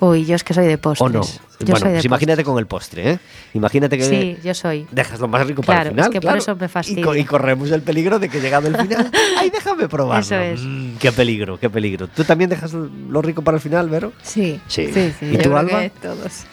Uy, 0.00 0.24
yo 0.26 0.34
es 0.34 0.44
que 0.44 0.52
soy 0.54 0.66
de 0.66 0.76
postres. 0.76 1.08
¿O 1.08 1.08
no? 1.08 1.22
Yo 1.22 1.66
bueno, 1.66 1.78
soy 1.78 1.88
de 1.90 1.94
pues 1.96 2.04
imagínate 2.04 2.44
con 2.44 2.58
el 2.58 2.66
postre, 2.66 3.12
¿eh? 3.12 3.18
Imagínate 3.54 3.96
que 3.96 4.04
Sí, 4.04 4.36
yo 4.42 4.52
soy. 4.54 4.86
dejas 4.90 5.20
lo 5.20 5.28
más 5.28 5.46
rico 5.46 5.62
para 5.62 5.82
el 5.82 5.88
final. 5.90 6.04
es 6.06 6.10
que 6.10 6.20
por 6.20 6.22
claro. 6.22 6.38
eso 6.38 6.56
me 6.56 6.66
Y, 6.66 6.68
fastidia. 6.68 7.04
co- 7.04 7.14
y 7.14 7.24
corremos 7.24 7.70
el 7.70 7.80
peligro 7.82 8.18
de 8.18 8.28
que 8.28 8.40
llegado 8.40 8.66
el 8.68 8.76
final, 8.76 9.10
¡ay, 9.38 9.50
déjame 9.50 9.88
probarlo! 9.88 10.20
Eso 10.22 10.36
es. 10.36 10.60
Mm, 10.60 10.96
¡Qué 10.98 11.12
peligro, 11.12 11.58
qué 11.58 11.70
peligro! 11.70 12.08
¿Tú 12.08 12.24
también 12.24 12.50
dejas 12.50 12.72
lo 12.74 13.22
rico 13.22 13.42
para 13.42 13.56
el 13.56 13.60
final, 13.62 13.88
Vero? 13.88 14.12
Sí, 14.22 14.60
Sí. 14.66 14.90
sí, 14.92 15.12
sí. 15.18 15.26
¿Y 15.26 15.32
yo 15.32 15.38
tú, 15.38 15.42
creo 15.44 15.56
Alba? 15.58 15.80
que 15.82 15.90
todos. 15.90 16.44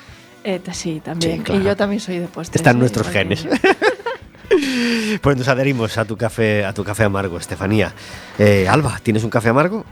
Eh, 0.44 0.62
sí, 0.72 1.02
también. 1.04 1.38
Sí, 1.38 1.44
claro. 1.44 1.62
Y 1.62 1.66
yo 1.66 1.76
también 1.76 2.00
soy 2.00 2.20
de 2.20 2.28
postres. 2.28 2.56
Están 2.62 2.76
sí, 2.76 2.80
nuestros 2.80 3.08
genes. 3.10 3.46
pues 5.22 5.38
nos 5.38 5.48
adherimos 5.48 5.98
a 5.98 6.06
tu 6.06 6.18
café, 6.18 6.66
a 6.66 6.74
tu 6.74 6.84
café 6.84 7.04
amargo, 7.06 7.38
Estefanía. 7.38 7.94
Eh, 8.38 8.68
Alba, 8.70 9.00
¿tienes 9.02 9.24
un 9.24 9.30
café 9.30 9.50
amargo? 9.50 9.86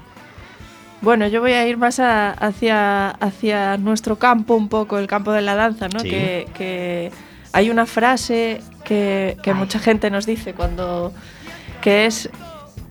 Bueno, 1.01 1.27
yo 1.27 1.39
voy 1.41 1.53
a 1.53 1.65
ir 1.67 1.77
más 1.77 1.99
a- 1.99 2.31
hacia, 2.31 3.09
hacia 3.11 3.77
nuestro 3.77 4.17
campo, 4.17 4.55
un 4.55 4.67
poco, 4.67 4.97
el 4.99 5.07
campo 5.07 5.31
de 5.31 5.41
la 5.41 5.55
danza, 5.55 5.87
¿no? 5.87 5.99
Sí. 6.01 6.09
Que, 6.09 6.47
que 6.53 7.11
hay 7.53 7.69
una 7.69 7.85
frase 7.85 8.61
que, 8.83 9.37
que 9.41 9.53
mucha 9.53 9.79
gente 9.79 10.09
nos 10.11 10.25
dice 10.25 10.53
cuando. 10.53 11.13
que 11.81 12.05
es. 12.05 12.29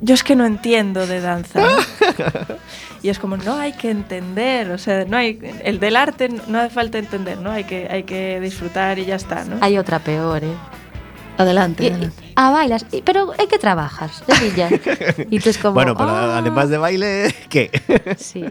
Yo 0.00 0.14
es 0.14 0.22
que 0.22 0.36
no 0.36 0.46
entiendo 0.46 1.06
de 1.09 1.20
danza. 1.20 1.61
y 3.02 3.09
es 3.09 3.18
como, 3.18 3.36
no 3.36 3.56
hay 3.56 3.72
que 3.72 3.90
entender, 3.90 4.70
o 4.70 4.78
sea, 4.78 5.04
no 5.04 5.16
hay. 5.16 5.38
El 5.64 5.80
del 5.80 5.96
arte 5.96 6.28
no 6.46 6.61
hace 6.61 6.70
falta 6.70 6.98
entender, 6.98 7.38
¿no? 7.38 7.50
Hay 7.50 7.64
que, 7.64 7.88
hay 7.90 8.04
que 8.04 8.40
disfrutar 8.40 8.98
y 9.00 9.04
ya 9.06 9.16
está, 9.16 9.44
¿no? 9.44 9.56
Hay 9.61 9.76
otra 9.76 9.98
peor, 9.98 10.44
¿eh? 10.44 10.52
Adelante. 11.36 11.84
Y- 11.84 11.88
adelante. 11.90 12.27
Ah, 12.39 12.51
bailas. 12.53 12.86
Pero 13.05 13.32
¿en 13.39 13.49
qué 13.49 13.59
trabajas? 13.59 14.22
De 14.26 14.34
niña. 14.51 14.68
Y 15.30 15.41
tú 15.41 15.51
es 15.51 15.59
como. 15.59 15.74
bueno, 15.74 15.97
pero 15.97 16.11
"Ah". 16.11 16.39
además 16.39 16.68
de 16.70 16.78
baile, 16.78 17.34
¿qué? 17.51 17.70
Sí. 18.16 18.45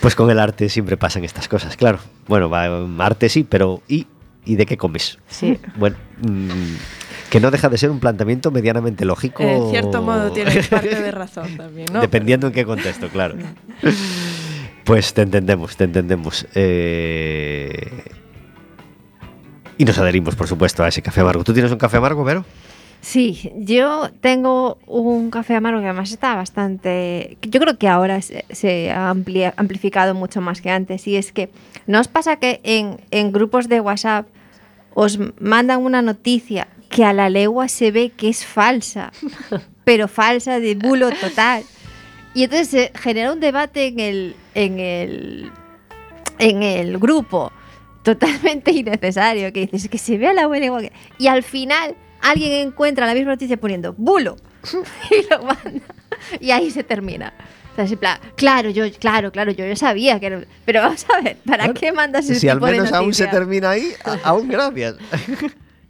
Pues 0.00 0.14
con 0.14 0.30
el 0.30 0.38
arte 0.38 0.68
siempre 0.68 0.96
pasan 0.96 1.24
estas 1.24 1.48
cosas, 1.48 1.76
claro. 1.76 1.98
Bueno, 2.28 2.48
va, 2.50 2.66
arte 3.04 3.28
sí, 3.28 3.42
pero 3.44 3.82
¿y, 3.88 4.06
¿y 4.44 4.56
de 4.56 4.66
qué 4.66 4.76
comes? 4.76 5.18
Sí. 5.28 5.58
Bueno, 5.76 5.96
mm, 6.20 6.74
que 7.30 7.40
no 7.40 7.50
deja 7.50 7.68
de 7.70 7.78
ser 7.78 7.90
un 7.90 8.00
planteamiento 8.00 8.50
medianamente 8.50 9.04
lógico. 9.04 9.42
En 9.42 9.70
cierto 9.70 10.02
modo 10.02 10.30
tiene 10.30 10.62
parte 10.70 10.94
de 10.94 11.10
razón 11.10 11.56
también, 11.56 11.86
¿no? 11.92 12.00
Dependiendo 12.00 12.46
en 12.48 12.52
qué 12.52 12.64
contexto, 12.64 13.08
claro. 13.08 13.36
Pues 14.84 15.14
te 15.14 15.22
entendemos, 15.22 15.76
te 15.76 15.84
entendemos. 15.84 16.46
Eh, 16.54 17.90
Y 19.78 19.84
nos 19.84 19.98
adherimos, 19.98 20.36
por 20.36 20.46
supuesto, 20.46 20.84
a 20.84 20.88
ese 20.88 21.02
café 21.02 21.20
amargo. 21.20 21.44
¿Tú 21.44 21.52
tienes 21.52 21.72
un 21.72 21.78
café 21.78 21.96
amargo, 21.96 22.22
Vero? 22.24 22.44
Sí, 23.00 23.52
yo 23.56 24.08
tengo 24.20 24.78
un 24.86 25.30
café 25.30 25.54
amargo 25.56 25.80
que 25.80 25.86
además 25.86 26.10
está 26.10 26.34
bastante... 26.36 27.36
Yo 27.42 27.60
creo 27.60 27.76
que 27.76 27.88
ahora 27.88 28.22
se, 28.22 28.44
se 28.50 28.90
ha 28.92 29.10
amplia- 29.10 29.52
amplificado 29.56 30.14
mucho 30.14 30.40
más 30.40 30.60
que 30.62 30.70
antes. 30.70 31.06
Y 31.06 31.16
es 31.16 31.32
que, 31.32 31.50
¿no 31.86 32.00
os 32.00 32.08
pasa 32.08 32.36
que 32.36 32.60
en, 32.62 32.98
en 33.10 33.30
grupos 33.32 33.68
de 33.68 33.80
WhatsApp 33.80 34.26
os 34.94 35.18
mandan 35.40 35.82
una 35.82 36.00
noticia 36.02 36.68
que 36.88 37.04
a 37.04 37.12
la 37.12 37.28
legua 37.28 37.68
se 37.68 37.90
ve 37.90 38.10
que 38.10 38.28
es 38.28 38.46
falsa, 38.46 39.12
pero 39.84 40.08
falsa 40.08 40.60
de 40.60 40.74
bulo 40.74 41.10
total? 41.10 41.62
Y 42.32 42.44
entonces 42.44 42.68
se 42.68 42.92
genera 42.98 43.32
un 43.32 43.40
debate 43.40 43.86
en 43.88 44.00
el, 44.00 44.36
en 44.54 44.78
el, 44.80 45.50
en 46.38 46.62
el 46.62 46.98
grupo 46.98 47.52
totalmente 48.04 48.70
innecesario, 48.72 49.52
que 49.52 49.66
dices 49.66 49.88
que 49.88 49.98
se 49.98 50.16
ve 50.16 50.28
a 50.28 50.32
la 50.32 50.46
buena 50.46 50.66
legua. 50.66 50.80
que-". 50.80 50.92
Y 51.18 51.26
al 51.26 51.42
final 51.42 51.96
alguien 52.20 52.52
encuentra 52.68 53.06
la 53.06 53.14
misma 53.14 53.32
noticia 53.32 53.56
poniendo 53.56 53.92
bulo 53.94 54.36
y 55.10 55.28
lo 55.28 55.42
manda. 55.42 55.84
Y 56.40 56.52
ahí 56.52 56.70
se 56.70 56.84
termina. 56.84 57.32
O 57.72 57.74
sea, 57.74 57.84
es 57.86 57.90
en 57.92 57.98
plan, 57.98 58.20
claro, 58.36 58.70
yo, 58.70 58.84
claro, 59.00 59.32
claro, 59.32 59.50
yo, 59.50 59.66
yo 59.66 59.74
sabía 59.74 60.20
que 60.20 60.26
era... 60.26 60.44
Pero 60.64 60.80
vamos 60.80 61.04
a 61.12 61.20
ver, 61.20 61.36
¿para 61.44 61.64
Claro. 61.64 61.74
qué 61.74 61.90
mandas 61.90 62.24
ese 62.26 62.38
Si 62.38 62.48
al 62.48 62.58
tipo 62.58 62.66
de 62.66 62.72
menos 62.72 62.92
aún 62.92 63.12
se 63.12 63.26
termina 63.26 63.70
ahí, 63.70 63.88
aún 64.22 64.48
gracias. 64.48 64.94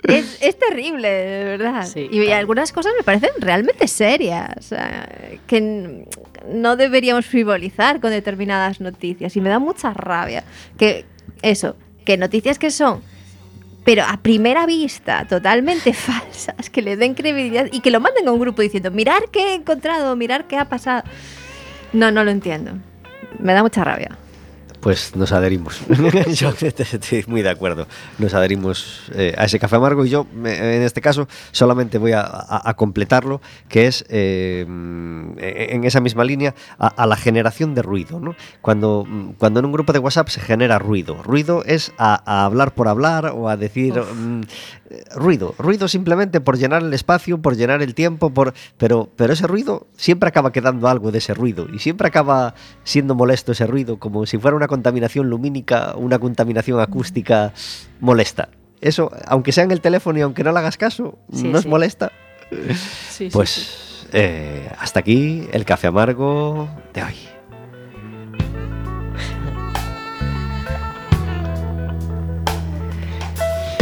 Es, 0.06 0.36
es 0.42 0.58
terrible, 0.58 1.08
de 1.08 1.44
verdad. 1.44 1.86
Sí, 1.86 2.08
y 2.10 2.20
claro. 2.24 2.40
algunas 2.40 2.72
cosas 2.72 2.92
me 2.94 3.02
parecen 3.02 3.30
realmente 3.38 3.88
serias. 3.88 4.50
o 4.58 4.60
sea, 4.60 5.08
que 5.46 6.06
no 6.52 6.76
deberíamos 6.76 7.24
frivolizar 7.24 8.00
con 8.00 8.10
determinadas 8.10 8.82
noticias. 8.82 9.34
Y 9.34 9.40
me 9.40 9.48
da 9.48 9.58
mucha 9.58 9.94
rabia. 9.94 10.44
Que 10.76 11.06
eso, 11.40 11.76
que 12.04 12.16
noticias 12.16 12.58
que 12.58 12.70
son, 12.70 13.02
pero 13.84 14.02
a 14.02 14.16
primera 14.18 14.66
vista, 14.66 15.26
totalmente 15.26 15.92
falsas, 15.94 16.70
que 16.70 16.82
le 16.82 16.96
den 16.96 17.14
credibilidad 17.14 17.66
y 17.70 17.80
que 17.80 17.90
lo 17.90 18.00
manden 18.00 18.28
a 18.28 18.32
un 18.32 18.40
grupo 18.40 18.62
diciendo, 18.62 18.90
mirar 18.90 19.24
qué 19.30 19.50
he 19.50 19.54
encontrado, 19.54 20.16
mirar 20.16 20.46
qué 20.46 20.56
ha 20.58 20.68
pasado. 20.68 21.04
No, 21.92 22.10
no 22.10 22.24
lo 22.24 22.30
entiendo. 22.30 22.72
Me 23.38 23.52
da 23.52 23.62
mucha 23.62 23.84
rabia. 23.84 24.16
Pues 24.84 25.16
nos 25.16 25.32
adherimos. 25.32 25.80
Yo 26.34 26.50
estoy 26.60 27.24
muy 27.26 27.40
de 27.40 27.48
acuerdo. 27.48 27.86
Nos 28.18 28.34
adherimos 28.34 29.10
eh, 29.14 29.34
a 29.38 29.46
ese 29.46 29.58
café 29.58 29.76
amargo 29.76 30.04
y 30.04 30.10
yo, 30.10 30.26
en 30.34 30.82
este 30.82 31.00
caso, 31.00 31.26
solamente 31.52 31.96
voy 31.96 32.12
a, 32.12 32.20
a- 32.20 32.68
a 32.68 32.74
completarlo, 32.74 33.40
que 33.70 33.86
es 33.86 34.04
eh, 34.10 34.60
en 34.68 35.84
esa 35.84 36.00
misma 36.02 36.22
línea 36.24 36.54
a, 36.78 36.88
a 36.88 37.06
la 37.06 37.16
generación 37.16 37.74
de 37.74 37.80
ruido. 37.80 38.20
¿no? 38.20 38.36
Cuando, 38.60 39.06
cuando 39.38 39.60
en 39.60 39.64
un 39.66 39.72
grupo 39.72 39.94
de 39.94 40.00
WhatsApp 40.00 40.28
se 40.28 40.40
genera 40.42 40.78
ruido. 40.78 41.22
Ruido 41.22 41.64
es 41.64 41.92
a, 41.96 42.44
hablar 42.44 42.74
por 42.74 42.86
hablar 42.88 43.32
o 43.34 43.48
a 43.48 43.56
decir 43.56 43.94
mm, 43.98 44.42
ruido. 45.14 45.54
Ruido 45.58 45.88
simplemente 45.88 46.40
por 46.40 46.58
llenar 46.58 46.82
el 46.82 46.92
espacio, 46.94 47.40
por 47.40 47.56
llenar 47.56 47.82
el 47.82 47.94
tiempo, 47.94 48.30
por 48.30 48.54
pero, 48.78 49.08
pero 49.16 49.32
ese 49.32 49.46
ruido 49.46 49.86
siempre 49.96 50.28
acaba 50.28 50.52
quedando 50.52 50.88
algo 50.88 51.10
de 51.12 51.18
ese 51.18 51.34
ruido 51.34 51.66
y 51.72 51.78
siempre 51.78 52.08
acaba 52.08 52.54
siendo 52.84 53.14
molesto 53.14 53.52
ese 53.52 53.66
ruido, 53.66 53.98
como 53.98 54.26
si 54.26 54.38
fuera 54.38 54.56
una 54.56 54.68
contaminación 54.68 55.28
lumínica, 55.30 55.94
una 55.96 56.18
contaminación 56.18 56.80
acústica 56.80 57.52
molesta. 58.00 58.48
Eso, 58.80 59.10
aunque 59.26 59.52
sea 59.52 59.64
en 59.64 59.70
el 59.70 59.80
teléfono 59.80 60.18
y 60.18 60.22
aunque 60.22 60.44
no 60.44 60.52
le 60.52 60.58
hagas 60.58 60.76
caso, 60.76 61.18
Sí, 61.32 61.44
no 61.48 61.58
es 61.58 61.64
sí. 61.64 61.68
molesta. 61.68 62.12
Sí, 63.10 63.30
Pues 63.32 64.06
eh, 64.12 64.68
hasta 64.78 65.00
aquí 65.00 65.48
el 65.52 65.64
café 65.64 65.86
amargo 65.88 66.68
de 66.92 67.02
hoy. 67.02 67.14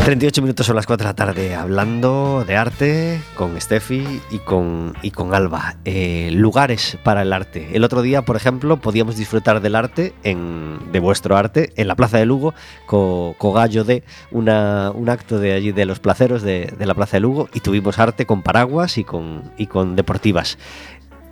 ...38 0.02 0.42
minutos 0.42 0.66
son 0.66 0.74
las 0.74 0.86
4 0.86 1.04
de 1.04 1.08
la 1.10 1.14
tarde 1.14 1.54
hablando 1.54 2.44
de 2.44 2.56
arte 2.56 3.20
con 3.36 3.58
Steffi 3.60 4.20
y 4.32 4.38
con, 4.40 4.94
y 5.00 5.12
con 5.12 5.32
Alba. 5.32 5.76
Eh, 5.84 6.30
lugares 6.32 6.98
para 7.04 7.22
el 7.22 7.32
arte. 7.32 7.68
El 7.72 7.84
otro 7.84 8.02
día, 8.02 8.22
por 8.22 8.34
ejemplo, 8.34 8.78
podíamos 8.78 9.16
disfrutar 9.16 9.60
del 9.60 9.76
arte, 9.76 10.12
en, 10.24 10.80
de 10.90 10.98
vuestro 10.98 11.36
arte, 11.36 11.72
en 11.76 11.86
la 11.86 11.94
Plaza 11.94 12.18
de 12.18 12.26
Lugo, 12.26 12.52
con 12.86 13.54
Gallo 13.54 13.84
de 13.84 14.02
un 14.32 14.48
acto 14.48 15.38
de 15.38 15.52
allí 15.52 15.70
de 15.70 15.84
los 15.84 16.00
placeros 16.00 16.42
de, 16.42 16.74
de 16.76 16.86
la 16.86 16.94
Plaza 16.94 17.18
de 17.18 17.20
Lugo 17.20 17.48
y 17.54 17.60
tuvimos 17.60 18.00
arte 18.00 18.26
con 18.26 18.42
paraguas 18.42 18.98
y 18.98 19.04
con, 19.04 19.52
y 19.56 19.68
con 19.68 19.94
deportivas. 19.94 20.58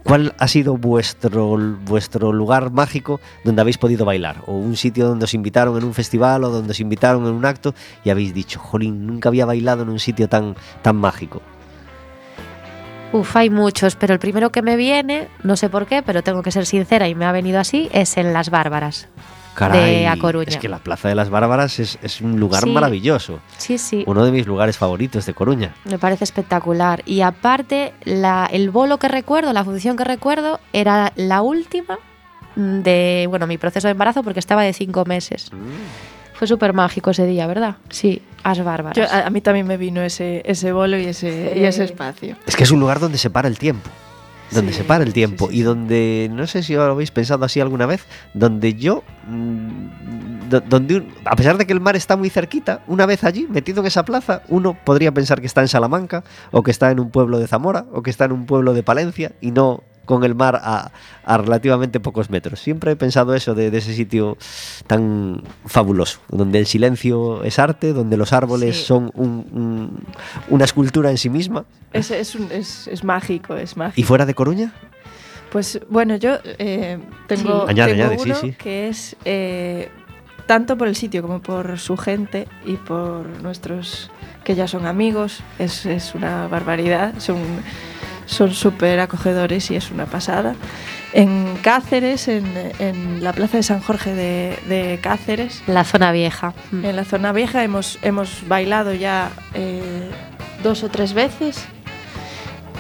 ¿Cuál 0.04 0.34
ha 0.38 0.48
sido 0.48 0.76
vuestro, 0.76 1.56
vuestro 1.84 2.32
lugar 2.32 2.70
mágico 2.70 3.20
donde 3.44 3.60
habéis 3.60 3.78
podido 3.78 4.04
bailar? 4.04 4.42
¿O 4.46 4.54
un 4.54 4.76
sitio 4.76 5.06
donde 5.06 5.24
os 5.24 5.34
invitaron 5.34 5.76
en 5.76 5.84
un 5.84 5.94
festival 5.94 6.44
o 6.44 6.50
donde 6.50 6.70
os 6.72 6.80
invitaron 6.80 7.26
en 7.26 7.34
un 7.34 7.44
acto 7.44 7.74
y 8.04 8.10
habéis 8.10 8.34
dicho, 8.34 8.58
jolín, 8.58 9.06
nunca 9.06 9.28
había 9.28 9.46
bailado 9.46 9.82
en 9.82 9.90
un 9.90 9.98
sitio 9.98 10.28
tan, 10.28 10.56
tan 10.82 10.96
mágico? 10.96 11.42
Uf, 13.12 13.36
hay 13.36 13.50
muchos, 13.50 13.96
pero 13.96 14.14
el 14.14 14.20
primero 14.20 14.50
que 14.50 14.62
me 14.62 14.76
viene, 14.76 15.28
no 15.42 15.56
sé 15.56 15.68
por 15.68 15.86
qué, 15.86 16.02
pero 16.02 16.22
tengo 16.22 16.42
que 16.42 16.52
ser 16.52 16.64
sincera 16.64 17.08
y 17.08 17.14
me 17.14 17.24
ha 17.24 17.32
venido 17.32 17.58
así, 17.58 17.88
es 17.92 18.16
en 18.16 18.32
Las 18.32 18.50
Bárbaras. 18.50 19.08
Caray, 19.68 20.00
de 20.00 20.08
A 20.08 20.16
Coruña. 20.16 20.46
Es 20.48 20.56
que 20.56 20.68
la 20.68 20.78
Plaza 20.78 21.08
de 21.08 21.14
las 21.14 21.30
Bárbaras 21.30 21.78
es, 21.78 21.98
es 22.02 22.20
un 22.20 22.40
lugar 22.40 22.62
Sí. 22.64 22.70
maravilloso. 22.70 23.40
Sí, 23.58 23.78
sí. 23.78 24.02
Uno 24.06 24.24
de 24.24 24.32
mis 24.32 24.46
lugares 24.46 24.76
favoritos 24.76 25.26
de 25.26 25.34
Coruña. 25.34 25.74
Me 25.84 25.98
parece 25.98 26.24
espectacular. 26.24 27.02
Y 27.06 27.20
aparte, 27.20 27.92
la- 28.04 28.48
el 28.52 28.70
bolo 28.70 28.98
que 28.98 29.08
recuerdo, 29.08 29.52
la 29.52 29.64
función 29.64 29.96
que 29.96 30.04
recuerdo, 30.04 30.60
era 30.72 31.12
la 31.16 31.42
última 31.42 31.98
de 32.56 33.26
bueno 33.30 33.46
mi 33.46 33.58
proceso 33.58 33.86
de 33.88 33.92
embarazo 33.92 34.22
porque 34.22 34.40
estaba 34.40 34.62
de 34.62 34.72
cinco 34.72 35.04
meses. 35.04 35.50
Fue 36.34 36.46
súper 36.46 36.72
mágico 36.72 37.10
ese 37.10 37.26
día, 37.26 37.46
¿verdad? 37.46 37.76
Sí, 37.90 38.22
as 38.42 38.62
bárbaras. 38.64 38.96
Yo- 38.96 39.04
a, 39.14 39.26
a 39.26 39.30
mí 39.30 39.40
también 39.40 39.66
me 39.66 39.76
vino 39.76 40.00
ese, 40.02 40.42
ese 40.46 40.72
bolo 40.72 40.98
y 40.98 41.04
ese, 41.04 41.52
y 41.56 41.64
ese 41.64 41.84
espacio. 41.84 42.36
Es 42.46 42.56
que 42.56 42.64
es 42.64 42.70
un 42.70 42.80
lugar 42.80 42.98
donde 42.98 43.18
se 43.18 43.28
para 43.30 43.46
el 43.46 43.58
tiempo. 43.58 43.88
Donde 44.52 44.72
Sí, 44.72 44.78
se 44.78 44.84
para 44.84 45.04
el 45.04 45.12
tiempo 45.12 45.48
sí, 45.48 45.58
y 45.58 45.62
donde, 45.62 46.28
no 46.32 46.46
sé 46.46 46.62
si 46.62 46.74
lo 46.74 46.82
habéis 46.82 47.10
pensado 47.10 47.44
así 47.44 47.60
alguna 47.60 47.86
vez, 47.86 48.04
donde 48.34 48.74
yo, 48.74 49.04
mm, 49.28 50.48
do- 50.48 50.60
donde 50.60 50.96
un- 50.96 51.08
a 51.24 51.36
pesar 51.36 51.56
de 51.56 51.66
que 51.66 51.72
el 51.72 51.80
mar 51.80 51.94
está 51.96 52.16
muy 52.16 52.30
cerquita, 52.30 52.82
una 52.88 53.06
vez 53.06 53.22
allí, 53.24 53.46
metido 53.48 53.80
en 53.80 53.86
esa 53.86 54.04
plaza, 54.04 54.42
uno 54.48 54.76
podría 54.84 55.12
pensar 55.12 55.40
que 55.40 55.46
está 55.46 55.60
en 55.60 55.68
Salamanca, 55.68 56.24
o 56.50 56.62
que 56.62 56.70
está 56.72 56.90
en 56.90 56.98
un 57.00 57.10
pueblo 57.10 57.38
de 57.38 57.46
Zamora, 57.46 57.86
o 57.92 58.02
que 58.02 58.10
está 58.10 58.24
en 58.24 58.32
un 58.32 58.46
pueblo 58.46 58.74
de 58.74 58.82
Palencia, 58.82 59.32
y 59.40 59.52
no 59.52 59.82
con 60.10 60.24
el 60.24 60.34
mar 60.34 60.60
a, 60.62 60.92
a 61.24 61.38
relativamente 61.38 62.00
pocos 62.00 62.28
metros. 62.28 62.60
Siempre 62.60 62.90
he 62.92 62.96
pensado 62.96 63.34
eso 63.34 63.54
de, 63.54 63.70
de 63.70 63.78
ese 63.78 63.94
sitio 63.94 64.36
tan 64.86 65.42
fabuloso, 65.66 66.20
donde 66.28 66.58
el 66.58 66.66
silencio 66.66 67.42
es 67.44 67.58
arte, 67.58 67.92
donde 67.94 68.16
los 68.18 68.32
árboles 68.34 68.76
Sí. 68.76 68.84
son 68.84 69.10
un- 69.14 69.46
un- 69.52 70.04
una 70.50 70.64
escultura 70.64 71.10
en 71.10 71.16
sí 71.18 71.30
misma. 71.30 71.64
Es, 71.92 72.10
es, 72.10 72.34
un- 72.34 72.50
es, 72.52 72.86
es 72.88 73.02
mágico, 73.04 73.56
es 73.56 73.76
mágico. 73.76 74.00
¿Y 74.00 74.04
fuera 74.04 74.26
de 74.26 74.34
Coruña? 74.34 74.72
Pues 75.50 75.80
bueno, 75.88 76.16
yo 76.16 76.38
eh, 76.44 76.98
tengo, 77.26 77.64
Sí. 77.64 77.70
Añade, 77.70 77.94
tengo 77.94 78.04
añade, 78.12 78.18
sí, 78.22 78.32
sí. 78.40 78.52
que 78.52 78.88
es 78.88 79.16
eh, 79.24 79.88
tanto 80.46 80.76
por 80.76 80.86
el 80.86 80.94
sitio 80.94 81.22
como 81.22 81.40
por 81.40 81.78
su 81.78 81.96
gente 81.96 82.46
y 82.64 82.74
por 82.76 83.26
nuestros 83.42 84.10
que 84.44 84.54
ya 84.54 84.68
son 84.68 84.86
amigos. 84.86 85.42
Es, 85.58 85.86
es 85.86 86.14
una 86.14 86.46
barbaridad, 86.48 87.14
son 87.18 87.38
son 88.30 88.54
súper 88.54 89.00
acogedores 89.00 89.70
y 89.70 89.76
es 89.76 89.90
una 89.90 90.06
pasada. 90.06 90.54
En 91.12 91.56
Cáceres, 91.62 92.28
en, 92.28 92.44
en 92.78 93.22
la 93.24 93.32
plaza 93.32 93.56
de 93.56 93.62
San 93.64 93.80
Jorge 93.80 94.14
de, 94.14 94.56
de 94.68 95.00
Cáceres, 95.02 95.62
la 95.66 95.82
zona 95.84 96.12
vieja. 96.12 96.54
Mm. 96.70 96.84
en 96.84 96.96
la 96.96 97.04
zona 97.04 97.32
vieja 97.32 97.64
hemos, 97.64 97.98
hemos 98.02 98.46
bailado 98.46 98.94
ya 98.94 99.30
eh, 99.54 99.82
dos 100.62 100.84
o 100.84 100.88
tres 100.88 101.12
veces 101.12 101.64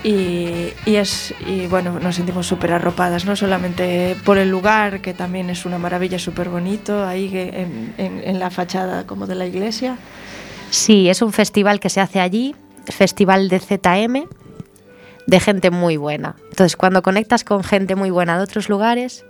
y, 0.02 0.68
y 0.86 0.96
es 0.96 1.34
y 1.46 1.66
bueno 1.66 1.98
nos 2.00 2.16
sentimos 2.16 2.46
súper 2.46 2.72
arropadas 2.72 3.26
no 3.26 3.36
solamente 3.36 4.16
por 4.24 4.38
el 4.38 4.48
lugar 4.50 5.00
que 5.02 5.12
también 5.12 5.50
es 5.50 5.66
una 5.66 5.78
maravilla 5.78 6.18
súper 6.18 6.48
bonito 6.48 7.04
ahí 7.06 7.30
en, 7.34 7.92
en- 7.98 8.22
en 8.24 8.38
la 8.38 8.48
fachada 8.50 9.06
como 9.06 9.26
de 9.26 9.34
la 9.34 9.46
iglesia 9.46 9.96
Sí, 10.70 11.08
es 11.08 11.20
un 11.20 11.32
festival 11.32 11.80
que 11.80 11.88
se 11.90 12.00
hace 12.00 12.20
allí, 12.20 12.54
festival 12.86 13.48
de 13.48 13.58
ZM, 13.58 14.24
de 15.26 15.40
gente 15.40 15.70
muy 15.70 15.96
buena. 15.96 16.36
Entonces, 16.50 16.76
cuando 16.76 17.02
conectas 17.02 17.44
con 17.44 17.62
gente 17.64 17.94
muy 17.94 18.10
buena 18.10 18.36
de 18.36 18.44
otros 18.44 18.68
lugares, 18.68 19.24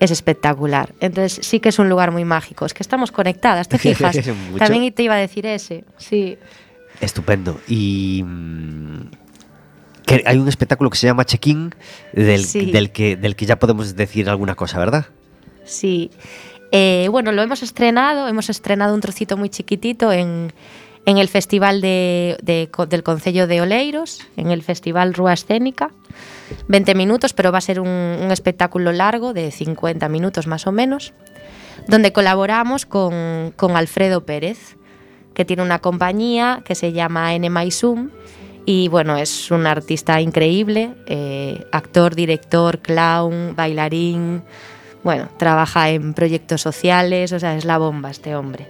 es 0.00 0.10
espectacular. 0.10 0.94
Entonces, 1.00 1.46
sí 1.46 1.60
que 1.60 1.68
es 1.68 1.78
un 1.78 1.88
lugar 1.88 2.10
muy 2.10 2.24
mágico. 2.24 2.64
Es 2.66 2.74
que 2.74 2.82
estamos 2.82 3.12
conectadas, 3.12 3.68
¿te 3.68 3.78
fijas? 3.78 4.16
También 4.58 4.92
te 4.92 5.02
iba 5.02 5.14
a 5.14 5.18
decir 5.18 5.46
ese, 5.46 5.84
sí. 5.98 6.38
Estupendo. 7.00 7.60
Y 7.68 8.22
mm, 8.24 9.10
que 10.06 10.22
hay 10.26 10.38
un 10.38 10.48
espectáculo 10.48 10.90
que 10.90 10.96
se 10.98 11.06
llama 11.06 11.24
Check-in, 11.24 11.74
del, 12.12 12.44
Sí. 12.44 12.70
del, 12.72 12.90
que, 12.92 13.16
del 13.16 13.36
que 13.36 13.46
ya 13.46 13.58
podemos 13.58 13.94
decir 13.94 14.28
alguna 14.28 14.54
cosa, 14.54 14.78
¿verdad? 14.78 15.06
Sí. 15.64 16.10
Eh, 16.72 17.08
bueno, 17.10 17.32
lo 17.32 17.42
hemos 17.42 17.62
estrenado, 17.62 18.28
hemos 18.28 18.48
estrenado 18.48 18.94
un 18.94 19.00
trocito 19.00 19.36
muy 19.36 19.48
chiquitito 19.50 20.12
en, 20.12 20.52
en 21.06 21.18
el 21.18 21.28
Festival 21.28 21.80
del 21.80 23.02
Concello 23.02 23.46
de 23.46 23.60
Oleiros, 23.60 24.20
en 24.36 24.50
el 24.50 24.62
Festival 24.62 25.14
Rúa 25.14 25.32
Escénica. 25.32 25.90
20 26.68 26.94
minutos, 26.94 27.32
pero 27.32 27.52
va 27.52 27.58
a 27.58 27.62
ser 27.62 27.80
un, 27.80 28.28
espectáculo 28.30 28.92
largo 28.92 29.32
de 29.32 29.50
50 29.50 30.08
minutos 30.08 30.46
más 30.46 30.66
o 30.66 30.72
menos, 30.72 31.12
donde 31.86 32.12
colaboramos 32.12 32.86
con, 32.86 33.52
con 33.56 33.76
Alfredo 33.76 34.24
Pérez, 34.24 34.76
que 35.34 35.44
tiene 35.44 35.62
una 35.62 35.78
compañía 35.78 36.62
que 36.64 36.74
se 36.74 36.92
llama 36.92 37.30
Zoom 37.70 38.10
y 38.66 38.88
bueno, 38.88 39.16
es 39.16 39.50
un 39.50 39.66
artista 39.66 40.20
increíble, 40.20 40.92
eh, 41.06 41.64
actor, 41.72 42.14
director, 42.14 42.78
clown, 42.78 43.54
bailarín, 43.56 44.42
bueno, 45.02 45.28
trabaja 45.38 45.90
en 45.90 46.14
proyectos 46.14 46.60
sociales, 46.60 47.32
o 47.32 47.40
sea, 47.40 47.56
es 47.56 47.64
la 47.64 47.78
bomba 47.78 48.10
este 48.10 48.36
hombre. 48.36 48.68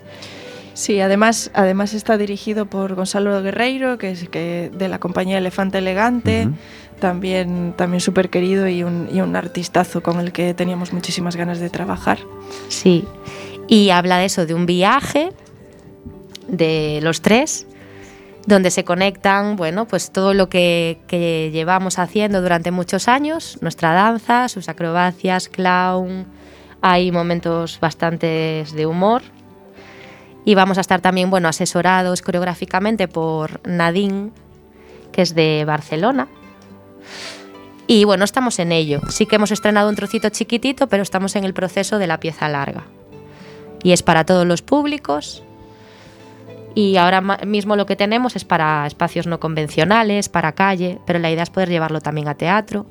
Sí 0.80 1.00
además 1.00 1.50
además 1.52 1.92
está 1.92 2.16
dirigido 2.16 2.66
por 2.66 2.94
Gonzalo 2.94 3.42
Guerreiro 3.42 3.98
que 3.98 4.10
es 4.10 4.28
que 4.28 4.70
de 4.72 4.88
la 4.88 4.98
compañía 4.98 5.38
Elefante 5.38 5.78
Elegante 5.78 6.48
también 7.00 7.74
también 7.76 8.00
súper 8.00 8.30
querido 8.30 8.68
y 8.68 8.84
un, 8.84 9.08
y 9.12 9.20
un 9.20 9.34
artistazo 9.34 10.02
con 10.02 10.20
el 10.20 10.32
que 10.32 10.54
teníamos 10.54 10.92
muchísimas 10.92 11.34
ganas 11.34 11.58
de 11.58 11.70
trabajar. 11.70 12.18
Sí, 12.68 13.04
y 13.66 13.90
habla 13.90 14.18
de 14.18 14.26
eso, 14.26 14.46
de 14.46 14.54
un 14.54 14.66
viaje 14.66 15.32
de 16.46 17.00
los 17.02 17.22
tres, 17.22 17.66
donde 18.46 18.70
se 18.70 18.84
conectan, 18.84 19.56
bueno, 19.56 19.86
pues 19.86 20.10
todo 20.10 20.34
lo 20.34 20.48
que, 20.48 20.98
que 21.08 21.50
llevamos 21.52 21.98
haciendo 21.98 22.42
durante 22.42 22.70
muchos 22.70 23.08
años, 23.08 23.58
nuestra 23.60 23.92
danza, 23.92 24.48
sus 24.48 24.68
acrobacias, 24.68 25.48
clown, 25.48 26.26
hay 26.82 27.10
momentos 27.12 27.78
bastantes 27.80 28.72
de 28.72 28.86
humor. 28.86 29.22
Y 30.44 30.54
vamos 30.54 30.78
a 30.78 30.80
estar 30.80 31.00
también, 31.00 31.30
bueno, 31.30 31.48
asesorados 31.48 32.22
coreográficamente 32.22 33.08
por 33.08 33.60
Nadine, 33.68 34.30
que 35.12 35.22
es 35.22 35.34
de 35.34 35.64
Barcelona. 35.66 36.28
Y 37.86 38.04
bueno, 38.04 38.24
estamos 38.24 38.58
en 38.58 38.72
ello. 38.72 39.00
Sí 39.08 39.26
que 39.26 39.36
hemos 39.36 39.50
estrenado 39.50 39.88
un 39.88 39.96
trocito 39.96 40.28
chiquitito, 40.28 40.86
pero 40.86 41.02
estamos 41.02 41.34
en 41.36 41.44
el 41.44 41.54
proceso 41.54 41.98
de 41.98 42.06
la 42.06 42.20
pieza 42.20 42.48
larga. 42.48 42.84
Y 43.82 43.92
es 43.92 44.02
para 44.02 44.24
todos 44.24 44.46
los 44.46 44.62
públicos. 44.62 45.42
Y 46.74 46.96
ahora 46.96 47.20
mismo 47.20 47.74
lo 47.74 47.86
que 47.86 47.96
tenemos 47.96 48.36
es 48.36 48.44
para 48.44 48.86
espacios 48.86 49.26
no 49.26 49.40
convencionales, 49.40 50.28
para 50.28 50.52
calle, 50.52 51.00
pero 51.04 51.18
la 51.18 51.30
idea 51.30 51.42
es 51.42 51.50
poder 51.50 51.68
llevarlo 51.68 52.00
también 52.00 52.28
a 52.28 52.36
teatro. 52.36 52.86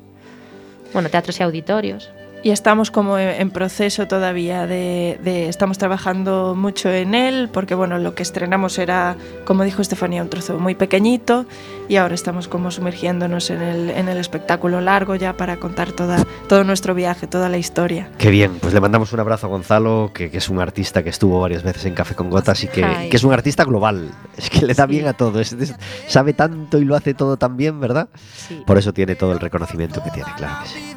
Bueno, 0.92 1.08
teatros 1.08 1.40
y 1.40 1.44
auditorios. 1.44 2.10
Y 2.42 2.52
estamos 2.52 2.90
como 2.90 3.18
en 3.18 3.50
proceso 3.50 4.06
todavía 4.08 4.66
de, 4.66 5.20
de- 5.22 5.48
Estamos 5.50 5.76
trabajando 5.76 6.54
mucho 6.56 6.88
en 6.90 7.14
él, 7.14 7.50
porque 7.52 7.74
bueno, 7.74 7.98
lo 7.98 8.14
que 8.14 8.22
estrenamos 8.22 8.78
era, 8.78 9.14
como 9.44 9.62
dijo 9.64 9.82
Estefanía, 9.82 10.22
un 10.22 10.30
trozo 10.30 10.58
muy 10.58 10.74
pequeñito, 10.74 11.44
y 11.88 11.96
ahora 11.96 12.14
estamos 12.14 12.48
como 12.48 12.70
sumergiéndonos 12.70 13.50
en 13.50 13.60
el, 13.60 13.90
en 13.90 14.08
el 14.08 14.16
espectáculo 14.16 14.80
largo 14.80 15.16
ya 15.16 15.36
para 15.36 15.58
contar 15.58 15.92
toda, 15.92 16.24
todo 16.48 16.64
nuestro 16.64 16.94
viaje, 16.94 17.26
toda 17.26 17.50
la 17.50 17.58
historia. 17.58 18.08
Qué 18.16 18.30
bien, 18.30 18.52
pues 18.60 18.72
le 18.72 18.80
mandamos 18.80 19.12
un 19.12 19.20
abrazo 19.20 19.46
a 19.46 19.50
Gonzalo, 19.50 20.10
que, 20.14 20.30
que 20.30 20.38
es 20.38 20.48
un 20.48 20.60
artista 20.60 21.02
que 21.02 21.10
estuvo 21.10 21.40
varias 21.40 21.62
veces 21.62 21.84
en 21.84 21.94
Café 21.94 22.14
con 22.14 22.30
Gotas 22.30 22.64
y 22.64 22.68
que, 22.68 23.08
que 23.10 23.16
es 23.18 23.24
un 23.24 23.34
artista 23.34 23.64
global. 23.64 24.10
Es 24.38 24.48
que 24.48 24.64
le 24.64 24.72
da 24.72 24.86
Sí. 24.86 24.90
bien 24.92 25.06
a 25.08 25.12
todo, 25.12 25.40
es- 25.40 25.52
es- 25.52 25.74
sabe 26.06 26.32
tanto 26.32 26.78
y 26.78 26.84
lo 26.86 26.96
hace 26.96 27.12
todo 27.12 27.36
tan 27.36 27.58
bien, 27.58 27.80
¿verdad? 27.80 28.08
Sí. 28.34 28.62
Por 28.66 28.78
eso 28.78 28.94
tiene 28.94 29.14
todo 29.14 29.32
el 29.32 29.40
reconocimiento 29.40 30.02
que 30.02 30.10
tiene, 30.10 30.30
claro 30.38 30.62
que 30.62 30.68
sí. 30.70 30.94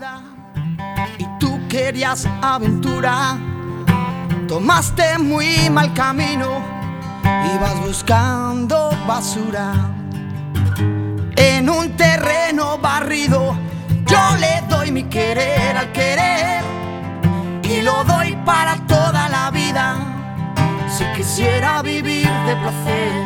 Aventura, 1.75 3.35
tomaste 4.47 5.17
muy 5.17 5.71
mal 5.71 5.91
camino, 5.95 6.61
ibas 7.23 7.79
buscando 7.87 8.91
basura 9.07 9.73
en 11.35 11.67
un 11.67 11.97
terreno 11.97 12.77
barrido. 12.77 13.57
Yo 14.05 14.19
le 14.39 14.61
doy 14.69 14.91
mi 14.91 15.05
querer 15.05 15.75
al 15.75 15.91
querer 15.93 16.63
y 17.63 17.81
lo 17.81 18.03
doy 18.03 18.37
para 18.45 18.75
toda 18.85 19.27
la 19.29 19.49
vida. 19.49 19.95
Si 20.95 21.03
quisiera 21.15 21.81
vivir 21.81 22.29
de 22.45 22.55
placer, 22.55 23.23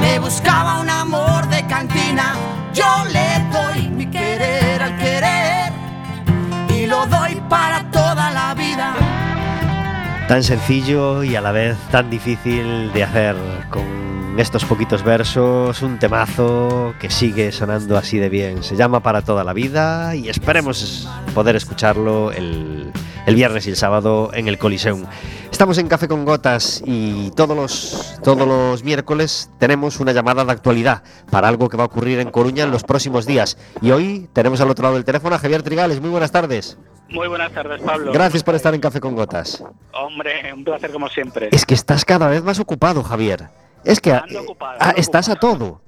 me 0.00 0.18
buscaba 0.18 0.80
un 0.80 0.88
amor 0.88 1.46
de 1.50 1.62
cantina. 1.66 2.36
Yo 2.72 3.04
le 3.12 3.28
doy 3.52 3.88
mi 3.90 4.06
querer 4.06 4.82
al 4.82 4.96
querer 4.96 5.53
lo 6.94 7.06
doy 7.06 7.34
para 7.48 7.90
toda 7.90 8.30
la 8.30 8.54
vida. 8.54 8.94
Tan 10.28 10.42
sencillo 10.42 11.24
y 11.24 11.34
a 11.34 11.40
la 11.40 11.52
vez 11.52 11.76
tan 11.90 12.08
difícil 12.08 12.92
de 12.92 13.02
hacer 13.02 13.36
con 13.68 14.38
estos 14.38 14.64
poquitos 14.64 15.02
versos, 15.02 15.82
un 15.82 15.98
temazo 15.98 16.94
que 17.00 17.10
sigue 17.10 17.52
sonando 17.52 17.96
así 17.96 18.18
de 18.18 18.28
bien. 18.28 18.62
Se 18.62 18.76
llama 18.76 19.00
Para 19.00 19.22
toda 19.22 19.44
la 19.44 19.52
vida 19.52 20.14
y 20.14 20.28
esperemos 20.28 21.08
poder 21.34 21.56
escucharlo 21.56 22.32
el, 22.32 22.92
el 23.26 23.34
viernes 23.34 23.66
y 23.66 23.70
el 23.70 23.76
sábado 23.76 24.30
en 24.32 24.48
el 24.48 24.58
Coliseum. 24.58 25.04
Estamos 25.54 25.78
en 25.78 25.86
Café 25.86 26.08
con 26.08 26.24
Gotas 26.24 26.82
y 26.84 27.30
todos 27.30 27.56
los, 27.56 28.18
todos 28.24 28.44
los 28.44 28.82
miércoles 28.82 29.52
tenemos 29.60 30.00
una 30.00 30.10
llamada 30.10 30.44
de 30.44 30.50
actualidad 30.50 31.04
para 31.30 31.46
algo 31.46 31.68
que 31.68 31.76
va 31.76 31.84
a 31.84 31.86
ocurrir 31.86 32.18
en 32.18 32.32
Coruña 32.32 32.64
en 32.64 32.72
los 32.72 32.82
próximos 32.82 33.24
días. 33.24 33.56
Y 33.80 33.92
hoy 33.92 34.28
tenemos 34.32 34.60
al 34.60 34.68
otro 34.68 34.82
lado 34.82 34.96
del 34.96 35.04
teléfono 35.04 35.36
a 35.36 35.38
Javier 35.38 35.62
Trigales. 35.62 36.00
Muy 36.00 36.10
buenas 36.10 36.32
tardes. 36.32 36.76
Muy 37.08 37.28
buenas 37.28 37.52
tardes, 37.52 37.80
Pablo. 37.82 38.10
Gracias 38.12 38.42
por 38.42 38.56
estar 38.56 38.74
en 38.74 38.80
Café 38.80 38.98
con 38.98 39.14
Gotas. 39.14 39.62
Hombre, 39.92 40.52
un 40.52 40.64
placer 40.64 40.90
como 40.90 41.08
siempre. 41.08 41.50
Es 41.52 41.64
que 41.64 41.74
estás 41.74 42.04
cada 42.04 42.26
vez 42.26 42.42
más 42.42 42.58
ocupado, 42.58 43.04
Javier. 43.04 43.48
Es 43.84 44.00
que 44.00 44.12
ocupado, 44.12 44.76
ah, 44.80 44.92
estás 44.96 45.28
a 45.28 45.36
todo. 45.36 45.80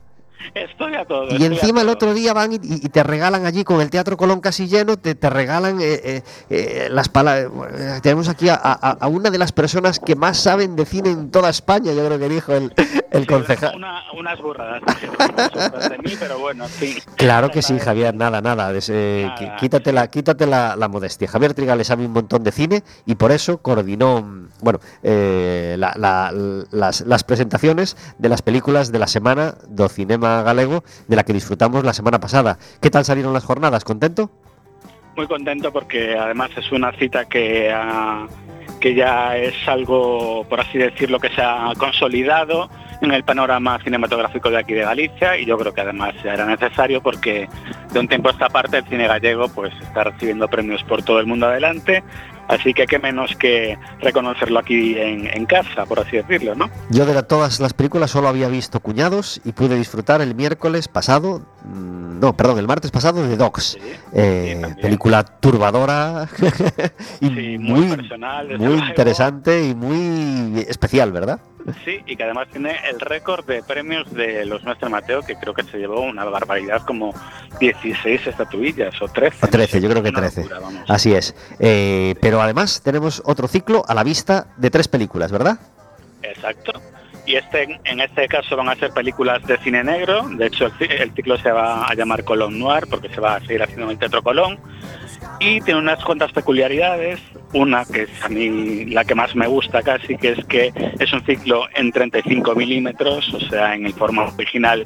Estoy 0.55 0.95
a 0.95 1.05
todo. 1.05 1.34
Y 1.37 1.45
encima 1.45 1.82
el 1.82 1.89
otro 1.89 2.14
día 2.14 2.32
van 2.32 2.53
y, 2.53 2.59
y 2.62 2.89
te 2.89 3.03
regalan 3.03 3.47
allí 3.47 3.64
con 3.64 3.80
el 3.80 3.91
Teatro 3.91 4.16
Colón 4.16 4.41
casi 4.41 4.68
lleno, 4.68 4.97
te, 4.97 5.14
te 5.14 5.28
regalan 5.30 5.80
eh, 5.80 6.01
eh, 6.05 6.22
eh, 6.51 6.89
las 6.91 7.09
palabras. 7.09 8.01
Tenemos 8.03 8.28
aquí 8.28 8.49
a, 8.49 8.55
a- 8.62 8.97
a 9.01 9.09
una 9.09 9.30
de 9.30 9.39
las 9.39 9.53
personas 9.53 9.99
que 9.99 10.14
más 10.16 10.39
saben 10.39 10.76
de 10.76 10.84
cine 10.87 11.11
en 11.11 11.30
toda 11.30 11.51
España, 11.51 11.93
yo 11.93 12.05
creo 12.07 12.18
que 12.18 12.28
dijo 12.28 12.53
el, 12.53 12.72
el 13.11 13.22
Sí, 13.22 13.26
concejal. 13.26 13.76
una- 13.76 14.03
unas 14.16 14.41
burradas. 14.41 14.82
unas 15.18 15.91
de 15.91 15.99
mí, 15.99 16.12
pero 16.18 16.39
bueno, 16.39 16.66
sí. 16.68 16.99
Claro 17.16 17.51
que 17.51 17.62
sí, 17.62 17.78
Javier, 17.78 18.14
nada, 18.14 18.41
nada. 18.41 18.72
des- 18.72 18.91
eh, 18.93 19.24
Nada. 19.28 19.57
quítate 19.57 19.93
la, 19.93 20.09
quítate 20.09 20.47
la, 20.47 20.76
la 20.76 20.89
modestia. 20.89 21.28
Javier 21.28 21.55
Trigales 21.55 21.87
sabe 21.87 22.07
un 22.07 22.12
montón 22.12 22.43
de 22.45 22.53
cine 22.53 22.82
y 23.05 23.14
por 23.16 23.32
eso 23.32 23.59
coordinó, 23.59 24.24
bueno, 24.61 24.80
eh, 25.03 25.76
la- 25.78 25.95
la- 25.97 26.32
las, 26.70 27.01
las 27.03 27.24
presentaciones 27.24 27.97
de 28.18 28.28
las 28.28 28.43
películas 28.43 28.93
de 28.93 28.99
la 28.99 29.07
semana 29.07 29.55
do 29.68 29.89
Cinema 29.89 30.25
Galego, 30.42 30.84
de 31.08 31.16
la 31.16 31.24
que 31.24 31.32
disfrutamos 31.32 31.84
la 31.84 31.92
semana 31.92 32.18
pasada. 32.20 32.58
¿Qué 32.80 32.90
tal 32.90 33.04
salieron 33.04 33.32
las 33.32 33.44
jornadas? 33.44 33.84
¿Contento? 33.84 34.30
Muy 35.16 35.26
contento 35.26 35.72
porque 35.72 36.16
además 36.18 36.50
es 36.56 36.70
una 36.72 36.92
cita 36.92 37.24
que, 37.24 37.72
ha- 37.72 38.26
que 38.80 38.94
ya 38.94 39.36
es 39.36 39.54
algo, 39.66 40.44
por 40.48 40.60
así 40.60 40.76
decirlo, 40.78 41.18
que 41.18 41.30
se 41.30 41.40
ha 41.40 41.72
consolidado 41.78 42.68
en 43.00 43.12
el 43.12 43.24
panorama 43.24 43.78
cinematográfico 43.82 44.50
de 44.50 44.58
aquí 44.58 44.72
de 44.74 44.82
Galicia 44.82 45.38
y 45.38 45.44
yo 45.46 45.56
creo 45.58 45.72
que 45.72 45.80
además 45.82 46.14
ya 46.24 46.34
era 46.34 46.44
necesario 46.46 47.02
porque 47.02 47.48
de 47.92 47.98
un 48.00 48.08
tiempo 48.08 48.28
a 48.28 48.32
esta 48.32 48.48
parte 48.48 48.78
el 48.78 48.84
cine 48.86 49.06
gallego 49.06 49.48
pues 49.48 49.72
está 49.82 50.04
recibiendo 50.04 50.48
premios 50.48 50.82
por 50.84 51.02
todo 51.02 51.20
el 51.20 51.26
mundo 51.26 51.46
adelante, 51.46 52.02
así 52.49 52.72
que 52.74 52.86
qué 52.86 52.99
menos 52.99 53.34
que 53.36 53.78
reconocerlo 54.01 54.59
aquí 54.59 54.99
en, 54.99 55.26
en 55.26 55.47
casa, 55.47 55.84
por 55.86 56.01
así 56.01 56.16
decirlo, 56.16 56.55
¿no? 56.55 56.68
Yo 56.90 57.05
de 57.07 57.22
todas 57.22 57.61
las 57.61 57.72
películas 57.74 58.11
solo 58.11 58.28
había 58.28 58.49
visto 58.49 58.80
Cuñados 58.80 59.40
y 59.44 59.53
pude 59.53 59.76
disfrutar 59.76 60.20
el 60.20 60.34
miércoles 60.34 60.88
pasado, 60.88 61.40
mm, 61.64 62.20
no, 62.20 62.36
perdón, 62.36 62.59
el 62.59 62.66
martes 62.66 62.90
pasado 62.90 63.26
de 63.26 63.36
Dogs. 63.36 63.72
Sí, 63.72 63.78
Eh, 64.12 64.62
sí, 64.76 64.82
película 64.82 65.24
turbadora 65.24 66.28
y 67.20 67.26
Sí, 67.28 67.59
muy 67.59 67.80
muy, 67.86 67.97
personal, 67.97 68.47
muy 68.49 68.57
luego. 68.59 68.86
interesante 68.86 69.66
y 69.66 69.74
muy 69.74 70.61
especial, 70.68 71.12
¿verdad? 71.12 71.40
Sí, 71.84 72.00
y 72.06 72.16
que 72.16 72.24
además 72.24 72.48
tiene 72.52 72.76
el 72.88 73.00
récord 73.00 73.44
de 73.44 73.62
premios 73.62 74.12
de 74.12 74.44
los 74.44 74.62
Nuestros 74.64 74.90
Mateo, 74.90 75.22
que 75.22 75.36
creo 75.36 75.54
que 75.54 75.62
se 75.64 75.78
llevó 75.78 76.00
una 76.02 76.24
barbaridad 76.24 76.82
como 76.86 77.14
16 77.60 78.26
estatuillas 78.26 79.00
o 79.02 79.08
13. 79.08 79.46
O 79.46 79.48
13, 79.48 79.80
yo 79.80 79.90
creo 79.90 80.02
que 80.02 80.10
Una 80.10 80.20
13. 80.20 80.42
locura, 80.42 80.60
vamos. 80.60 80.84
Así 80.90 81.14
es. 81.14 81.34
Eh, 81.58 82.14
pero 82.20 82.40
además 82.40 82.82
tenemos 82.82 83.22
otro 83.24 83.48
ciclo 83.48 83.84
a 83.88 83.94
la 83.94 84.04
vista 84.04 84.46
de 84.56 84.70
tres 84.70 84.88
películas, 84.88 85.32
¿verdad? 85.32 85.58
Exacto. 86.22 86.72
Y 87.24 87.34
este, 87.34 87.80
en 87.82 88.00
este 88.00 88.28
caso 88.28 88.54
van 88.56 88.68
a 88.68 88.76
ser 88.76 88.92
películas 88.92 89.42
de 89.46 89.58
cine 89.58 89.82
negro. 89.82 90.28
De 90.28 90.46
hecho, 90.46 90.66
el, 90.66 90.92
el 90.92 91.12
ciclo 91.12 91.36
se 91.38 91.50
va 91.50 91.84
a 91.86 91.94
llamar 91.94 92.22
Colón 92.22 92.56
Noir 92.58 92.86
porque 92.88 93.08
se 93.08 93.20
va 93.20 93.34
a 93.36 93.40
seguir 93.40 93.64
haciendo 93.64 93.86
en 93.86 93.90
el 93.92 93.98
Teatro 93.98 94.22
Colón. 94.22 94.60
Y 95.41 95.61
tiene 95.61 95.80
unas 95.80 96.05
cuantas 96.05 96.32
peculiaridades. 96.32 97.20
Una 97.53 97.84
que 97.84 98.03
es 98.03 98.22
a 98.22 98.28
mí 98.28 98.87
la 98.87 99.05
que 99.05 99.14
más 99.14 99.34
me 99.34 99.47
gusta 99.47 99.82
casi, 99.82 100.16
que 100.16 100.32
es 100.32 100.45
que 100.47 100.72
es 100.99 101.12
un 101.12 101.24
ciclo 101.24 101.66
en 101.74 101.93
35 101.93 102.55
milímetros, 102.55 103.32
o 103.32 103.41
sea, 103.41 103.74
en 103.74 103.87
el 103.87 103.93
formato 103.95 104.34
original 104.37 104.84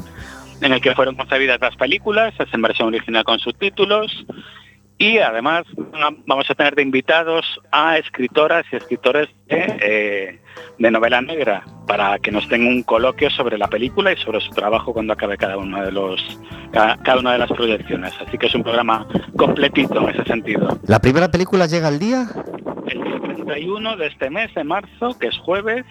en 0.61 0.73
el 0.73 0.81
que 0.81 0.95
fueron 0.95 1.17
concebidas 1.17 1.61
las 1.61 1.77
películas, 1.77 2.35
es 2.39 2.53
en 2.53 2.63
versión 2.63 2.89
original 2.89 3.25
con 3.25 3.39
subtítulos. 3.39 4.27
Y 5.01 5.17
además 5.17 5.65
vamos 6.27 6.51
a 6.51 6.55
tener 6.55 6.75
de 6.75 6.83
invitados 6.83 7.47
a 7.73 7.97
escritoras 7.97 8.67
y 8.71 8.77
escritores 8.77 9.31
de, 9.47 9.79
eh, 9.81 10.41
de 10.79 10.91
novela 10.91 11.23
negra 11.23 11.65
para 11.87 12.19
que 12.19 12.31
nos 12.31 12.47
den 12.51 12.67
un 12.67 12.83
coloquio 12.83 13.31
sobre 13.31 13.57
la 13.57 13.67
película 13.69 14.13
y 14.13 14.19
sobre 14.19 14.43
su 14.43 14.51
trabajo 14.51 14.93
cuando 14.93 15.15
acabe 15.15 15.39
cada 15.39 15.57
uno 15.57 15.83
de 15.83 15.91
los 15.91 16.21
cada, 16.71 16.99
cada 16.99 17.19
una 17.19 17.33
de 17.33 17.39
las 17.39 17.51
proyecciones. 17.51 18.13
Así 18.21 18.37
que 18.37 18.45
es 18.45 18.55
un 18.55 18.63
programa 18.63 19.09
completito 19.39 20.03
en 20.03 20.11
ese 20.11 20.25
sentido. 20.25 20.79
La 20.87 20.99
primera 20.99 21.31
película 21.31 21.65
llega 21.65 21.89
al 21.89 21.99
día. 21.99 22.27
El 22.87 23.03
día 23.03 23.21
31 23.23 23.97
de 23.97 24.07
este 24.07 24.29
mes 24.29 24.55
de 24.55 24.65
marzo, 24.65 25.19
que 25.19 25.29
es 25.29 25.39
jueves, 25.39 25.87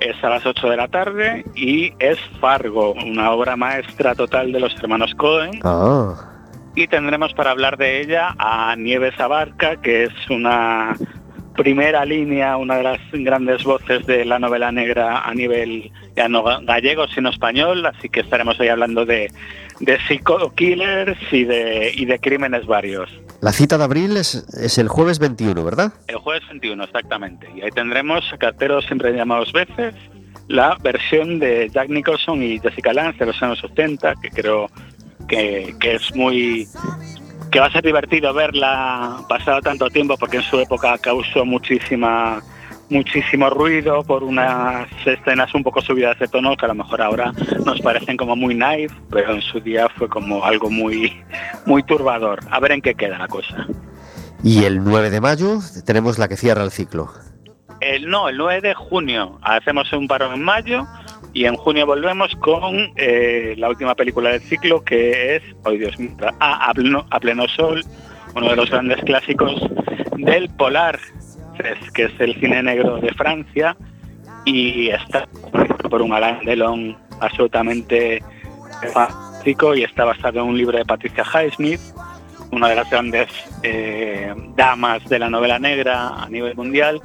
es 0.00 0.24
a 0.24 0.30
las 0.30 0.46
8 0.46 0.70
de 0.70 0.76
la 0.78 0.88
tarde 0.88 1.44
y 1.54 1.92
es 1.98 2.18
Fargo, 2.40 2.92
una 2.92 3.30
obra 3.30 3.56
maestra 3.56 4.14
total 4.14 4.52
de 4.52 4.60
los 4.60 4.74
hermanos 4.76 5.14
Cohen 5.16 5.60
Ah. 5.62 6.37
Y 6.74 6.86
tendremos 6.86 7.34
para 7.34 7.50
hablar 7.50 7.76
de 7.76 8.00
ella 8.00 8.34
a 8.38 8.74
Nieves 8.76 9.18
Abarca, 9.18 9.80
que 9.80 10.04
es 10.04 10.30
una 10.30 10.96
primera 11.58 12.04
línea, 12.04 12.56
una 12.56 12.76
de 12.76 12.84
las 12.84 13.00
grandes 13.12 13.64
voces 13.64 14.06
de 14.06 14.24
la 14.24 14.38
novela 14.38 14.70
negra 14.70 15.22
a 15.22 15.34
nivel 15.34 15.90
ya 16.14 16.28
no 16.28 16.44
gallego, 16.62 17.08
sino 17.08 17.30
español, 17.30 17.84
así 17.84 18.08
que 18.08 18.20
estaremos 18.20 18.58
ahí 18.60 18.68
hablando 18.68 19.04
de, 19.04 19.30
de 19.80 19.98
psycho 20.06 20.54
killers 20.54 21.18
y 21.32 21.44
de, 21.44 21.92
y 21.94 22.04
de 22.04 22.18
crímenes 22.20 22.64
varios. 22.66 23.10
La 23.40 23.52
cita 23.52 23.76
de 23.76 23.84
abril 23.84 24.16
es, 24.16 24.34
es 24.34 24.78
el 24.78 24.88
jueves 24.88 25.18
21, 25.18 25.64
¿verdad? 25.64 25.92
El 26.06 26.16
jueves 26.16 26.46
21, 26.48 26.84
exactamente. 26.84 27.48
Y 27.54 27.62
ahí 27.62 27.70
tendremos, 27.70 28.24
carteros 28.38 28.84
siempre 28.86 29.12
llamados 29.12 29.52
veces, 29.52 29.94
la 30.48 30.76
versión 30.80 31.38
de 31.38 31.68
Jack 31.72 31.88
Nicholson 31.88 32.42
y 32.42 32.58
Jessica 32.58 32.92
Lange 32.92 33.18
de 33.18 33.26
los 33.26 33.42
años 33.42 33.62
80, 33.62 34.14
que 34.22 34.30
creo 34.30 34.68
que, 35.28 35.74
que 35.78 35.94
es 35.94 36.14
muy 36.14 36.66
que 37.50 37.60
va 37.60 37.66
a 37.66 37.72
ser 37.72 37.84
divertido 37.84 38.34
verla 38.34 39.24
pasado 39.28 39.60
tanto 39.60 39.88
tiempo 39.88 40.16
porque 40.18 40.38
en 40.38 40.42
su 40.42 40.58
época 40.58 40.98
causó 40.98 41.44
muchísima 41.44 42.42
muchísimo 42.90 43.50
ruido 43.50 44.02
por 44.02 44.22
unas 44.22 44.88
escenas 45.04 45.54
un 45.54 45.62
poco 45.62 45.80
subidas 45.80 46.18
de 46.18 46.28
tono 46.28 46.56
que 46.56 46.64
a 46.64 46.68
lo 46.68 46.74
mejor 46.74 47.02
ahora 47.02 47.32
nos 47.64 47.80
parecen 47.80 48.16
como 48.16 48.34
muy 48.34 48.54
naive, 48.54 48.94
pero 49.10 49.34
en 49.34 49.42
su 49.42 49.60
día 49.60 49.88
fue 49.96 50.08
como 50.08 50.44
algo 50.44 50.70
muy 50.70 51.12
muy 51.66 51.82
turbador. 51.82 52.40
A 52.50 52.60
ver 52.60 52.72
en 52.72 52.82
qué 52.82 52.94
queda 52.94 53.18
la 53.18 53.28
cosa. 53.28 53.66
Y 54.42 54.64
el 54.64 54.82
9 54.82 55.10
de 55.10 55.20
mayo 55.20 55.58
tenemos 55.84 56.18
la 56.18 56.28
que 56.28 56.36
cierra 56.36 56.62
el 56.62 56.70
ciclo. 56.70 57.12
El 57.80 58.08
no, 58.08 58.28
el 58.28 58.36
9 58.36 58.60
de 58.60 58.74
junio 58.74 59.38
hacemos 59.42 59.92
un 59.92 60.08
parón 60.08 60.34
en 60.34 60.42
mayo 60.42 60.86
y 61.38 61.46
en 61.46 61.54
junio 61.54 61.86
volvemos 61.86 62.34
con 62.40 62.92
eh, 62.96 63.54
la 63.56 63.68
última 63.68 63.94
película 63.94 64.30
del 64.30 64.40
ciclo 64.40 64.82
que 64.82 65.36
es, 65.36 65.42
oh 65.64 65.70
Dios 65.70 65.96
mío, 65.96 66.10
a, 66.40 66.74
pleno, 66.74 67.06
a 67.10 67.20
pleno 67.20 67.46
sol, 67.46 67.84
uno 68.34 68.50
de 68.50 68.56
los 68.56 68.68
grandes 68.68 69.00
clásicos 69.04 69.54
del 70.16 70.48
Polar, 70.56 70.98
que 71.94 72.06
es 72.06 72.12
el 72.18 72.34
cine 72.40 72.60
negro 72.60 72.96
de 72.98 73.14
Francia 73.14 73.76
y 74.44 74.88
está 74.88 75.28
por 75.88 76.02
un 76.02 76.12
Alain 76.12 76.44
Delon 76.44 76.98
absolutamente 77.20 78.20
fantástico 78.92 79.76
y 79.76 79.84
está 79.84 80.06
basado 80.06 80.40
en 80.40 80.46
un 80.46 80.58
libro 80.58 80.76
de 80.76 80.84
Patricia 80.84 81.22
Highsmith, 81.22 81.80
una 82.50 82.68
de 82.68 82.74
las 82.74 82.90
grandes 82.90 83.28
eh, 83.62 84.34
damas 84.56 85.04
de 85.08 85.20
la 85.20 85.30
novela 85.30 85.60
negra 85.60 86.20
a 86.20 86.28
nivel 86.28 86.56
mundial. 86.56 87.00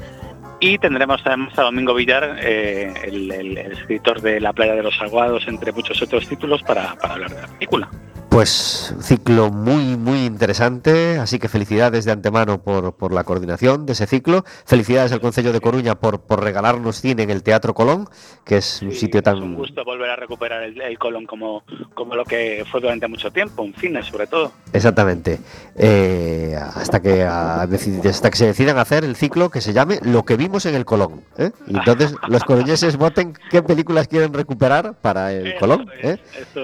Y 0.65 0.77
tendremos 0.77 1.19
además 1.25 1.59
a 1.59 1.63
Domingo 1.63 1.93
Villar, 1.93 2.37
eh, 2.39 2.93
el, 3.03 3.57
escritor 3.57 4.21
de 4.21 4.39
La 4.39 4.53
playa 4.53 4.73
de 4.73 4.81
los 4.81 4.97
aguados, 5.01 5.45
entre 5.49 5.73
muchos 5.73 6.01
otros 6.01 6.25
títulos, 6.25 6.63
para, 6.63 6.95
para 6.95 7.15
hablar 7.15 7.31
de 7.31 7.41
la 7.41 7.47
película. 7.47 7.89
Pues 8.33 8.91
un 8.95 9.03
ciclo 9.03 9.51
muy, 9.51 9.95
muy 9.95 10.25
interesante, 10.25 11.19
así 11.19 11.37
que 11.37 11.47
felicidades 11.47 12.03
de 12.03 12.13
antemano 12.13 12.63
por, 12.63 12.95
por 12.95 13.13
la 13.13 13.23
coordinación 13.23 13.85
de 13.85 13.93
ese 13.93 14.07
ciclo. 14.07 14.43
Felicidades 14.65 15.11
al 15.11 15.21
Concello 15.21 15.53
de 15.53 15.61
Coruña 15.61 15.93
por, 15.99 16.19
por 16.21 16.43
regalarnos 16.43 16.99
cine 16.99 17.21
en 17.21 17.29
el 17.29 17.43
Teatro 17.43 17.75
Colón, 17.75 18.09
que 18.43 18.57
es 18.57 18.81
un 18.81 18.91
Sí, 18.91 19.01
sitio 19.01 19.19
Es 19.19 19.27
un 19.27 19.39
tan... 19.41 19.53
gusto 19.55 19.85
volver 19.85 20.09
a 20.09 20.15
recuperar 20.15 20.63
el, 20.63 20.81
el 20.81 20.97
Colón 20.97 21.27
como, 21.27 21.63
como 21.93 22.15
lo 22.15 22.25
que 22.25 22.65
fue 22.71 22.81
durante 22.81 23.07
mucho 23.07 23.29
tiempo, 23.29 23.61
un 23.61 23.75
cine 23.75 24.01
sobre 24.01 24.25
todo. 24.25 24.51
Exactamente. 24.73 25.39
Eh, 25.75 26.57
hasta, 26.75 27.03
que, 27.03 27.21
a- 27.21 27.61
hasta 27.61 28.31
que 28.31 28.37
se 28.37 28.47
decidan 28.47 28.79
hacer 28.79 29.03
el 29.05 29.15
ciclo 29.15 29.51
que 29.51 29.61
se 29.61 29.73
llame 29.73 29.99
Lo 30.01 30.25
que 30.25 30.37
vimos 30.37 30.65
en 30.65 30.73
el 30.73 30.85
Colón. 30.85 31.21
¿eh? 31.37 31.51
Y 31.67 31.77
entonces 31.77 32.15
los 32.27 32.43
coruñeses 32.43 32.97
voten 32.97 33.37
qué 33.51 33.61
películas 33.61 34.07
quieren 34.07 34.33
recuperar 34.33 34.95
para 34.95 35.31
el 35.31 35.53
Colón. 35.59 35.87
¿eh? 36.01 36.17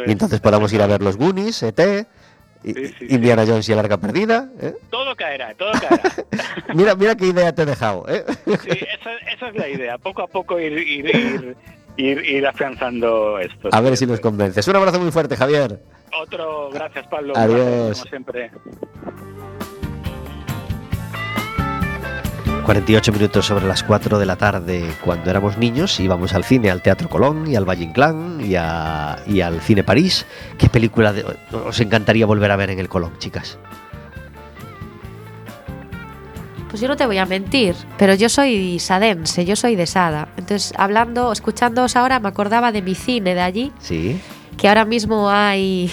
Y 0.07 0.11
entonces 0.11 0.39
podamos 0.39 0.73
ir 0.73 0.81
a 0.81 0.87
ver 0.87 1.03
los 1.03 1.15
Goonies, 1.15 1.58
I- 2.63 2.73
Sí, 2.73 2.87
sí, 2.99 3.05
Indiana 3.09 3.45
Jones 3.47 3.69
y 3.69 3.71
el 3.71 3.79
Arca 3.79 3.97
Perdida. 3.97 4.49
¿eh? 4.61 4.73
Todo 4.89 5.15
caerá, 5.15 5.53
todo 5.53 5.71
caerá. 5.71 6.01
Mira, 6.73 6.93
mira 6.95 7.15
qué 7.15 7.27
idea 7.27 7.53
te 7.55 7.61
he 7.61 7.65
dejado. 7.65 8.05
¿eh? 8.09 8.23
Sí, 8.45 8.69
esa, 8.69 9.15
esa 9.33 9.47
es 9.47 9.55
la 9.55 9.67
idea, 9.69 9.97
poco 9.97 10.21
a 10.23 10.27
poco 10.27 10.59
ir, 10.59 10.73
ir, 10.77 11.05
ir, 11.15 11.55
ir, 11.95 12.25
ir 12.25 12.45
afianzando 12.47 13.39
esto. 13.39 13.69
A 13.71 13.79
ver 13.81 13.95
si 13.95 14.05
nos 14.05 14.19
convences. 14.19 14.67
Un 14.67 14.75
abrazo 14.75 14.99
muy 14.99 15.11
fuerte, 15.11 15.37
Javier. 15.37 15.79
Otro, 16.21 16.69
gracias 16.71 17.07
Pablo. 17.07 17.33
Adiós. 17.35 17.57
placer, 17.59 17.93
como 17.93 18.05
siempre. 18.05 18.51
48 22.73 23.11
minutos 23.13 23.47
sobre 23.47 23.65
las 23.65 23.81
4 23.81 24.19
de 24.19 24.27
la 24.27 24.35
tarde, 24.35 24.83
cuando 25.03 25.31
éramos 25.31 25.57
niños, 25.57 25.99
íbamos 25.99 26.35
al 26.35 26.43
cine, 26.43 26.69
al 26.69 26.83
Teatro 26.83 27.09
Colón 27.09 27.47
y 27.49 27.55
al 27.55 27.67
Valle 27.67 27.83
Inclán 27.83 28.41
y, 28.45 28.53
a- 28.57 29.17
y 29.25 29.41
al 29.41 29.59
Cine 29.61 29.83
París. 29.83 30.27
¿Qué 30.59 30.69
película 30.69 31.11
de- 31.11 31.25
os 31.51 31.79
encantaría 31.79 32.27
volver 32.27 32.51
a 32.51 32.55
ver 32.57 32.69
en 32.69 32.77
el 32.77 32.87
Colón, 32.87 33.13
chicas? 33.17 33.57
Pues 36.69 36.79
yo 36.79 36.87
no 36.87 36.95
te 36.95 37.07
voy 37.07 37.17
a 37.17 37.25
mentir, 37.25 37.73
pero 37.97 38.13
yo 38.13 38.29
soy 38.29 38.77
sadense, 38.77 39.45
yo 39.45 39.55
soy 39.55 39.75
de 39.75 39.87
Sada. 39.87 40.27
Entonces, 40.37 40.71
hablando, 40.77 41.31
escuchándoos 41.31 41.95
ahora, 41.95 42.19
me 42.19 42.27
acordaba 42.29 42.71
de 42.71 42.83
mi 42.83 42.93
cine 42.93 43.33
de 43.33 43.41
allí, 43.41 43.71
Sí. 43.79 44.21
que 44.57 44.67
ahora 44.69 44.85
mismo 44.85 45.27
hay, 45.31 45.89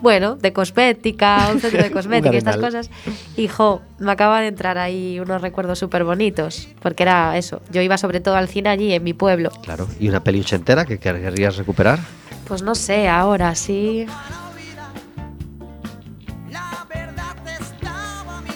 bueno, 0.00 0.36
de 0.36 0.52
cosmética, 0.52 1.48
un 1.52 1.60
centro 1.60 1.82
de 1.82 1.90
cosmética 1.92 2.34
y 2.34 2.38
estas 2.38 2.56
cosas. 2.56 2.90
Y 3.36 3.48
jo, 3.48 3.82
me 3.98 4.12
acaba 4.12 4.40
de 4.40 4.48
entrar 4.48 4.78
ahí 4.78 5.18
unos 5.20 5.42
recuerdos 5.42 5.78
súper 5.78 6.04
bonitos, 6.04 6.68
porque 6.80 7.02
era 7.02 7.36
eso, 7.36 7.60
yo 7.70 7.82
iba 7.82 7.98
sobre 7.98 8.20
todo 8.20 8.36
al 8.36 8.48
cine 8.48 8.68
allí, 8.68 8.92
en 8.92 9.04
mi 9.04 9.14
pueblo. 9.14 9.50
Claro. 9.62 9.88
¿Y 9.98 10.08
una 10.08 10.22
peli 10.22 10.40
ochentera 10.40 10.84
que 10.84 10.98
querrías 10.98 11.56
recuperar? 11.56 11.98
Pues 12.46 12.62
no 12.62 12.74
sé, 12.74 13.08
ahora 13.08 13.54
sí. 13.54 14.06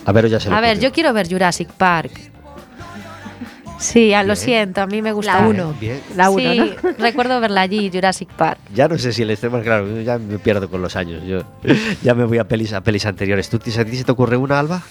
A 0.07 0.13
ver, 0.13 0.29
ya 0.29 0.39
se 0.39 0.53
A 0.53 0.61
ver, 0.61 0.81
yo 0.81 0.93
quiero 0.93 1.13
ver 1.13 1.29
Jurassic 1.29 1.71
Park. 1.71 2.34
Sí, 3.79 4.09
ya 4.09 4.23
lo 4.23 4.37
siento, 4.37 4.83
a 4.83 4.87
mí 4.87 5.03
me 5.03 5.13
gusta. 5.13 5.41
La 5.41 5.49
uno. 5.49 5.75
Bien. 5.81 6.01
La 6.17 6.31
uno, 6.31 6.53
sí, 6.53 6.59
¿no? 6.59 6.93
recuerdo 6.99 7.41
verla 7.41 7.63
allí, 7.63 7.91
Jurassic 7.93 8.29
Park. 8.31 8.59
Ya 8.75 8.89
no 8.89 8.99
sé 8.99 9.13
si 9.13 9.23
el 9.23 9.31
extremo, 9.31 9.61
claro, 9.61 10.01
ya 10.01 10.19
me 10.19 10.39
pierdo 10.39 10.71
con 10.71 10.81
los 10.83 10.97
años. 10.97 11.23
Yo 11.25 11.43
ya 12.03 12.15
me 12.15 12.25
voy 12.25 12.39
a 12.39 12.45
pelis, 12.45 12.73
a 12.73 12.83
pelis 12.83 13.07
anteriores. 13.07 13.49
¿Tú, 13.49 13.57
a 13.57 13.61
ti 13.61 13.71
se 13.71 14.05
te 14.05 14.13
ocurre 14.13 14.37
una, 14.37 14.59
Alba? 14.59 14.83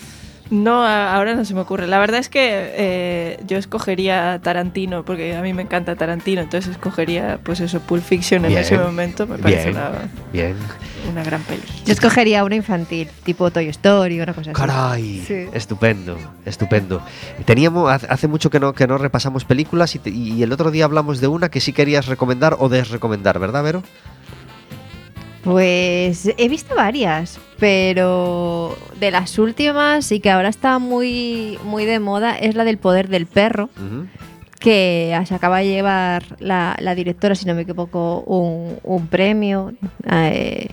No, 0.50 0.86
ahora 0.86 1.34
no 1.36 1.46
se 1.46 1.54
me 1.54 1.62
ocurre. 1.62 1.88
La 1.88 1.98
verdad 2.00 2.20
es 2.20 2.30
que 2.30 2.40
eh, 2.76 3.40
yo 3.48 3.58
escogería 3.58 4.40
Tarantino, 4.44 5.04
porque 5.04 5.36
a 5.36 5.42
mí 5.42 5.54
me 5.54 5.64
encanta 5.64 5.96
Tarantino, 5.96 6.42
entonces 6.42 6.72
escogería, 6.72 7.40
pues 7.44 7.60
eso, 7.60 7.80
Pulp 7.80 8.04
Fiction 8.04 8.44
en 8.46 8.50
Bien, 8.50 8.62
ese 8.62 8.78
momento. 8.78 9.26
Me 9.26 9.38
parece 9.38 9.70
bien. 9.72 9.78
una, 9.78 9.92
Bien. 10.32 10.56
una 11.12 11.24
gran 11.24 11.42
peli. 11.44 11.64
Yo 11.86 11.94
escogería 11.94 12.44
una 12.44 12.56
infantil, 12.56 13.10
tipo 13.24 13.50
Toy 13.52 13.68
Story 13.70 14.20
o 14.20 14.24
una 14.24 14.34
cosa 14.34 14.52
así. 14.52 14.60
Caray, 14.60 15.24
Sí. 15.26 15.46
estupendo, 15.54 16.18
estupendo. 16.46 17.02
Teníamos 17.46 17.90
hace- 17.92 18.08
hace 18.10 18.28
mucho 18.28 18.50
que 18.50 18.60
no 18.60 18.74
que 18.74 18.86
no 18.86 18.98
repasamos 18.98 19.46
películas 19.46 19.96
y, 19.96 20.00
te- 20.00 20.10
y 20.12 20.44
el 20.44 20.52
otro 20.52 20.70
día 20.72 20.86
hablamos 20.86 21.20
de 21.22 21.28
una 21.28 21.50
que 21.50 21.62
sí 21.62 21.74
querías 21.74 22.06
recomendar 22.06 22.58
o 22.60 22.70
desrecomendar, 22.70 23.40
¿verdad, 23.40 23.64
Vero? 23.64 23.84
Pues 25.44 26.32
he 26.38 26.48
visto 26.48 26.74
varias, 26.76 27.38
pero 27.60 28.78
de 29.00 29.12
las 29.12 29.38
últimas 29.38 30.12
y 30.14 30.20
que 30.22 30.32
ahora 30.32 30.48
está 30.48 30.80
muy, 30.80 31.60
muy 31.66 31.84
de 31.86 32.00
moda 32.00 32.38
es 32.38 32.56
la 32.56 32.64
del 32.64 32.78
poder 32.78 33.10
del 33.10 33.26
perro, 33.26 33.70
que 34.60 35.20
se 35.26 35.36
acaba 35.36 35.60
de 35.60 35.68
llevar 35.68 36.24
la, 36.40 36.78
la 36.80 36.96
directora, 36.96 37.36
si 37.36 37.46
no 37.46 37.56
me 37.56 37.64
equivoco, 37.64 38.22
un, 38.22 38.78
un 38.84 39.08
premio. 39.08 39.74
eh, 40.10 40.68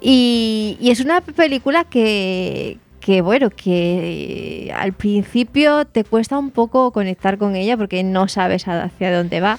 y, 0.00 0.76
y 0.80 0.90
es 0.90 1.00
una 1.00 1.20
película 1.20 1.82
que, 1.82 2.78
que, 3.00 3.22
bueno, 3.22 3.50
que 3.50 4.72
al 4.76 4.92
principio 4.92 5.84
te 5.86 6.04
cuesta 6.04 6.38
un 6.38 6.50
poco 6.50 6.92
conectar 6.92 7.38
con 7.38 7.56
ella 7.56 7.76
porque 7.76 8.04
no 8.04 8.28
sabes 8.28 8.68
hacia 8.68 9.16
dónde 9.16 9.40
va. 9.40 9.58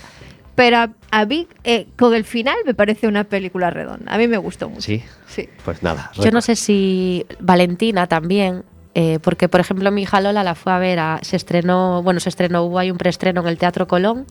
Pero 0.57 0.77
a, 0.77 0.89
a 1.11 1.25
mí, 1.25 1.47
eh, 1.63 1.85
con 1.99 2.15
el 2.15 2.23
final, 2.23 2.55
me 2.65 2.73
parece 2.73 3.07
una 3.07 3.23
película 3.25 3.69
redonda. 3.69 4.11
A 4.11 4.17
mí 4.17 4.27
me 4.27 4.37
gustó 4.37 4.67
mucho. 4.69 4.81
Sí, 4.81 5.03
Sí. 5.27 5.47
pues 5.63 5.83
nada. 5.83 6.11
Yo 6.19 6.31
no 6.31 6.41
sé 6.41 6.55
si 6.55 7.27
Valentina 7.39 8.07
también, 8.07 8.63
eh, 8.95 9.19
porque 9.21 9.47
por 9.49 9.59
ejemplo 9.59 9.91
mi 9.91 10.01
hija 10.01 10.19
Lola 10.19 10.43
la 10.43 10.55
fue 10.55 10.73
a 10.73 10.79
ver, 10.79 10.97
a- 10.97 11.19
se 11.21 11.35
estrenó, 11.35 12.01
bueno, 12.01 12.19
se 12.19 12.29
estrenó, 12.29 12.63
hubo 12.63 12.79
ahí 12.79 12.89
un 12.89 12.97
preestreno 12.97 13.41
en 13.41 13.47
el 13.49 13.59
Teatro 13.59 13.87
Colón, 13.87 14.25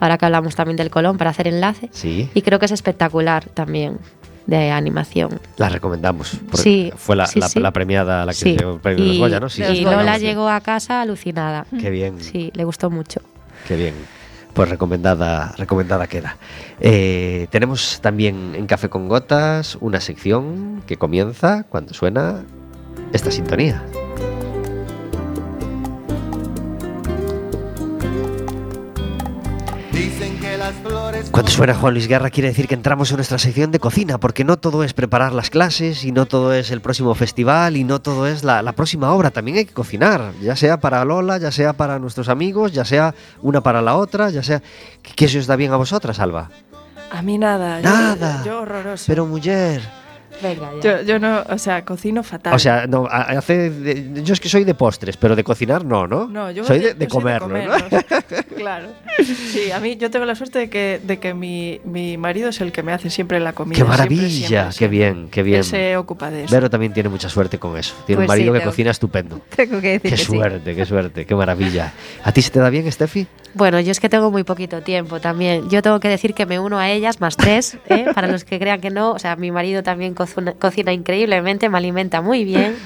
ahora 0.00 0.16
que 0.16 0.24
hablamos 0.24 0.56
también 0.56 0.78
del 0.78 0.88
Colón 0.88 1.18
para 1.18 1.28
hacer 1.28 1.46
enlace, 1.48 1.90
Sí, 1.92 2.30
y 2.32 2.40
creo 2.40 2.58
que 2.58 2.64
es 2.64 2.72
espectacular 2.72 3.44
también 3.50 3.98
de 4.46 4.70
animación. 4.70 5.38
la 5.58 5.68
recomendamos. 5.68 6.30
porque 6.46 6.56
Sí, 6.62 6.92
Fue 6.96 7.14
la, 7.14 7.26
sí, 7.26 7.40
la- 7.40 7.48
sí. 7.50 7.60
la 7.60 7.72
premiada, 7.72 8.24
la 8.24 8.32
que 8.32 8.38
Sí. 8.38 8.56
llevó 8.56 8.72
el 8.76 8.80
premio 8.80 9.02
de 9.04 9.08
los 9.08 9.16
y, 9.16 9.20
Goya, 9.20 9.38
¿no? 9.40 9.48
Sí, 9.50 9.62
y 9.62 9.84
Lola 9.84 10.16
llegó 10.16 10.48
a 10.48 10.62
casa 10.62 11.02
alucinada. 11.02 11.66
Qué 11.78 11.90
bien. 11.90 12.18
Sí, 12.22 12.50
le 12.54 12.64
gustó 12.64 12.88
mucho. 12.88 13.20
Qué 13.68 13.76
bien. 13.76 13.94
Pues 14.54 14.68
recomendada, 14.68 15.54
recomendada 15.56 16.06
queda. 16.06 16.36
Eh, 16.80 17.46
tenemos 17.50 18.00
también 18.02 18.54
en 18.54 18.66
Café 18.66 18.90
con 18.90 19.08
Gotas 19.08 19.78
una 19.80 20.00
sección 20.00 20.82
que 20.86 20.96
comienza 20.96 21.64
cuando 21.64 21.94
suena 21.94 22.44
esta 23.12 23.30
sintonía. 23.30 23.82
Cuando 31.30 31.50
suena 31.50 31.74
Juan 31.74 31.94
Luis 31.94 32.08
Guerra 32.08 32.30
quiere 32.30 32.48
decir 32.48 32.68
que 32.68 32.74
entramos 32.74 33.10
en 33.10 33.16
nuestra 33.16 33.38
sección 33.38 33.70
de 33.70 33.78
cocina, 33.78 34.18
porque 34.18 34.44
no 34.44 34.58
todo 34.58 34.82
es 34.84 34.92
preparar 34.94 35.32
las 35.32 35.50
clases 35.50 36.04
y 36.04 36.12
no 36.12 36.26
todo 36.26 36.52
es 36.52 36.70
el 36.70 36.80
próximo 36.80 37.14
festival 37.14 37.76
y 37.76 37.84
no 37.84 38.00
todo 38.00 38.26
es 38.26 38.44
la, 38.44 38.62
la 38.62 38.72
próxima 38.72 39.12
obra, 39.12 39.30
también 39.30 39.58
hay 39.58 39.64
que 39.64 39.72
cocinar, 39.72 40.32
ya 40.40 40.56
sea 40.56 40.78
para 40.80 41.04
Lola, 41.04 41.38
ya 41.38 41.50
sea 41.50 41.72
para 41.74 41.98
nuestros 41.98 42.28
amigos, 42.28 42.72
ya 42.72 42.84
sea 42.84 43.14
una 43.40 43.60
para 43.62 43.80
la 43.82 43.96
otra, 43.96 44.30
ya 44.30 44.42
sea... 44.42 44.62
¿Qué, 45.02 45.12
qué 45.16 45.28
se 45.28 45.38
os 45.38 45.46
da 45.46 45.56
bien 45.56 45.72
a 45.72 45.76
vosotras, 45.76 46.18
Alba? 46.18 46.50
A 47.10 47.22
mí 47.22 47.38
nada. 47.38 47.80
yo- 47.80 47.88
Nada. 47.90 48.42
Yo, 48.44 48.60
horroroso. 48.62 49.04
Pero 49.06 49.26
mujer... 49.26 49.82
Venga, 50.42 50.70
yo, 50.82 51.02
yo 51.02 51.18
no, 51.18 51.42
o 51.48 51.58
sea, 51.58 51.84
cocino 51.84 52.22
fatal. 52.22 52.54
O 52.54 52.58
sea, 52.58 52.86
no, 52.86 53.06
hace 53.10 53.70
de- 53.70 54.22
yo 54.22 54.32
es 54.34 54.40
que 54.40 54.48
soy 54.48 54.64
de 54.64 54.74
postres, 54.74 55.16
pero 55.16 55.36
de 55.36 55.44
cocinar 55.44 55.84
no, 55.84 56.06
¿no? 56.06 56.26
No, 56.26 56.50
yo 56.50 56.64
soy 56.64 56.80
yo 56.80 56.88
de, 56.88 56.94
de 56.94 57.08
comerlo, 57.08 57.48
¿no? 57.48 57.54
comerlos. 57.54 58.04
claro. 58.56 58.88
Sí, 59.24 59.70
a 59.70 59.78
mí 59.80 59.96
yo 59.96 60.10
tengo 60.10 60.24
la 60.24 60.34
suerte 60.34 60.58
de 60.58 60.70
que, 60.70 61.00
de 61.02 61.18
que 61.18 61.34
mi, 61.34 61.80
mi 61.84 62.16
marido 62.16 62.48
es 62.48 62.60
el 62.60 62.72
que 62.72 62.82
me 62.82 62.92
hace 62.92 63.10
siempre 63.10 63.38
la 63.40 63.52
comida. 63.52 63.74
¡Qué 63.74 63.82
siempre, 63.82 63.96
maravilla! 63.98 64.28
siempre, 64.28 64.66
¡Qué 64.68 64.72
siempre. 64.72 64.98
bien, 64.98 65.28
qué 65.30 65.42
bien! 65.42 65.58
Él 65.58 65.64
se 65.64 65.96
ocupa 65.96 66.30
de 66.30 66.44
eso. 66.44 66.54
Vero 66.54 66.68
también 66.70 66.92
tiene 66.92 67.08
mucha 67.08 67.28
suerte 67.28 67.58
con 67.58 67.76
eso. 67.76 67.94
Tiene 68.06 68.20
un 68.22 68.26
Pues 68.26 68.38
marido 68.38 68.52
sí, 68.52 68.54
que 68.54 68.58
tengo- 68.60 68.70
cocina 68.70 68.90
estupendo. 68.90 69.40
Tengo 69.56 69.80
que 69.80 69.88
decir 69.92 70.02
Qué 70.02 70.10
que 70.10 70.16
sí. 70.16 70.24
suerte, 70.24 70.74
qué 70.74 70.86
suerte, 70.86 71.26
qué 71.26 71.34
maravilla. 71.34 71.92
¿A 72.24 72.32
ti 72.32 72.42
se 72.42 72.50
te 72.50 72.58
da 72.60 72.70
bien, 72.70 72.90
Steffi? 72.90 73.26
Bueno, 73.54 73.78
yo 73.80 73.92
es 73.92 74.00
que 74.00 74.08
tengo 74.08 74.30
muy 74.30 74.44
poquito 74.44 74.80
tiempo 74.80 75.20
también. 75.20 75.68
Yo 75.68 75.82
tengo 75.82 76.00
que 76.00 76.08
decir 76.08 76.32
que 76.32 76.46
me 76.46 76.58
uno 76.58 76.78
a 76.78 76.88
ellas, 76.90 77.20
más 77.20 77.36
tres, 77.36 77.76
¿eh? 77.90 78.06
para 78.14 78.26
los 78.26 78.44
que 78.44 78.58
crean 78.58 78.80
que 78.80 78.88
no. 78.88 79.10
O 79.12 79.18
sea, 79.18 79.36
mi 79.36 79.50
marido 79.50 79.82
también 79.82 80.14
cocina, 80.14 80.31
cocina 80.58 80.92
increíblemente, 80.92 81.68
me 81.68 81.78
alimenta 81.78 82.20
muy 82.20 82.44
bien. 82.44 82.76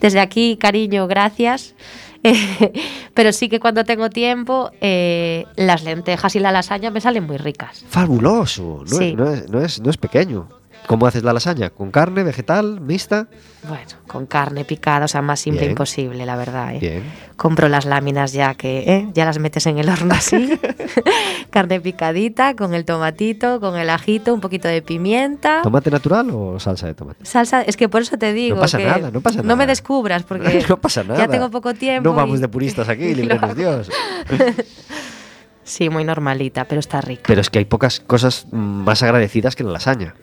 Desde 0.00 0.20
aquí, 0.20 0.56
cariño, 0.56 1.06
gracias. 1.06 1.74
Pero 3.14 3.32
sí 3.32 3.48
que 3.48 3.60
cuando 3.60 3.84
tengo 3.84 4.10
tiempo, 4.10 4.70
eh, 4.80 5.44
las 5.56 5.84
lentejas 5.84 6.36
y 6.36 6.40
la 6.40 6.52
lasaña 6.52 6.90
me 6.90 7.00
salen 7.00 7.24
muy 7.24 7.36
ricas. 7.38 7.84
Fabuloso, 7.88 8.82
no, 8.90 8.96
Sí. 8.98 9.04
es, 9.10 9.14
no, 9.16 9.30
es, 9.30 9.48
no, 9.50 9.60
es, 9.62 9.80
no 9.80 9.90
es 9.90 9.96
pequeño. 9.96 10.48
¿Cómo 10.90 11.06
haces 11.06 11.22
la 11.22 11.32
lasaña? 11.32 11.70
¿Con 11.70 11.92
carne, 11.92 12.24
vegetal, 12.24 12.80
mixta? 12.80 13.28
Bueno, 13.62 13.84
con 14.08 14.26
carne 14.26 14.64
picada, 14.64 15.04
o 15.04 15.08
sea, 15.08 15.22
más 15.22 15.38
simple 15.38 15.60
Bien. 15.60 15.70
imposible, 15.70 16.26
la 16.26 16.34
verdad. 16.34 16.74
¿eh? 16.74 16.78
Bien. 16.80 17.04
Compro 17.36 17.68
las 17.68 17.84
láminas 17.84 18.32
ya 18.32 18.54
que 18.56 18.80
¿eh? 18.80 19.08
ya 19.14 19.24
las 19.24 19.38
metes 19.38 19.64
en 19.68 19.78
el 19.78 19.88
horno 19.88 20.14
así. 20.14 20.58
carne 21.50 21.80
picadita, 21.80 22.56
con 22.56 22.74
el 22.74 22.84
tomatito, 22.84 23.60
con 23.60 23.76
el 23.78 23.88
ajito, 23.88 24.34
un 24.34 24.40
poquito 24.40 24.66
de 24.66 24.82
pimienta. 24.82 25.62
¿Tomate 25.62 25.92
natural 25.92 26.28
o 26.32 26.58
salsa 26.58 26.88
de 26.88 26.94
tomate? 26.94 27.24
Salsa, 27.24 27.62
es 27.62 27.76
que 27.76 27.88
por 27.88 28.02
eso 28.02 28.18
te 28.18 28.32
digo. 28.32 28.58
pasa 28.58 28.78
que 28.78 28.86
nada, 28.86 29.12
no 29.12 29.20
pasa 29.20 29.36
No 29.36 29.42
nada. 29.44 29.56
me 29.58 29.66
descubras, 29.68 30.24
porque 30.24 30.66
no 30.68 30.76
pasa 30.80 31.04
nada. 31.04 31.20
ya 31.20 31.28
tengo 31.28 31.52
poco 31.52 31.72
tiempo. 31.72 32.10
No 32.10 32.16
vamos 32.16 32.40
de 32.40 32.48
puristas 32.48 32.88
aquí, 32.88 33.14
librenos. 33.14 33.54
Dios. 33.54 33.90
Sí, 35.62 35.88
muy 35.88 36.02
normalita, 36.02 36.64
pero 36.64 36.80
está 36.80 37.00
rica. 37.00 37.22
Pero 37.28 37.40
es 37.40 37.48
que 37.48 37.60
hay 37.60 37.64
pocas 37.64 38.00
cosas 38.00 38.48
mm, 38.50 38.56
más 38.56 39.04
agradecidas 39.04 39.54
que 39.54 39.62
la 39.62 39.70
lasaña. 39.70 40.16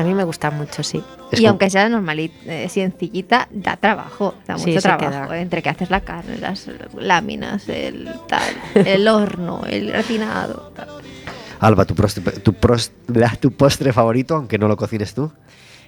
A 0.00 0.02
mí 0.02 0.14
me 0.14 0.24
gusta 0.24 0.50
mucho, 0.50 0.82
sí. 0.82 1.02
Es 1.30 1.38
y 1.38 1.42
como- 1.42 1.50
aunque 1.50 1.68
sea 1.68 1.88
normalita, 1.90 2.34
eh, 2.46 2.68
sencillita, 2.70 3.48
da 3.50 3.76
trabajo, 3.76 4.34
da 4.46 4.56
Sí, 4.56 4.70
mucho 4.70 4.80
trabajo. 4.80 5.28
queda. 5.28 5.40
Entre 5.40 5.62
que 5.62 5.68
haces 5.68 5.90
la 5.90 6.00
carne, 6.00 6.38
las 6.38 6.66
láminas, 6.96 7.68
el 7.68 8.08
tal, 8.26 8.42
el 8.86 9.06
horno, 9.08 9.62
el 9.68 9.92
refinado. 9.92 10.72
tal. 10.74 10.88
Alba, 11.60 11.84
tu, 11.84 11.94
postre, 11.94 12.22
tu, 12.40 12.54
tu 13.40 13.52
postre 13.52 13.92
favorito, 13.92 14.36
aunque 14.36 14.56
no 14.58 14.68
lo 14.68 14.76
cocines 14.78 15.12
tú. 15.12 15.30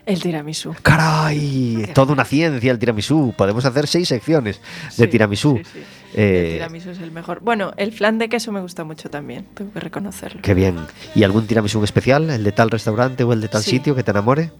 El 0.05 0.21
tiramisú. 0.21 0.75
¡Caray! 0.83 1.91
Toda 1.95 2.13
una 2.13 2.25
ciencia 2.25 2.73
el 2.73 2.79
tiramisú. 2.79 3.33
Podemos 3.37 3.65
hacer 3.65 3.87
seis 3.87 4.09
secciones 4.09 4.61
de 4.97 5.05
Sí, 5.05 5.07
tiramisú. 5.09 5.59
sí, 5.59 5.65
sí. 5.73 5.79
Eh, 6.15 6.47
El 6.47 6.53
tiramisú 6.55 6.91
es 6.91 6.99
el 7.01 7.11
mejor. 7.13 7.41
Bueno, 7.41 7.73
el 7.77 7.93
flan 7.93 8.19
de 8.19 8.29
queso 8.29 8.51
me 8.53 8.61
gusta 8.61 8.85
mucho 8.85 9.09
también, 9.11 9.47
tengo 9.55 9.73
que 9.73 9.81
reconocerlo. 9.81 10.43
Qué 10.43 10.55
bien. 10.55 10.77
¿Y 11.15 11.23
algún 11.23 11.47
tiramisú 11.47 11.83
especial? 11.85 12.29
¿El 12.31 12.43
de 12.45 12.53
tal 12.53 12.71
restaurante 12.71 13.25
o 13.25 13.33
el 13.33 13.41
de 13.41 13.49
tal 13.49 13.63
Sí. 13.63 13.71
sitio 13.71 13.95
que 13.95 14.03
te 14.03 14.11
enamore? 14.11 14.51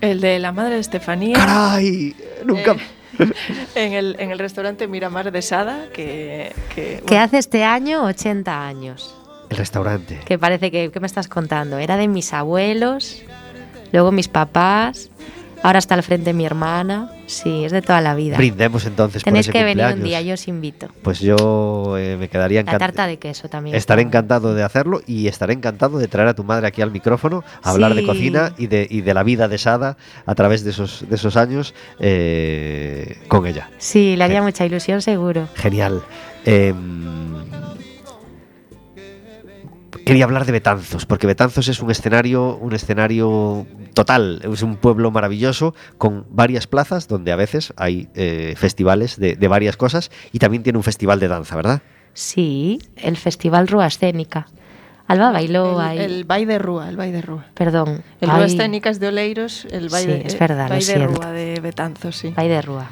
El 0.00 0.20
de 0.20 0.38
la 0.38 0.52
madre 0.52 0.74
de 0.74 0.80
Estefanía. 0.80 1.34
¡Caray! 1.36 2.14
Nunca. 2.46 2.76
Eh, 3.18 3.32
en, 3.74 3.92
el, 3.92 4.16
en 4.20 4.30
el 4.30 4.38
restaurante 4.38 4.86
Miramar 4.88 5.30
de 5.32 5.42
Sada, 5.42 5.88
que... 5.92 6.54
que, 6.74 7.02
Que 7.06 7.18
hace 7.18 7.38
este 7.38 7.62
año 7.64 8.04
80 8.04 8.66
años. 8.66 9.14
El 9.50 9.58
restaurante. 9.58 10.18
Que 10.24 10.38
parece 10.38 10.70
que, 10.70 10.90
¿qué 10.90 10.98
me 11.00 11.06
estás 11.06 11.28
contando? 11.28 11.76
Era 11.76 11.98
de 11.98 12.08
mis 12.08 12.32
abuelos, 12.32 13.20
luego 13.92 14.12
mis 14.12 14.28
papás, 14.28 15.10
Ahora 15.62 15.78
está 15.78 15.94
al 15.94 16.02
frente 16.02 16.32
mi 16.32 16.44
hermana. 16.44 17.08
Sí, 17.26 17.64
es 17.64 17.70
de 17.70 17.82
toda 17.82 18.00
la 18.00 18.14
vida. 18.16 18.36
Brindemos 18.36 18.84
entonces 18.84 19.22
Tenéis 19.22 19.46
por 19.46 19.52
que 19.52 19.64
venir 19.64 19.86
un 19.94 20.02
día, 20.02 20.20
yo 20.20 20.34
os 20.34 20.48
invito. 20.48 20.88
Pues 21.02 21.20
yo 21.20 21.96
eh, 21.96 22.16
me 22.18 22.28
quedaría 22.28 22.58
La 22.58 22.62
encantado. 22.62 22.80
tarta 22.80 23.06
de 23.06 23.18
queso 23.18 23.48
también. 23.48 23.76
Estaré 23.76 24.02
encantado 24.02 24.54
de 24.54 24.64
hacerlo 24.64 25.02
y 25.06 25.28
estaré 25.28 25.52
encantado 25.52 25.98
de 25.98 26.08
traer 26.08 26.28
a 26.28 26.34
tu 26.34 26.42
madre 26.42 26.66
aquí 26.66 26.82
al 26.82 26.90
micrófono 26.90 27.44
a 27.62 27.70
hablar 27.70 27.94
de 27.94 28.04
cocina 28.04 28.52
y 28.58 28.66
de, 28.66 28.88
y 28.90 29.02
de 29.02 29.14
la 29.14 29.22
vida 29.22 29.46
de 29.46 29.56
Sada 29.56 29.96
a 30.26 30.34
través 30.34 30.64
de 30.64 30.70
esos, 30.70 31.08
de 31.08 31.14
esos 31.14 31.36
años 31.36 31.74
eh, 32.00 33.18
con 33.28 33.46
ella. 33.46 33.70
Sí, 33.78 34.16
le 34.16 34.24
haría 34.24 34.42
mucha 34.42 34.66
ilusión 34.66 35.00
seguro. 35.00 35.48
Genial. 35.54 36.02
Quería 40.04 40.24
hablar 40.24 40.46
de 40.46 40.52
Betanzos, 40.52 41.06
porque 41.06 41.26
Betanzos 41.26 41.68
es 41.68 41.80
un 41.80 41.90
escenario, 41.90 42.56
un 42.56 42.72
escenario 42.72 43.66
total, 43.94 44.40
es 44.50 44.62
un 44.62 44.76
pueblo 44.76 45.10
maravilloso 45.10 45.74
con 45.98 46.26
varias 46.30 46.66
plazas 46.66 47.08
donde 47.08 47.32
a 47.32 47.36
veces 47.36 47.72
hay 47.76 48.08
eh, 48.14 48.54
festivales 48.56 49.18
de, 49.18 49.36
de 49.36 49.48
varias 49.48 49.76
cosas 49.76 50.10
y 50.32 50.38
también 50.38 50.62
tiene 50.62 50.78
un 50.78 50.82
festival 50.82 51.20
de 51.20 51.28
danza, 51.28 51.56
¿verdad? 51.56 51.82
Sí, 52.14 52.78
el 52.96 53.16
Festival 53.16 53.68
Rúa 53.68 53.86
Escénica. 53.86 54.48
Alba 55.06 55.32
bailó 55.32 55.80
el, 55.80 55.86
ahí. 55.86 55.98
el 55.98 56.24
Vai 56.24 56.44
de 56.44 56.58
Rúa, 56.58 56.88
el 56.88 56.96
Vai 56.96 57.10
de 57.10 57.22
Rúa. 57.22 57.46
Perdón. 57.54 58.02
El 58.20 58.30
Rúa 58.30 58.44
Escénicas 58.44 59.00
de 59.00 59.08
Oleiros, 59.08 59.66
el 59.70 59.88
Vai 59.88 60.02
Sí, 60.02 60.08
de, 60.08 60.26
es 60.26 60.38
verdad, 60.38 60.70
de. 60.70 61.06
Rúa 61.06 61.32
de 61.32 61.60
Betanzos, 61.60 62.16
sí. 62.16 62.30
De 62.30 62.62
Rúa. 62.62 62.90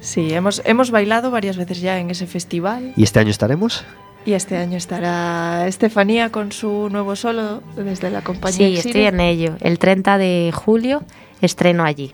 Sí, 0.00 0.32
hemos, 0.32 0.62
hemos 0.64 0.90
bailado 0.90 1.30
varias 1.30 1.56
veces 1.56 1.80
ya 1.80 1.98
en 1.98 2.10
ese 2.10 2.28
festival 2.28 2.92
¿Y 2.96 3.02
este 3.02 3.18
año 3.18 3.30
estaremos? 3.30 3.84
Y 4.26 4.32
este 4.34 4.56
año 4.56 4.76
estará 4.76 5.66
Estefanía 5.68 6.30
con 6.30 6.52
su 6.52 6.88
nuevo 6.90 7.16
solo 7.16 7.62
desde 7.76 8.10
la 8.10 8.22
compañía 8.22 8.56
Sí, 8.58 8.64
Exile. 8.74 8.88
estoy 8.88 9.06
en 9.06 9.20
ello. 9.20 9.56
El 9.60 9.78
30 9.78 10.18
de 10.18 10.52
julio 10.54 11.02
estreno 11.40 11.84
allí. 11.84 12.12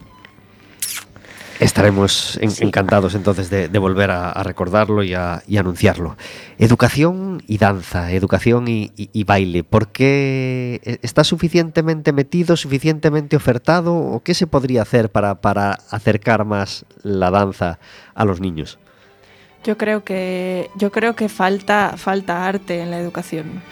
Estaremos 1.61 2.39
en- 2.43 2.51
Sí. 2.51 2.65
encantados 2.65 3.15
entonces 3.15 3.49
de, 3.49 3.69
de 3.69 3.79
volver 3.79 4.11
a, 4.11 4.31
a 4.33 4.43
recordarlo 4.43 5.05
y 5.05 5.15
a, 5.15 5.43
y 5.47 5.59
anunciarlo. 5.59 6.17
Educación 6.59 7.43
y 7.47 7.59
danza, 7.59 8.11
educación 8.11 8.67
y, 8.67 8.91
y- 8.97 9.11
y 9.13 9.23
baile. 9.25 9.63
¿Por 9.63 9.89
qué 9.89 10.81
e- 10.83 10.99
está 11.03 11.23
suficientemente 11.23 12.13
metido, 12.13 12.57
suficientemente 12.57 13.37
ofertado? 13.37 13.95
¿O 13.95 14.21
qué 14.25 14.35
se 14.35 14.49
podría 14.49 14.83
hacer 14.83 15.11
para, 15.13 15.41
para 15.41 15.73
acercar 15.91 16.45
más 16.45 16.85
la 17.05 17.31
danza 17.31 17.79
a 18.15 18.25
los 18.25 18.41
niños? 18.41 18.79
Yo 19.65 19.79
creo 19.79 20.03
que 20.05 20.71
yo 20.77 20.91
creo 20.91 21.15
que 21.15 21.29
falta 21.29 21.95
falta 21.97 22.47
arte 22.49 22.81
en 22.81 22.91
la 22.91 22.99
educación, 22.99 23.63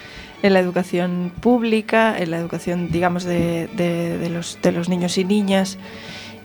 en 0.41 0.53
la 0.53 0.59
educación 0.59 1.31
pública, 1.41 2.17
en 2.17 2.31
la 2.31 2.37
educación 2.37 2.89
digamos 2.91 3.23
de, 3.25 3.67
de- 3.75 4.29
los 4.29 4.57
de 4.61 4.71
los 4.71 4.87
niños 4.89 5.17
y 5.17 5.25
niñas 5.25 5.77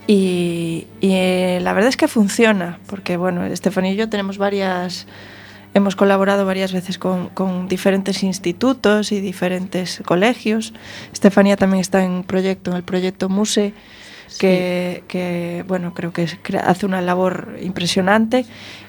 y, 0.08 0.86
y, 1.00 1.12
eh, 1.12 1.58
la 1.62 1.72
verdad 1.72 1.88
es 1.88 1.96
que 1.96 2.08
funciona 2.08 2.78
porque 2.88 3.16
bueno 3.16 3.44
Estefanía 3.44 3.92
y 3.92 3.96
yo 3.96 4.08
tenemos 4.08 4.36
varias 4.38 5.06
hemos 5.74 5.94
colaborado 5.94 6.44
varias 6.46 6.72
veces 6.72 6.98
con, 6.98 7.28
con 7.28 7.68
diferentes 7.68 8.22
institutos 8.22 9.12
y 9.12 9.20
diferentes 9.20 10.02
colegios. 10.06 10.72
Estefanía 11.12 11.56
también 11.56 11.82
está 11.82 12.02
en 12.02 12.24
proyecto 12.24 12.70
en 12.70 12.78
el 12.78 12.82
proyecto 12.82 13.28
Muse 13.28 13.74
que, 14.38 15.64
bueno, 15.68 15.92
creo 15.94 16.12
que 16.12 16.26
hace 16.62 16.86
una 16.86 17.00
labor 17.00 17.56
impresionante 17.62 18.44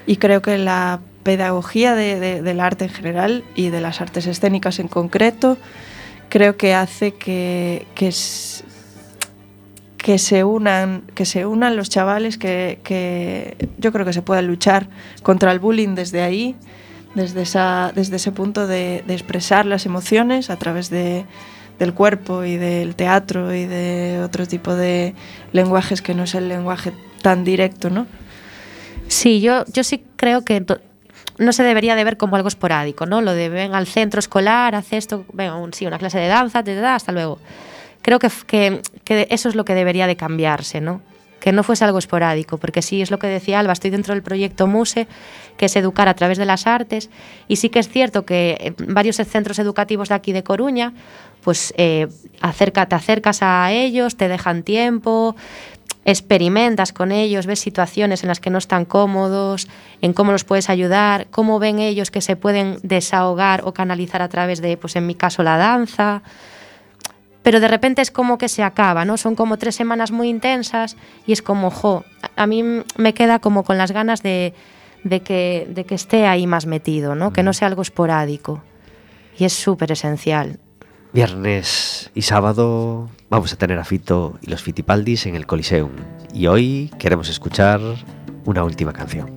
y 0.06 0.16
creo 0.16 0.42
que 0.42 0.58
la 0.58 1.00
pedagogía 1.22 1.94
de- 1.94 2.18
de- 2.20 2.42
del 2.42 2.60
arte 2.60 2.84
en 2.84 2.90
general 2.90 3.44
y 3.54 3.68
de 3.70 3.80
las 3.80 4.00
artes 4.00 4.26
escénicas 4.26 4.78
en 4.78 4.88
concreto 4.88 5.58
creo 6.30 6.56
que 6.56 6.74
hace 6.74 7.12
que, 7.14 7.86
que, 7.94 8.12
se 10.18 10.44
unan 10.44 11.02
que 11.14 11.26
se 11.26 11.44
unan 11.44 11.76
los 11.76 11.90
chavales 11.90 12.38
que, 12.38 13.56
yo 13.78 13.92
creo 13.92 14.06
que 14.06 14.12
se 14.12 14.22
pueda 14.22 14.40
luchar 14.42 14.88
contra 15.22 15.52
el 15.52 15.58
bullying 15.58 15.94
desde 15.94 16.22
ahí 16.22 16.56
desde 17.14 17.42
esa 17.42 17.92
desde 17.94 18.16
ese 18.16 18.32
punto 18.32 18.66
de 18.66 19.02
expresar 19.08 19.66
las 19.66 19.84
emociones 19.86 20.48
a 20.50 20.56
través 20.56 20.88
de 20.88 21.24
del 21.78 21.94
cuerpo 21.94 22.44
y 22.44 22.56
del 22.56 22.94
teatro 22.94 23.54
y 23.54 23.66
de 23.66 24.20
otro 24.24 24.46
tipo 24.46 24.74
de 24.74 25.14
lenguajes 25.52 26.02
que 26.02 26.14
no 26.14 26.24
es 26.24 26.34
el 26.34 26.48
lenguaje 26.48 26.92
tan 27.22 27.44
directo, 27.44 27.90
¿no? 27.90 28.06
Sí, 29.06 29.40
yo, 29.40 29.64
yo 29.72 29.84
sí 29.84 30.04
creo 30.16 30.44
que 30.44 30.64
no 31.38 31.52
se 31.52 31.62
debería 31.62 31.94
de 31.94 32.04
ver 32.04 32.16
como 32.16 32.36
algo 32.36 32.48
esporádico, 32.48 33.06
¿no? 33.06 33.20
Lo 33.20 33.32
de 33.32 33.48
ven 33.48 33.74
al 33.74 33.86
centro 33.86 34.18
escolar, 34.18 34.74
hace 34.74 34.96
esto, 34.96 35.24
venga, 35.32 35.56
un, 35.56 35.72
sí, 35.72 35.86
una 35.86 35.98
clase 35.98 36.18
de 36.18 36.28
danza, 36.28 36.62
te 36.62 36.74
da, 36.74 36.94
hasta 36.94 37.12
luego. 37.12 37.38
Creo 38.02 38.18
que, 38.18 38.30
que 39.04 39.26
eso 39.30 39.48
es 39.48 39.54
lo 39.54 39.64
que 39.64 39.74
debería 39.74 40.06
de 40.06 40.16
cambiarse, 40.16 40.80
¿no? 40.80 41.00
Que 41.40 41.52
no 41.52 41.62
fuese 41.62 41.84
algo 41.84 41.98
esporádico, 41.98 42.58
porque 42.58 42.82
sí, 42.82 43.00
es 43.00 43.10
lo 43.10 43.18
que 43.18 43.28
decía 43.28 43.60
Alba, 43.60 43.72
estoy 43.72 43.90
dentro 43.90 44.14
del 44.14 44.22
proyecto 44.22 44.66
MUSE, 44.66 45.06
que 45.56 45.66
es 45.66 45.76
educar 45.76 46.08
a 46.08 46.14
través 46.14 46.38
de 46.38 46.44
las 46.44 46.66
artes, 46.66 47.10
y 47.46 47.56
sí 47.56 47.68
que 47.68 47.78
es 47.78 47.88
cierto 47.88 48.24
que 48.24 48.74
en 48.78 48.94
varios 48.94 49.16
centros 49.16 49.58
educativos 49.58 50.08
de 50.08 50.14
aquí 50.14 50.32
de 50.32 50.42
Coruña, 50.42 50.92
pues 51.42 51.72
eh, 51.76 52.08
acerca, 52.40 52.86
te 52.86 52.94
acercas 52.94 53.38
a 53.42 53.72
ellos, 53.72 54.16
te 54.16 54.28
dejan 54.28 54.62
tiempo, 54.62 55.36
experimentas 56.04 56.92
con 56.92 57.12
ellos, 57.12 57.46
ves 57.46 57.60
situaciones 57.60 58.22
en 58.22 58.28
las 58.28 58.40
que 58.40 58.50
no 58.50 58.58
están 58.58 58.84
cómodos, 58.84 59.68
en 60.00 60.14
cómo 60.14 60.32
los 60.32 60.44
puedes 60.44 60.70
ayudar, 60.70 61.26
cómo 61.30 61.58
ven 61.58 61.80
ellos 61.80 62.10
que 62.10 62.22
se 62.22 62.34
pueden 62.34 62.78
desahogar 62.82 63.62
o 63.64 63.74
canalizar 63.74 64.22
a 64.22 64.28
través 64.28 64.60
de, 64.62 64.76
pues 64.76 64.96
en 64.96 65.06
mi 65.06 65.14
caso, 65.14 65.42
la 65.42 65.58
danza. 65.58 66.22
Pero 67.48 67.60
de 67.60 67.68
repente 67.68 68.02
es 68.02 68.10
como 68.10 68.36
que 68.36 68.46
se 68.46 68.62
acaba, 68.62 69.06
¿no? 69.06 69.16
Son 69.16 69.34
como 69.34 69.56
tres 69.56 69.74
semanas 69.74 70.12
muy 70.12 70.28
intensas 70.28 70.98
y 71.26 71.32
es 71.32 71.40
como, 71.40 71.70
jo, 71.70 72.04
a 72.36 72.46
mí 72.46 72.62
me 72.98 73.14
queda 73.14 73.38
como 73.38 73.64
con 73.64 73.78
las 73.78 73.90
ganas 73.90 74.22
de, 74.22 74.52
de 75.02 75.20
que, 75.20 75.66
de 75.70 75.84
que 75.84 75.94
esté 75.94 76.26
ahí 76.26 76.46
más 76.46 76.66
metido, 76.66 77.14
¿no? 77.14 77.32
Que 77.32 77.42
no 77.42 77.54
sea 77.54 77.68
algo 77.68 77.80
esporádico. 77.80 78.62
Y 79.38 79.46
es 79.46 79.54
súper 79.54 79.92
esencial. 79.92 80.60
Viernes 81.14 82.10
y 82.14 82.20
sábado 82.20 83.08
vamos 83.30 83.50
a 83.54 83.56
tener 83.56 83.78
a 83.78 83.84
Fito 83.84 84.38
y 84.42 84.50
los 84.50 84.62
Fitipaldis 84.62 85.24
en 85.24 85.34
el 85.34 85.46
Coliseum. 85.46 85.92
Y 86.34 86.48
hoy 86.48 86.90
queremos 86.98 87.30
escuchar 87.30 87.80
una 88.44 88.62
última 88.62 88.92
canción. 88.92 89.34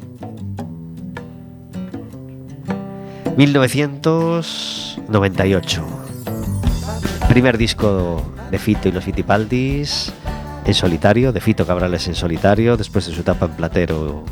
1998. 3.37 6.00
Primer 7.31 7.57
disco 7.57 8.21
de 8.51 8.59
Fito 8.59 8.89
y 8.89 8.91
los 8.91 9.05
Fitipaldis 9.05 10.11
en 10.65 10.73
solitario, 10.73 11.31
de 11.31 11.39
Fito 11.39 11.65
Cabrales 11.65 12.05
en 12.09 12.13
solitario, 12.13 12.75
después 12.75 13.07
de 13.07 13.13
su 13.13 13.21
etapa 13.21 13.45
en 13.45 13.53
Platero 13.53 14.25